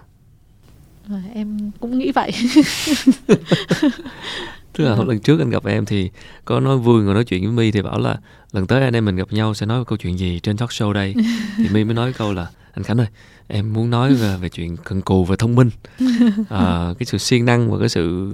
[1.08, 1.20] không?
[1.34, 2.32] Em cũng nghĩ vậy
[4.74, 5.04] tức là ừ.
[5.04, 6.10] lần trước anh gặp em thì
[6.44, 8.18] có nói vui ngồi nói chuyện với My thì bảo là
[8.52, 10.92] lần tới anh em mình gặp nhau sẽ nói câu chuyện gì trên talk show
[10.92, 11.14] đây?
[11.56, 13.06] Thì My mới nói câu là anh Khánh ơi
[13.48, 15.70] em muốn nói về, về chuyện cần cù và thông minh.
[16.48, 18.32] À, cái sự siêng năng và cái sự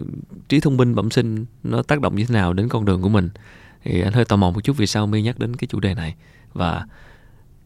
[0.49, 3.09] trí thông minh bẩm sinh nó tác động như thế nào đến con đường của
[3.09, 3.29] mình?
[3.85, 5.95] Thì anh hơi tò mò một chút vì sao My nhắc đến cái chủ đề
[5.95, 6.15] này.
[6.53, 6.87] Và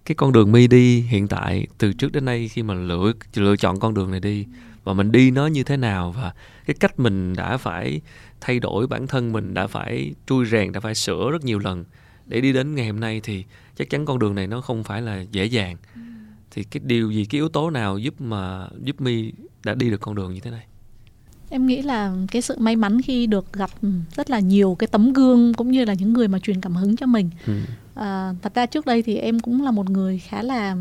[0.04, 3.56] cái con đường My đi hiện tại từ trước đến nay khi mà lựa lựa
[3.56, 4.46] chọn con đường này đi
[4.84, 6.32] và mình đi nó như thế nào và
[6.66, 8.00] cái cách mình đã phải
[8.40, 11.84] thay đổi bản thân mình đã phải trui rèn đã phải sửa rất nhiều lần
[12.26, 13.44] để đi đến ngày hôm nay thì
[13.76, 16.00] chắc chắn con đường này nó không phải là dễ dàng ừ.
[16.50, 19.32] thì cái điều gì cái yếu tố nào giúp mà giúp my
[19.64, 20.66] đã đi được con đường như thế này
[21.50, 23.70] em nghĩ là cái sự may mắn khi được gặp
[24.14, 26.96] rất là nhiều cái tấm gương cũng như là những người mà truyền cảm hứng
[26.96, 27.52] cho mình ừ.
[27.94, 30.76] à, thật ra trước đây thì em cũng là một người khá là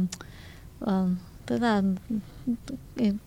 [0.83, 0.89] uh,
[1.45, 1.81] tức là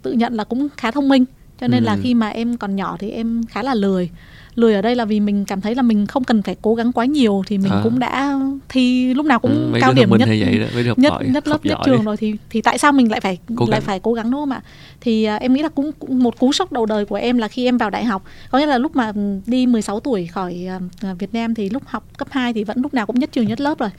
[0.02, 1.24] tự nhận là cũng khá thông minh
[1.60, 1.86] cho nên ừ.
[1.86, 4.10] là khi mà em còn nhỏ thì em khá là lười.
[4.54, 6.92] Lười ở đây là vì mình cảm thấy là mình không cần phải cố gắng
[6.92, 7.80] quá nhiều thì mình à.
[7.84, 8.38] cũng đã
[8.68, 11.78] thi lúc nào cũng ừ, cao điểm nhất vậy đó, nhất nhất, nhất lớp nhất
[11.84, 14.40] trường rồi thì thì tại sao mình lại phải cố lại phải cố gắng đúng
[14.40, 14.62] không ạ
[15.00, 17.48] thì uh, em nghĩ là cũng, cũng một cú sốc đầu đời của em là
[17.48, 18.24] khi em vào đại học.
[18.50, 19.12] Có nghĩa là lúc mà
[19.46, 22.94] đi 16 tuổi khỏi uh, Việt Nam thì lúc học cấp 2 thì vẫn lúc
[22.94, 23.90] nào cũng nhất trường nhất lớp rồi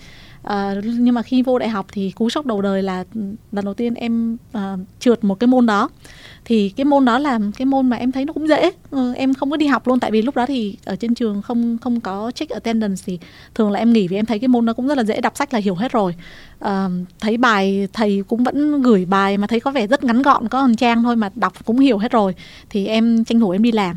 [0.48, 3.04] À, nhưng mà khi vô đại học thì cú sốc đầu đời là
[3.52, 5.90] lần đầu tiên em uh, trượt một cái môn đó.
[6.46, 8.72] Thì cái môn đó là cái môn mà em thấy nó cũng dễ.
[8.92, 11.42] Ừ, em không có đi học luôn tại vì lúc đó thì ở trên trường
[11.42, 13.20] không không có check attendance thì
[13.56, 15.38] thường là em nghỉ vì em thấy cái môn nó cũng rất là dễ đọc
[15.38, 16.16] sách là hiểu hết rồi.
[16.60, 16.88] À,
[17.20, 20.68] thấy bài thầy cũng vẫn gửi bài mà thấy có vẻ rất ngắn gọn có
[20.68, 22.36] một trang thôi mà đọc cũng hiểu hết rồi.
[22.70, 23.96] Thì em tranh thủ em đi làm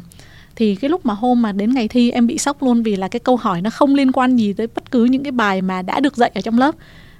[0.60, 3.08] thì cái lúc mà hôm mà đến ngày thi em bị sốc luôn vì là
[3.08, 5.82] cái câu hỏi nó không liên quan gì tới bất cứ những cái bài mà
[5.82, 6.74] đã được dạy ở trong lớp.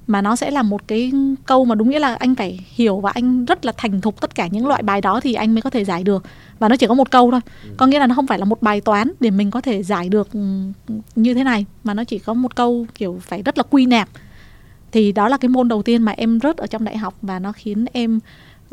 [0.07, 1.12] Mà nó sẽ là một cái
[1.47, 4.34] câu mà đúng nghĩa là anh phải hiểu và anh rất là thành thục tất
[4.34, 6.24] cả những loại bài đó thì anh mới có thể giải được.
[6.59, 7.41] Và nó chỉ có một câu thôi.
[7.64, 7.70] Ừ.
[7.76, 10.09] có nghĩa là nó không phải là một bài toán để mình có thể giải
[10.09, 10.41] được ừ,
[11.16, 14.09] như thế này mà nó chỉ có một câu kiểu phải rất là quy nạp
[14.93, 17.38] thì đó là cái môn đầu tiên mà em rớt ở trong đại học và
[17.38, 18.20] nó khiến em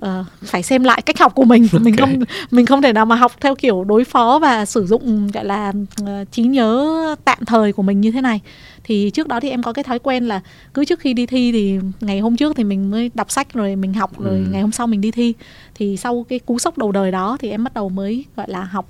[0.01, 1.83] uh, phải xem lại cách học của mình okay.
[1.83, 2.19] mình không
[2.51, 5.73] mình không thể nào mà học theo kiểu đối phó và sử dụng gọi là
[6.01, 8.41] uh, trí nhớ tạm thời của mình như thế này
[8.83, 10.41] thì trước đó thì em có cái thói quen là
[10.73, 13.75] cứ trước khi đi thi thì ngày hôm trước thì mình mới đọc sách rồi
[13.75, 14.45] mình học rồi ừ.
[14.51, 15.33] ngày hôm sau mình đi thi
[15.75, 18.63] thì sau cái cú sốc đầu đời đó thì em bắt đầu mới gọi là
[18.63, 18.87] học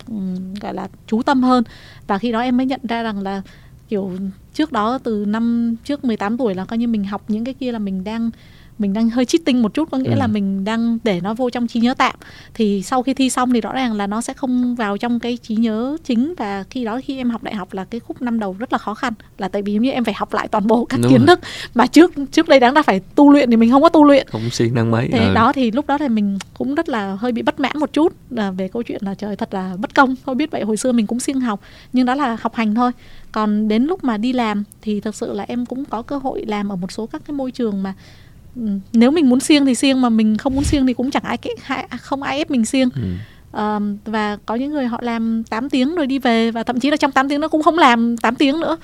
[0.61, 1.63] gọi là chú tâm hơn
[2.07, 3.41] và khi đó em mới nhận ra rằng là
[3.89, 4.11] kiểu
[4.53, 7.71] trước đó từ năm trước 18 tuổi là coi như mình học những cái kia
[7.71, 8.29] là mình đang
[8.79, 10.15] mình đang hơi cheating một chút có nghĩa ừ.
[10.15, 12.15] là mình đang để nó vô trong trí nhớ tạm
[12.53, 15.37] thì sau khi thi xong thì rõ ràng là nó sẽ không vào trong cái
[15.37, 18.39] trí nhớ chính và khi đó khi em học đại học là cái khúc năm
[18.39, 20.67] đầu rất là khó khăn là tại vì giống như em phải học lại toàn
[20.67, 21.27] bộ các Đúng kiến rồi.
[21.27, 21.39] thức
[21.73, 24.27] mà trước trước đây đáng ra phải tu luyện thì mình không có tu luyện
[24.29, 25.33] không siêng năng mấy thế ừ.
[25.33, 28.13] đó thì lúc đó thì mình cũng rất là hơi bị bất mãn một chút
[28.29, 30.91] là về câu chuyện là trời thật là bất công thôi biết vậy hồi xưa
[30.91, 31.61] mình cũng siêng học
[31.93, 32.91] nhưng đó là học hành thôi
[33.31, 36.45] còn đến lúc mà đi làm thì thực sự là em cũng có cơ hội
[36.47, 37.93] làm ở một số các cái môi trường mà
[38.93, 41.37] nếu mình muốn siêng thì siêng mà mình không muốn siêng thì cũng chẳng ai
[42.01, 43.01] không ai ép mình siêng ừ.
[43.57, 46.91] Uh, và có những người họ làm 8 tiếng rồi đi về và thậm chí
[46.91, 48.77] là trong 8 tiếng nó cũng không làm 8 tiếng nữa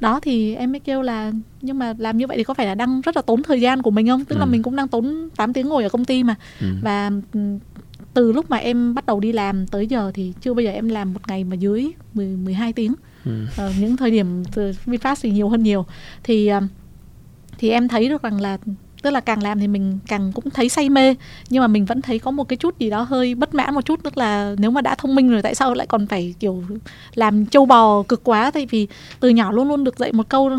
[0.00, 2.74] đó thì em mới kêu là nhưng mà làm như vậy thì có phải là
[2.74, 4.40] đang rất là tốn thời gian của mình không tức ừ.
[4.40, 6.66] là mình cũng đang tốn 8 tiếng ngồi ở công ty mà ừ.
[6.82, 7.10] và
[8.14, 10.88] từ lúc mà em bắt đầu đi làm tới giờ thì chưa bao giờ em
[10.88, 13.44] làm một ngày mà dưới 10, 12 tiếng ừ.
[13.66, 15.86] uh, những thời điểm từ VinFast thì nhiều hơn nhiều
[16.22, 16.62] thì uh,
[17.58, 18.58] thì em thấy được rằng là
[19.02, 21.14] tức là càng làm thì mình càng cũng thấy say mê.
[21.48, 23.84] Nhưng mà mình vẫn thấy có một cái chút gì đó hơi bất mãn một
[23.84, 24.02] chút.
[24.02, 26.62] Tức là nếu mà đã thông minh rồi, tại sao lại còn phải, kiểu,
[27.14, 28.50] làm trâu bò cực quá?
[28.50, 28.86] Tại vì
[29.20, 30.50] từ nhỏ luôn luôn được dạy một câu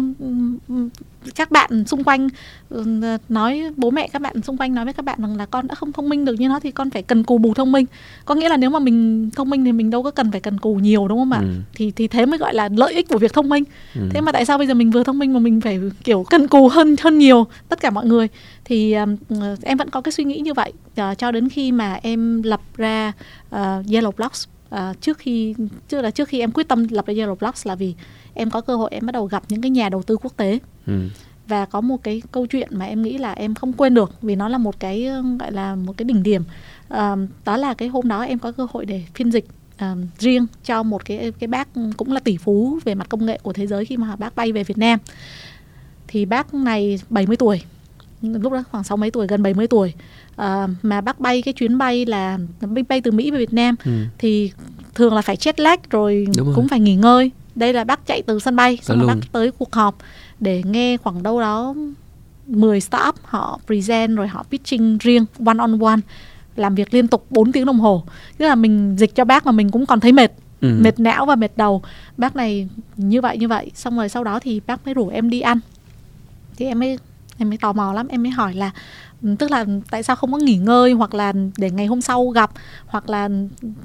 [1.36, 2.30] các bạn xung quanh
[2.69, 2.86] ừ,
[3.30, 5.76] nói bố mẹ các bạn xung quanh nói với các bạn rằng là con đã
[5.76, 7.86] không thông minh được như nó thì con phải cần cù bù thông minh.
[8.26, 10.57] Có nghĩa là nếu mà mình thông minh thì mình đâu có cần phải cần
[10.57, 11.39] cù nhiều đúng không ạ?
[11.41, 11.47] Ừ.
[11.74, 13.63] thì thì thế mới gọi là lợi ích của việc thông minh.
[13.95, 14.01] Ừ.
[14.09, 16.47] thế mà tại sao bây giờ mình vừa thông minh mà mình phải kiểu cần
[16.47, 17.47] cù hơn hơn nhiều?
[17.69, 18.28] Tất cả mọi người.
[18.65, 20.74] Thì uh, em vẫn có cái suy nghĩ như vậy.
[21.01, 23.11] Uh, cho đến khi mà em lập ra
[23.49, 25.55] uh, Yellow Blocks uh, trước khi
[25.89, 27.93] trước là trước khi em quyết tâm lập ra Yellow Blocks là vì
[28.34, 30.59] em có cơ hội em bắt đầu gặp những cái nhà đầu tư quốc tế.
[30.88, 30.99] Ừ.
[31.47, 34.36] và có một cái câu chuyện mà em nghĩ là em không quên được vì
[34.36, 35.09] nó là một cái
[35.39, 36.43] gọi là một cái đỉnh điểm.
[36.93, 36.97] Uh,
[37.45, 40.84] đó là cái hôm đó em có cơ hội để phiên dịch uh, riêng cho
[40.84, 41.67] một cái cái bác
[41.97, 44.51] cũng là tỷ phú về mặt công nghệ của thế giới khi mà bác bay
[44.51, 44.99] về Việt Nam.
[46.07, 47.61] Thì bác này 70 tuổi
[48.21, 49.93] lúc đó khoảng sáu mấy tuổi gần 70 tuổi.
[50.36, 52.38] À, mà bác bay cái chuyến bay là
[52.89, 53.91] bay từ Mỹ về Việt Nam ừ.
[54.17, 54.51] thì
[54.95, 56.27] thường là phải jet lag rồi.
[56.55, 59.52] cũng phải nghỉ ngơi đây là bác chạy từ sân bay xong rồi bác tới
[59.52, 59.97] cuộc họp
[60.39, 61.76] để nghe khoảng đâu đó
[62.47, 65.99] 10 startup họ present rồi họ pitching riêng one on one
[66.56, 68.04] làm việc liên tục 4 tiếng đồng hồ.
[68.38, 70.32] Tức là mình dịch cho bác mà mình cũng còn thấy mệt
[70.62, 70.78] ừ.
[70.82, 71.82] mệt não và mệt đầu.
[72.18, 73.72] Bác này như vậy như vậy.
[73.76, 75.60] Xong rồi sau đó thì bác mới rủ em đi ăn.
[76.56, 76.97] Thì em mới
[77.38, 78.72] em mới tò mò lắm em mới hỏi là
[79.39, 82.51] tức là tại sao không có nghỉ ngơi hoặc là để ngày hôm sau gặp
[82.86, 83.30] hoặc là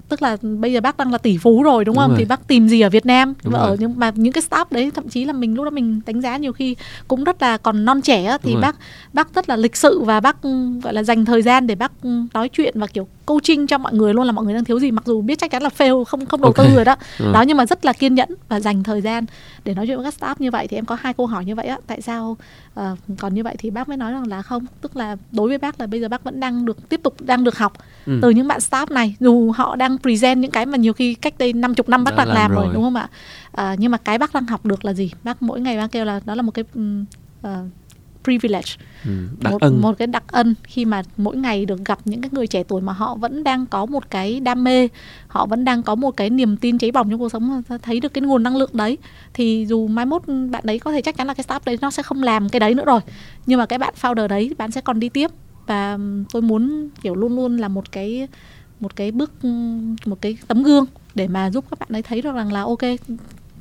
[0.08, 2.18] tức là bây giờ bác đang là tỷ phú rồi đúng, đúng không rồi.
[2.18, 3.76] thì bác tìm gì ở Việt Nam đúng ở rồi.
[3.80, 6.36] những mà những cái staff đấy thậm chí là mình lúc đó mình đánh giá
[6.36, 6.76] nhiều khi
[7.08, 8.76] cũng rất là còn non trẻ thì bác
[9.12, 10.36] bác rất là lịch sự và bác
[10.82, 11.92] gọi là dành thời gian để bác
[12.34, 14.90] nói chuyện và kiểu coaching cho mọi người luôn là mọi người đang thiếu gì
[14.90, 16.66] mặc dù biết chắc chắn là fail không không đầu okay.
[16.66, 17.32] tư rồi đó ừ.
[17.32, 19.24] đó nhưng mà rất là kiên nhẫn và dành thời gian
[19.64, 21.54] để nói chuyện với các staff như vậy thì em có hai câu hỏi như
[21.54, 22.36] vậy á tại sao
[22.80, 22.82] uh,
[23.18, 25.80] còn như vậy thì bác mới nói rằng là không tức là đối với bác
[25.80, 27.72] là bây giờ bác vẫn đang được tiếp tục đang được học
[28.06, 28.18] ừ.
[28.22, 31.34] từ những bạn staff này dù họ đang present những cái mà nhiều khi cách
[31.38, 32.64] đây năm chục năm bác đang làm, làm rồi.
[32.64, 33.08] rồi đúng không ạ
[33.52, 36.04] à, nhưng mà cái bác đang học được là gì bác mỗi ngày bác kêu
[36.04, 37.50] là đó là một cái uh,
[38.26, 38.70] privilege
[39.04, 39.10] ừ,
[39.40, 39.80] đặc một, ân.
[39.80, 42.80] một cái đặc ân khi mà mỗi ngày được gặp những cái người trẻ tuổi
[42.80, 44.88] mà họ vẫn đang có một cái đam mê
[45.28, 48.14] họ vẫn đang có một cái niềm tin cháy bỏng trong cuộc sống thấy được
[48.14, 48.98] cái nguồn năng lượng đấy
[49.34, 51.90] thì dù mai mốt bạn đấy có thể chắc chắn là cái staff đấy nó
[51.90, 53.00] sẽ không làm cái đấy nữa rồi
[53.46, 55.30] nhưng mà cái bạn founder đấy bạn sẽ còn đi tiếp
[55.66, 55.98] và
[56.32, 58.28] tôi muốn kiểu luôn luôn là một cái
[58.80, 59.44] một cái bước
[60.06, 62.82] một cái tấm gương để mà giúp các bạn ấy thấy được rằng là ok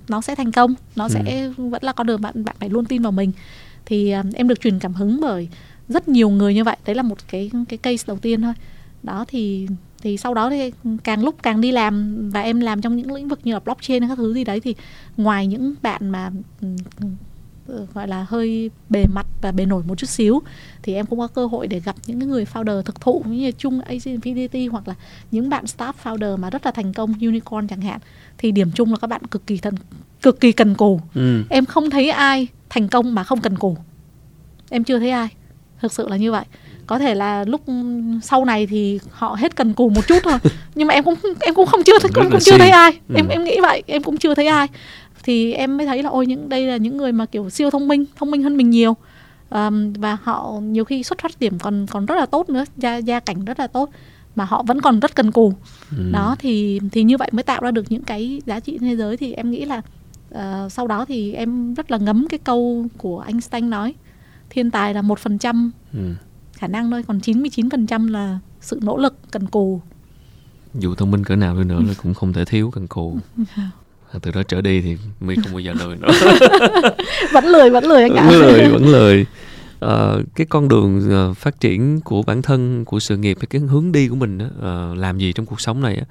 [0.08, 1.10] nó sẽ thành công nó ừ.
[1.14, 3.32] sẽ vẫn là con đường bạn bạn phải luôn tin vào mình
[3.86, 5.48] thì um, em được truyền cảm hứng bởi
[5.90, 6.78] rất nhiều người như vậy.
[6.86, 8.54] Đấy là một cái cái case đầu tiên thôi.
[9.04, 9.68] Đó thì
[10.02, 10.72] thì sau đó thì
[11.04, 14.08] càng lúc càng đi làm và em làm trong những lĩnh vực như là blockchain
[14.08, 14.76] các thứ gì đấy thì
[15.18, 16.32] ngoài những bạn mà
[17.68, 20.42] ừ, gọi là hơi bề mặt và bề nổi một chút xíu
[20.84, 23.80] thì em cũng có cơ hội để gặp những người founder thực thụ như chung
[23.80, 24.96] Infinity hoặc là
[25.32, 28.00] những bạn staff founder mà rất là thành công unicorn chẳng hạn.
[28.38, 29.76] Thì điểm chung là các bạn cực kỳ thần
[30.22, 31.02] cực kỳ cần cù.
[31.14, 31.44] Ừ.
[31.50, 33.78] em không thấy ai thành công mà không cần cù.
[34.70, 35.28] Em chưa thấy ai.
[35.82, 36.46] Thực sự là như vậy.
[36.88, 37.62] Có thể là lúc
[38.22, 40.38] sau này thì họ hết cần cù một chút thôi.
[40.76, 42.92] Nhưng mà em cũng em cũng không chưa thấy cũng, cũng chưa thấy ai.
[43.10, 43.16] Ừ.
[43.16, 43.84] em em nghĩ vậy.
[43.88, 44.68] Em cũng chưa thấy ai.
[45.24, 47.88] Thì em mới thấy là ôi những đây là những người mà kiểu siêu thông
[47.88, 48.96] minh thông minh hơn mình nhiều.
[49.50, 52.66] Um, và họ nhiều khi xuất phát điểm còn còn rất là tốt nữa.
[52.78, 53.90] Gia gia cảnh rất là tốt.
[54.36, 55.54] Mà họ vẫn còn rất cần cù.
[55.98, 56.12] Ừ.
[56.12, 59.18] đó thì thì như vậy mới tạo ra được những cái giá trị thế giới.
[59.18, 59.82] Thì em nghĩ là
[60.34, 63.94] uh, sau đó thì em rất là ngấm cái câu của Einstein nói
[64.50, 66.14] thiên tài là một phần trăm ừ.
[66.54, 69.82] khả năng thôi còn 99% là sự nỗ lực cần cù.
[70.74, 73.18] Dù thông minh cỡ nào đi nữa là cũng không thể thiếu cần cù.
[74.22, 76.12] Từ đó trở đi thì mi không bao giờ lười nữa.
[77.34, 78.28] Vẫn lười vẫn lười anh ạ.
[78.30, 79.26] Vẫn lười vẫn lười.
[79.86, 83.92] Uh, cái con đường uh, phát triển của bản thân của sự nghiệp cái hướng
[83.92, 86.02] đi của mình uh, làm gì trong cuộc sống này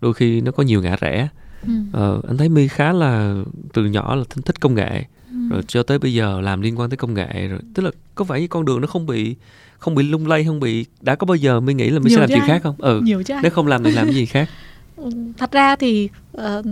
[0.00, 1.28] đôi khi nó có nhiều ngã rẽ
[1.66, 2.16] ừ.
[2.16, 3.42] uh, anh thấy mi khá là
[3.72, 5.36] từ nhỏ là thích công nghệ ừ.
[5.50, 8.24] rồi cho tới bây giờ làm liên quan tới công nghệ rồi tức là có
[8.24, 9.36] phải con đường nó không bị
[9.78, 12.20] không bị lung lay không bị đã có bao giờ mi nghĩ là mi sẽ
[12.20, 14.48] làm chuyện khác không ừ nhiều chứ nếu không làm thì làm gì khác
[14.96, 16.66] ừ, thật ra thì uh,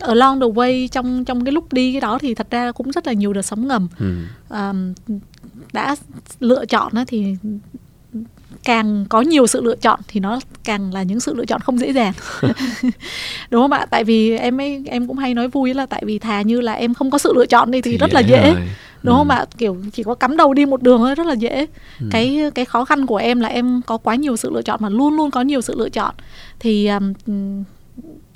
[0.00, 3.06] along the way trong trong cái lúc đi cái đó thì thật ra cũng rất
[3.06, 4.14] là nhiều đợt sóng ngầm ừ.
[4.48, 4.94] um,
[5.72, 5.96] đã
[6.40, 7.36] lựa chọn thì
[8.64, 11.78] càng có nhiều sự lựa chọn thì nó càng là những sự lựa chọn không
[11.78, 12.12] dễ dàng
[13.50, 16.18] đúng không ạ tại vì em ấy em cũng hay nói vui là tại vì
[16.18, 18.54] thà như là em không có sự lựa chọn đi thì, thì rất là dễ
[18.54, 18.68] rồi.
[19.02, 19.18] đúng ừ.
[19.18, 21.66] không ạ kiểu chỉ có cắm đầu đi một đường thôi rất là dễ
[22.00, 22.06] ừ.
[22.10, 24.88] cái cái khó khăn của em là em có quá nhiều sự lựa chọn mà
[24.88, 26.14] luôn luôn có nhiều sự lựa chọn
[26.60, 27.12] thì um,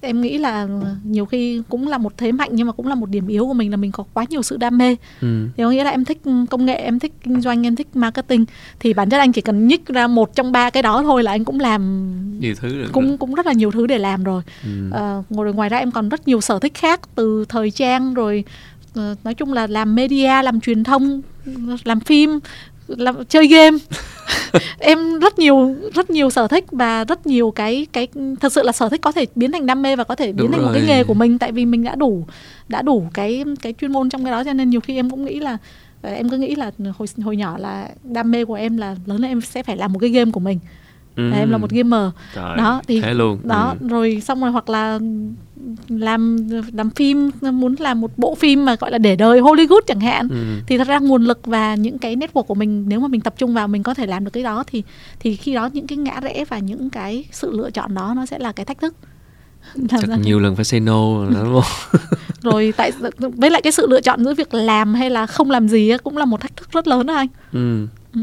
[0.01, 0.69] em nghĩ là
[1.05, 3.55] nhiều khi cũng là một thế mạnh nhưng mà cũng là một điểm yếu của
[3.55, 4.97] mình là mình có quá nhiều sự đam mê.
[5.21, 5.47] Ừ.
[5.57, 6.19] thì có nghĩa là em thích
[6.51, 8.45] công nghệ em thích kinh doanh em thích marketing.
[8.81, 11.31] Thì bản chất anh chỉ cần nhích ra một trong ba cái đó thôi là
[11.31, 14.43] anh cũng làm nhiều thứ rồi cũng cũng rất là nhiều thứ để làm rồi.
[14.65, 14.91] Ừ.
[14.93, 18.45] à, rồi ngoài ra em còn rất nhiều sở thích khác từ thời trang rồi
[18.99, 21.23] uh, nói chung là làm media làm truyền thông
[21.85, 22.39] làm phim
[22.89, 23.79] làm chơi game
[24.79, 28.09] em rất nhiều rất nhiều sở thích và rất nhiều cái cái
[28.41, 30.37] thật sự là sở thích có thể biến thành đam mê và có thể biến
[30.37, 30.67] Đúng thành rồi.
[30.67, 32.25] một cái nghề của mình tại vì mình đã đủ
[32.69, 35.25] đã đủ cái cái chuyên môn trong cái đó cho nên nhiều khi em cũng
[35.25, 35.59] nghĩ là
[36.03, 39.31] em cứ nghĩ là hồi hồi nhỏ là đam mê của em là lớn lên
[39.31, 40.59] em sẽ phải làm một cái game của mình
[41.19, 41.31] ừ.
[41.33, 43.89] em là một gamer Trời, đó thì thế luôn đó ừ.
[43.89, 44.99] rồi xong rồi hoặc là
[45.89, 46.37] làm
[46.73, 50.29] làm phim muốn làm một bộ phim mà gọi là để đời Hollywood chẳng hạn
[50.31, 50.37] ừ.
[50.67, 53.35] thì thật ra nguồn lực và những cái network của mình nếu mà mình tập
[53.39, 54.83] trung vào mình có thể làm được cái đó thì
[55.21, 58.27] thì khi đó những cái ngã rẽ và những cái sự lựa chọn đó nó
[58.27, 58.95] sẽ là cái thách thức
[59.89, 62.01] Chắc nhiều lần phải say no đúng không?
[62.43, 65.69] rồi tại với lại cái sự lựa chọn giữa việc làm hay là không làm
[65.69, 67.87] gì cũng là một thách thức rất lớn đó anh ừ.
[68.15, 68.21] Ừ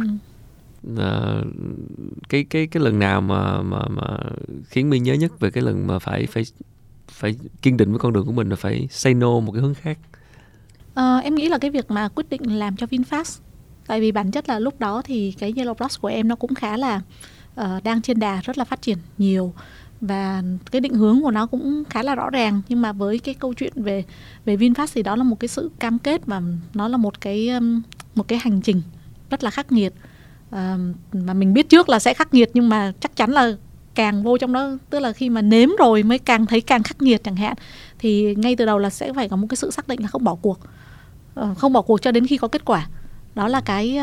[0.94, 1.48] uh,
[2.30, 4.18] cái cái cái lần nào mà mà mà
[4.64, 6.44] khiến mi nhớ nhất về cái lần mà phải phải
[7.08, 9.74] phải kiên định với con đường của mình là phải say no một cái hướng
[9.74, 9.98] khác?
[10.94, 13.40] À, em nghĩ là cái việc mà quyết định làm cho Vinfast
[13.88, 16.56] tại vì bản chất là lúc đó thì cái Yellow Plus của em nó cũng
[16.56, 17.02] khá là
[17.62, 19.54] uh, đang trên đà rất là phát triển nhiều
[20.02, 22.62] và cái định hướng của nó cũng khá là rõ ràng.
[22.70, 24.04] Nhưng mà với cái câu chuyện về
[24.46, 26.42] về Vinfast thì đó là một cái sự cam kết và
[26.74, 27.82] nó là một cái um,
[28.16, 28.82] một cái hành trình
[29.30, 29.94] rất là khắc nghiệt
[30.56, 30.78] à,
[31.14, 33.52] mà mình biết trước là sẽ khắc nghiệt nhưng mà chắc chắn là
[33.96, 37.02] càng vô trong đó tức là khi mà nếm rồi mới càng thấy càng khắc
[37.02, 37.54] nghiệt chẳng hạn
[38.00, 40.24] thì ngay từ đầu là sẽ phải có một cái sự xác định là không
[40.24, 40.60] bỏ cuộc.
[41.36, 42.88] Ờ, không bỏ cuộc cho đến khi có kết quả.
[43.36, 44.00] Đó là cái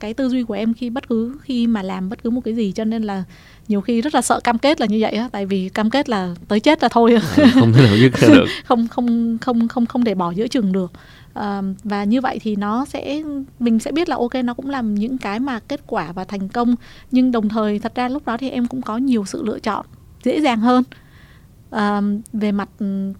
[0.00, 2.54] cái tư duy của em khi bất cứ khi mà làm bất cứ một cái
[2.54, 3.24] gì cho nên là
[3.68, 6.08] nhiều khi rất là sợ cam kết là như vậy á tại vì cam kết
[6.08, 7.16] là tới chết là thôi.
[7.36, 8.46] À, không thể nào dứt ra được.
[8.64, 10.92] Không không không không không để bỏ giữa chừng được
[11.34, 13.22] à, và như vậy thì nó sẽ
[13.58, 16.48] mình sẽ biết là ok nó cũng làm những cái mà kết quả và thành
[16.48, 16.74] công
[17.10, 19.86] nhưng đồng thời thật ra lúc đó thì em cũng có nhiều sự lựa chọn
[20.22, 20.84] dễ dàng hơn
[21.70, 22.00] à,
[22.32, 22.68] về mặt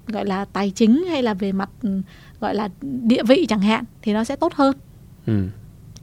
[0.07, 1.71] gọi là tài chính hay là về mặt
[2.41, 4.77] gọi là địa vị chẳng hạn thì nó sẽ tốt hơn
[5.27, 5.47] ừ.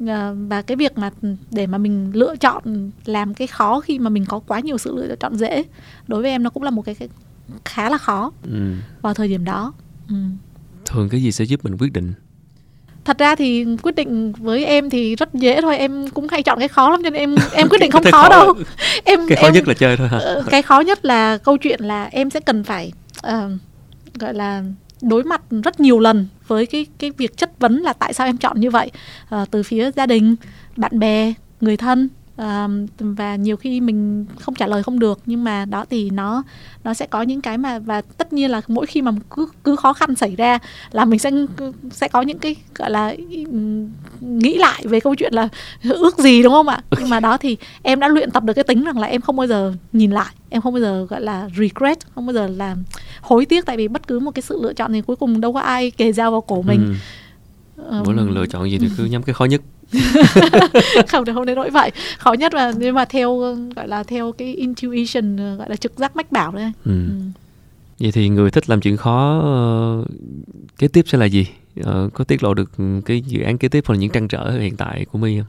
[0.08, 1.12] à, và cái việc mà
[1.52, 4.96] để mà mình lựa chọn làm cái khó khi mà mình có quá nhiều sự
[4.96, 5.64] lựa chọn dễ
[6.08, 7.10] đối với em nó cũng là một cái, cái
[7.66, 8.74] khá là khó ừ.
[9.02, 9.74] vào thời điểm đó
[10.10, 10.16] ừ.
[10.90, 12.14] Thường cái gì sẽ giúp mình quyết định?
[13.06, 16.60] Thật ra thì quyết định với em thì rất dễ thôi em cũng hay chọn
[16.60, 18.54] cái khó lắm cho nên em em quyết định không khó, khó đâu.
[19.04, 20.18] em cái khó em, nhất là chơi thôi hả?
[20.18, 22.92] ờ, cái khó nhất là câu chuyện là em sẽ cần phải
[23.28, 23.34] uh,
[24.20, 24.64] gọi là
[25.02, 28.38] đối mặt rất nhiều lần với cái cái việc chất vấn là tại sao em
[28.38, 28.92] chọn như vậy
[29.36, 30.36] uh, từ phía gia đình
[30.76, 32.10] bạn bè người thân
[33.00, 36.44] và nhiều khi mình không trả lời không được nhưng mà đó thì nó
[36.84, 39.76] nó sẽ có những cái mà và tất nhiên là mỗi khi mà cứ cứ
[39.76, 40.60] khó khăn xảy ra
[40.92, 41.32] là mình sẽ
[41.92, 43.16] sẽ có những cái gọi là
[44.22, 45.50] nghĩ lại về câu chuyện là
[45.84, 46.82] ước gì đúng không ạ?
[47.00, 49.36] Nhưng mà đó thì em đã luyện tập được cái tính rằng là em không
[49.36, 52.76] bao giờ nhìn lại em không bao giờ gọi là regret không bao giờ là
[53.22, 55.54] hối tiếc tại vì bất cứ một cái sự lựa chọn thì cuối cùng đâu
[55.54, 56.96] có ai kề dao vào cổ mình.
[57.76, 58.02] Ừ.
[58.06, 59.62] mỗi lần lựa chọn gì thì cứ nhắm cái khó nhất
[61.08, 61.92] không thì không đến nỗi vậy.
[62.18, 66.16] Khó nhất là nhưng mà theo gọi là theo cái intuition gọi là trực giác
[66.16, 66.92] mách bảo đấy ừ.
[66.92, 67.14] Ừ.
[68.00, 69.40] vậy thì người thích làm chuyện khó
[70.02, 70.08] uh,
[70.78, 71.46] kế tiếp sẽ là gì?
[71.80, 72.72] Uh, có tiết lộ được
[73.06, 75.48] cái dự án kế tiếp hoặc là những trăn trở hiện tại của my không?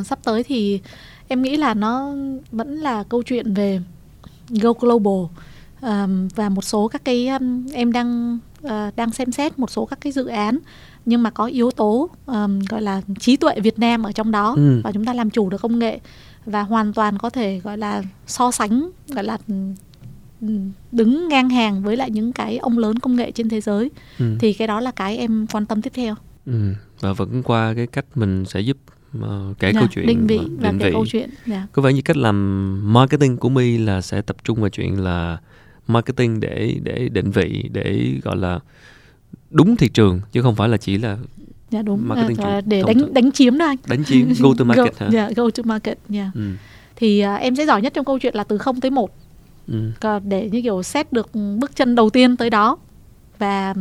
[0.00, 0.80] Uh, sắp tới thì
[1.28, 2.12] em nghĩ là nó
[2.52, 3.80] vẫn là câu chuyện về
[4.48, 5.30] go global.
[5.82, 9.86] Um, và một số các cái um, em đang uh, đang xem xét một số
[9.86, 10.58] các cái dự án
[11.04, 14.54] nhưng mà có yếu tố um, gọi là trí tuệ Việt Nam ở trong đó
[14.56, 14.80] ừ.
[14.84, 16.00] và chúng ta làm chủ được công nghệ
[16.46, 19.38] và hoàn toàn có thể gọi là so sánh gọi là
[20.92, 24.36] đứng ngang hàng với lại những cái ông lớn công nghệ trên thế giới ừ.
[24.40, 26.14] thì cái đó là cái em quan tâm tiếp theo
[26.46, 26.72] ừ.
[27.00, 28.76] và vẫn qua cái cách mình sẽ giúp
[29.18, 29.22] uh,
[29.58, 30.92] kể yeah, dạ, câu chuyện định vị và định kể vị.
[30.92, 31.46] câu chuyện yeah.
[31.46, 31.66] Dạ.
[31.72, 35.38] có vẻ như cách làm marketing của my là sẽ tập trung vào chuyện là
[35.86, 38.60] marketing để để định vị để gọi là
[39.50, 41.18] đúng thị trường chứ không phải là chỉ là
[41.70, 44.94] dạ đúng marketing à, để đánh đánh chiếm đó anh đánh chiếm go to market
[44.98, 45.10] go, hả?
[45.12, 46.34] Yeah, go to market yeah.
[46.34, 46.50] ừ.
[46.96, 49.10] thì uh, em sẽ giỏi nhất trong câu chuyện là từ 0 tới 1
[49.68, 49.92] ừ.
[50.24, 52.78] để như kiểu xét được bước chân đầu tiên tới đó
[53.38, 53.74] và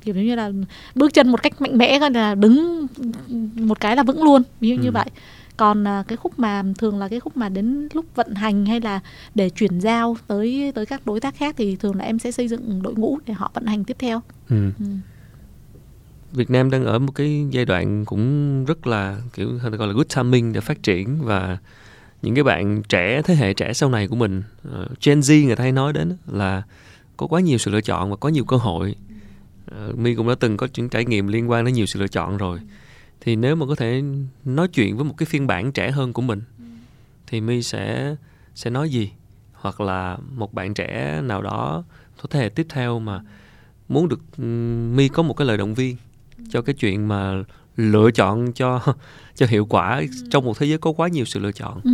[0.00, 0.50] kiểu như là
[0.94, 2.86] bước chân một cách mạnh mẽ coi là đứng
[3.56, 4.82] một cái là vững luôn ví dụ ừ.
[4.82, 5.06] như vậy
[5.56, 8.80] còn à, cái khúc mà thường là cái khúc mà đến lúc vận hành hay
[8.80, 9.00] là
[9.34, 12.48] để chuyển giao tới tới các đối tác khác thì thường là em sẽ xây
[12.48, 14.70] dựng đội ngũ để họ vận hành tiếp theo ừ.
[14.78, 14.84] Ừ.
[16.32, 20.06] Việt Nam đang ở một cái giai đoạn cũng rất là kiểu gọi là good
[20.16, 21.58] timing để phát triển và
[22.22, 25.56] những cái bạn trẻ thế hệ trẻ sau này của mình uh, Gen Z người
[25.56, 26.62] ta hay nói đến là
[27.16, 28.94] có quá nhiều sự lựa chọn và có nhiều cơ hội
[29.90, 32.08] uh, My cũng đã từng có những trải nghiệm liên quan đến nhiều sự lựa
[32.08, 32.60] chọn rồi
[33.24, 34.02] thì nếu mà có thể
[34.44, 36.42] nói chuyện với một cái phiên bản trẻ hơn của mình
[37.26, 38.16] thì My sẽ
[38.54, 39.10] sẽ nói gì?
[39.52, 41.84] Hoặc là một bạn trẻ nào đó
[42.30, 43.20] thế hệ tiếp theo mà
[43.88, 44.38] muốn được
[44.94, 45.96] My có một cái lời động viên
[46.48, 47.42] cho cái chuyện mà
[47.76, 48.80] lựa chọn cho
[49.34, 50.06] cho hiệu quả ừ.
[50.30, 51.80] trong một thế giới có quá nhiều sự lựa chọn.
[51.84, 51.90] Ừ.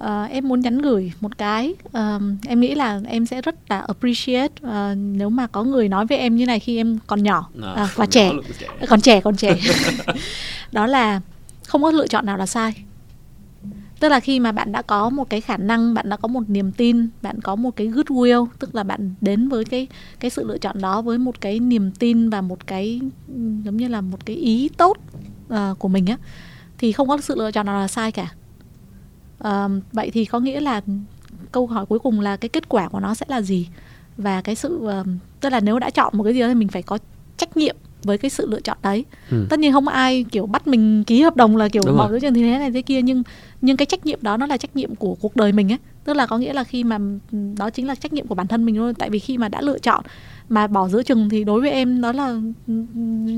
[0.00, 1.74] uh, em muốn nhắn gửi một cái.
[1.86, 6.06] Uh, em nghĩ là em sẽ rất là appreciate uh, nếu mà có người nói
[6.06, 8.32] với em như này khi em còn nhỏ à, uh, và trẻ.
[8.58, 9.56] trẻ còn trẻ còn trẻ.
[10.72, 11.20] Đó là
[11.66, 12.74] không có lựa chọn nào là sai.
[14.00, 16.50] Tức là khi mà bạn đã có một cái khả năng bạn đã có một
[16.50, 19.86] niềm tin bạn có một cái goodwill tức là bạn đến với cái
[20.20, 23.00] cái sự lựa chọn đó với một cái niềm tin và một cái
[23.64, 24.96] giống như là một cái ý tốt
[25.54, 26.16] uh, của mình á
[26.78, 28.30] thì không có sự lựa chọn nào là sai cả
[29.92, 30.80] vậy thì có nghĩa là
[31.52, 33.68] câu hỏi cuối cùng là cái kết quả của nó sẽ là gì?
[34.16, 34.88] Và cái sự
[35.40, 36.98] tức là nếu đã chọn một cái gì đó thì mình phải có
[37.36, 39.04] trách nhiệm với cái sự lựa chọn đấy.
[39.30, 39.46] Ừ.
[39.50, 42.58] tất nhiên không ai kiểu bắt mình ký hợp đồng là kiểu bỏ trường thế
[42.58, 43.22] này thế kia nhưng
[43.60, 45.78] nhưng cái trách nhiệm đó nó là trách nhiệm của cuộc đời mình ấy.
[46.04, 46.98] Tức là có nghĩa là khi mà
[47.56, 49.60] đó chính là trách nhiệm của bản thân mình luôn tại vì khi mà đã
[49.60, 50.04] lựa chọn
[50.48, 52.36] mà bỏ giữa chừng thì đối với em đó là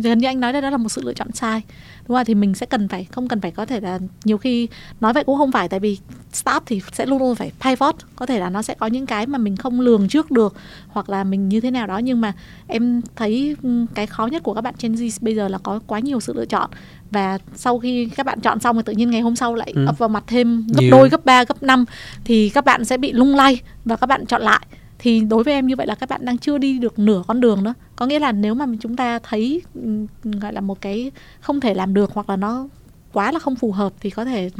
[0.03, 1.63] gần như anh nói đây đó là một sự lựa chọn sai.
[2.09, 2.25] Đúng không?
[2.25, 4.69] Thì mình sẽ cần phải không cần phải có thể là nhiều khi
[5.01, 5.99] nói vậy cũng không phải tại vì
[6.33, 7.95] start thì sẽ luôn luôn phải pivot.
[8.17, 10.55] Có thể là nó sẽ có những cái mà mình không lường trước được
[10.89, 11.99] hoặc là mình như thế nào đó.
[11.99, 12.33] Nhưng mà
[12.67, 13.57] em thấy
[13.95, 16.33] cái khó nhất của các bạn Gen Z bây giờ là có quá nhiều sự
[16.33, 16.71] lựa chọn.
[17.11, 19.87] Và sau khi các bạn chọn xong thì tự nhiên ngày hôm sau lại ừ.
[19.87, 20.91] ập vào mặt thêm gấp nhiều.
[20.91, 21.85] đôi gấp 3 gấp 5
[22.25, 24.67] thì các bạn sẽ bị lung lay và các bạn chọn lại
[25.05, 27.41] thì đối với em như vậy là các bạn đang chưa đi được nửa con
[27.41, 29.63] đường đó có nghĩa là nếu mà chúng ta thấy
[30.25, 31.11] gọi là một cái
[31.41, 32.69] không thể làm được hoặc là nó
[33.13, 34.51] quá là không phù hợp thì có thể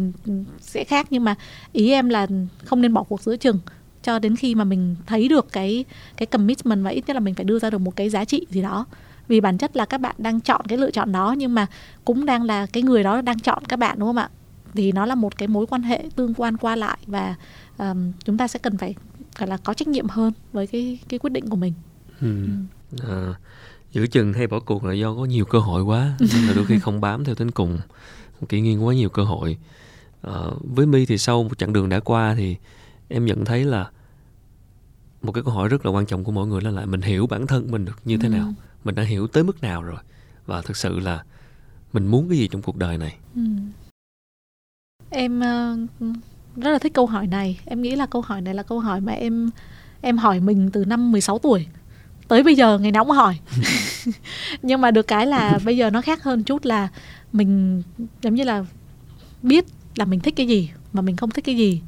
[0.61, 1.07] sẽ khác.
[1.11, 1.35] Nhưng mà
[1.73, 2.27] ý em là
[2.65, 3.59] không nên bỏ cuộc giữa chừng.
[4.03, 5.85] Cho đến khi mà mình thấy được cái
[6.17, 8.47] cái commitment và ít nhất là mình phải đưa ra được một cái giá trị
[8.51, 8.87] gì đó.
[9.29, 11.67] Vì bản chất là các bạn đang chọn cái lựa chọn đó nhưng mà
[12.05, 14.29] cũng đang là cái người đó đang chọn các bạn đúng không ạ?
[14.75, 17.35] Thì nó là một cái mối quan hệ tương quan qua lại và
[17.79, 18.95] um, chúng ta sẽ cần phải
[19.39, 21.73] gọi là có trách nhiệm hơn với cái cái quyết định của mình
[22.21, 22.47] ừ.
[22.47, 23.09] Ừ.
[23.09, 23.35] À,
[23.93, 26.67] giữ chừng hay bỏ cuộc là do có nhiều cơ hội quá nên là đôi
[26.67, 27.79] khi không bám theo đến cùng
[28.49, 29.59] kỷ nghiên quá nhiều cơ hội
[30.23, 30.33] à,
[30.75, 32.57] với mi thì sau một chặng đường đã qua thì
[33.09, 33.91] em nhận thấy là
[35.23, 37.27] một cái câu hỏi rất là quan trọng của mỗi người là lại mình hiểu
[37.27, 38.33] bản thân mình được như thế ừ.
[38.33, 38.53] nào
[38.85, 40.01] mình đã hiểu tới mức nào rồi
[40.47, 41.25] và thực sự là
[41.93, 43.43] mình muốn cái gì trong cuộc đời này ừ.
[45.11, 46.17] em uh,
[46.57, 47.61] rất là thích câu hỏi này.
[47.65, 49.51] Em nghĩ là câu hỏi này là câu hỏi mà em
[50.01, 51.67] em hỏi mình từ năm 16 tuổi.
[52.29, 53.39] Tới bây giờ ngày nào cũng hỏi.
[54.63, 56.89] Nhưng mà được cái là bây giờ nó khác hơn chút là
[57.33, 57.83] mình
[58.23, 58.65] giống như là
[59.43, 59.65] biết
[59.97, 61.81] là mình thích cái gì mà mình không thích cái gì.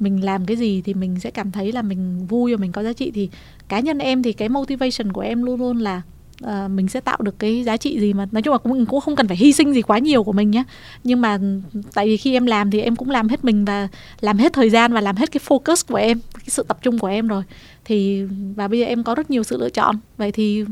[0.00, 2.82] Mình làm cái gì thì mình sẽ cảm thấy là mình vui và mình có
[2.82, 3.10] giá trị.
[3.14, 3.28] Thì
[3.68, 6.02] cá nhân em thì cái motivation của em luôn luôn là
[6.44, 9.00] uh, mình sẽ tạo được cái giá trị gì mà nói chung là cũng cũng
[9.00, 10.64] không cần phải hy sinh gì quá nhiều của mình nhé
[11.04, 11.38] nhưng mà
[11.94, 13.88] tại vì khi em làm thì em cũng làm hết mình và
[14.20, 16.98] làm hết thời gian và làm hết cái focus của em cái sự tập trung
[16.98, 17.42] của em rồi.
[17.84, 18.22] Thì
[18.56, 19.96] và bây giờ em có rất nhiều sự lựa chọn.
[20.16, 20.64] Vậy thì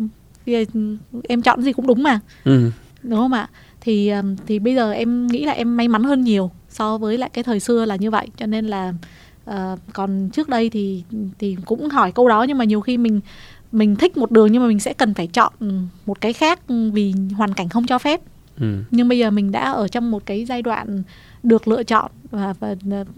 [1.28, 2.20] em chọn gì cũng đúng mà.
[2.44, 2.70] Ừ.
[3.02, 3.48] đúng không ạ?
[3.80, 4.12] Thì
[4.46, 7.44] thì bây giờ em nghĩ là em may mắn hơn nhiều so với lại cái
[7.44, 8.28] thời xưa là như vậy.
[8.36, 8.92] Cho nên là
[9.50, 11.02] uh, còn trước đây thì
[11.38, 13.20] thì cũng hỏi câu đó nhưng mà nhiều khi mình
[13.74, 15.52] mình thích một đường nhưng mà mình sẽ cần phải chọn
[16.06, 16.60] một cái khác
[16.92, 18.20] vì hoàn cảnh không cho phép
[18.60, 18.82] ừ.
[18.90, 21.02] nhưng bây giờ mình đã ở trong một cái giai đoạn
[21.42, 22.74] được lựa chọn và, và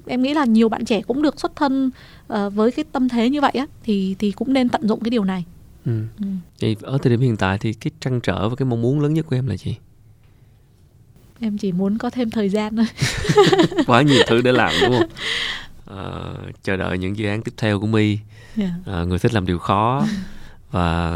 [0.07, 1.91] em nghĩ là nhiều bạn trẻ cũng được xuất thân
[2.33, 5.11] uh, với cái tâm thế như vậy á thì thì cũng nên tận dụng cái
[5.11, 5.45] điều này
[5.85, 6.01] ừ.
[6.20, 6.27] Ừ.
[6.61, 9.15] Vậy ở thời điểm hiện tại thì cái trăn trở và cái mong muốn lớn
[9.15, 9.77] nhất của em là gì
[11.41, 12.87] em chỉ muốn có thêm thời gian thôi
[13.87, 15.09] quá nhiều thứ để làm đúng không
[15.99, 18.19] uh, chờ đợi những dự án tiếp theo của my
[18.57, 18.73] yeah.
[19.03, 20.07] uh, người thích làm điều khó
[20.77, 21.09] và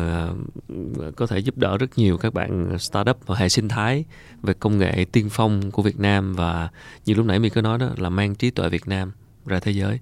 [0.99, 4.05] ờ, có thể giúp đỡ rất nhiều các bạn startup và hệ sinh thái
[4.43, 6.35] về công nghệ tiên phong của Việt Nam.
[6.35, 6.69] Và
[7.05, 9.13] như lúc nãy mình có nói đó là mang trí tuệ Việt Nam
[9.47, 9.99] ra thế giới.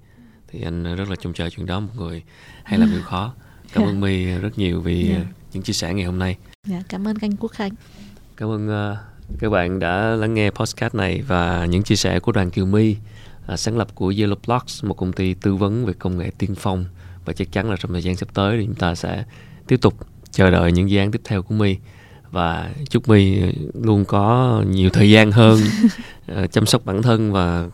[0.49, 2.23] Thì anh rất là trông chờ chuyện đó một người
[2.65, 3.35] hay làm điều khó.
[3.73, 5.23] Cảm ơn My rất nhiều vì yeah.
[5.23, 5.33] Dạ.
[5.53, 6.37] những chia sẻ ngày hôm nay.
[6.71, 7.73] Yeah, cảm ơn anh Quốc Khánh
[8.37, 8.99] cảm ơn uh,
[9.39, 12.97] các bạn đã lắng nghe podcast này và những chia sẻ của đoàn Kiều My
[13.53, 16.55] uh, sáng lập của Yellow Blocks một công ty tư vấn về công nghệ tiên
[16.55, 16.85] phong.
[17.25, 19.25] Và chắc chắn là trong thời gian sắp tới thì chúng ta sẽ
[19.69, 19.95] tiếp tục
[20.31, 21.77] chờ đợi những dự án tiếp theo của My.
[22.31, 23.41] Và chúc My
[23.75, 25.61] luôn có nhiều thời gian hơn
[26.43, 27.67] uh, chăm sóc bản thân và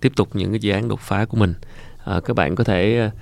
[0.00, 1.54] tiếp tục những cái dự án đột phá của mình.
[2.16, 3.12] Uh, các bạn có thể uh,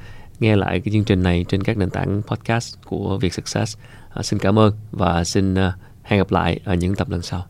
[0.41, 3.77] nghe lại cái chương trình này trên các nền tảng podcast của Việt Success.
[4.19, 5.55] Uh, xin cảm ơn và xin
[6.03, 7.47] hẹn gặp lại ở những tập lần sau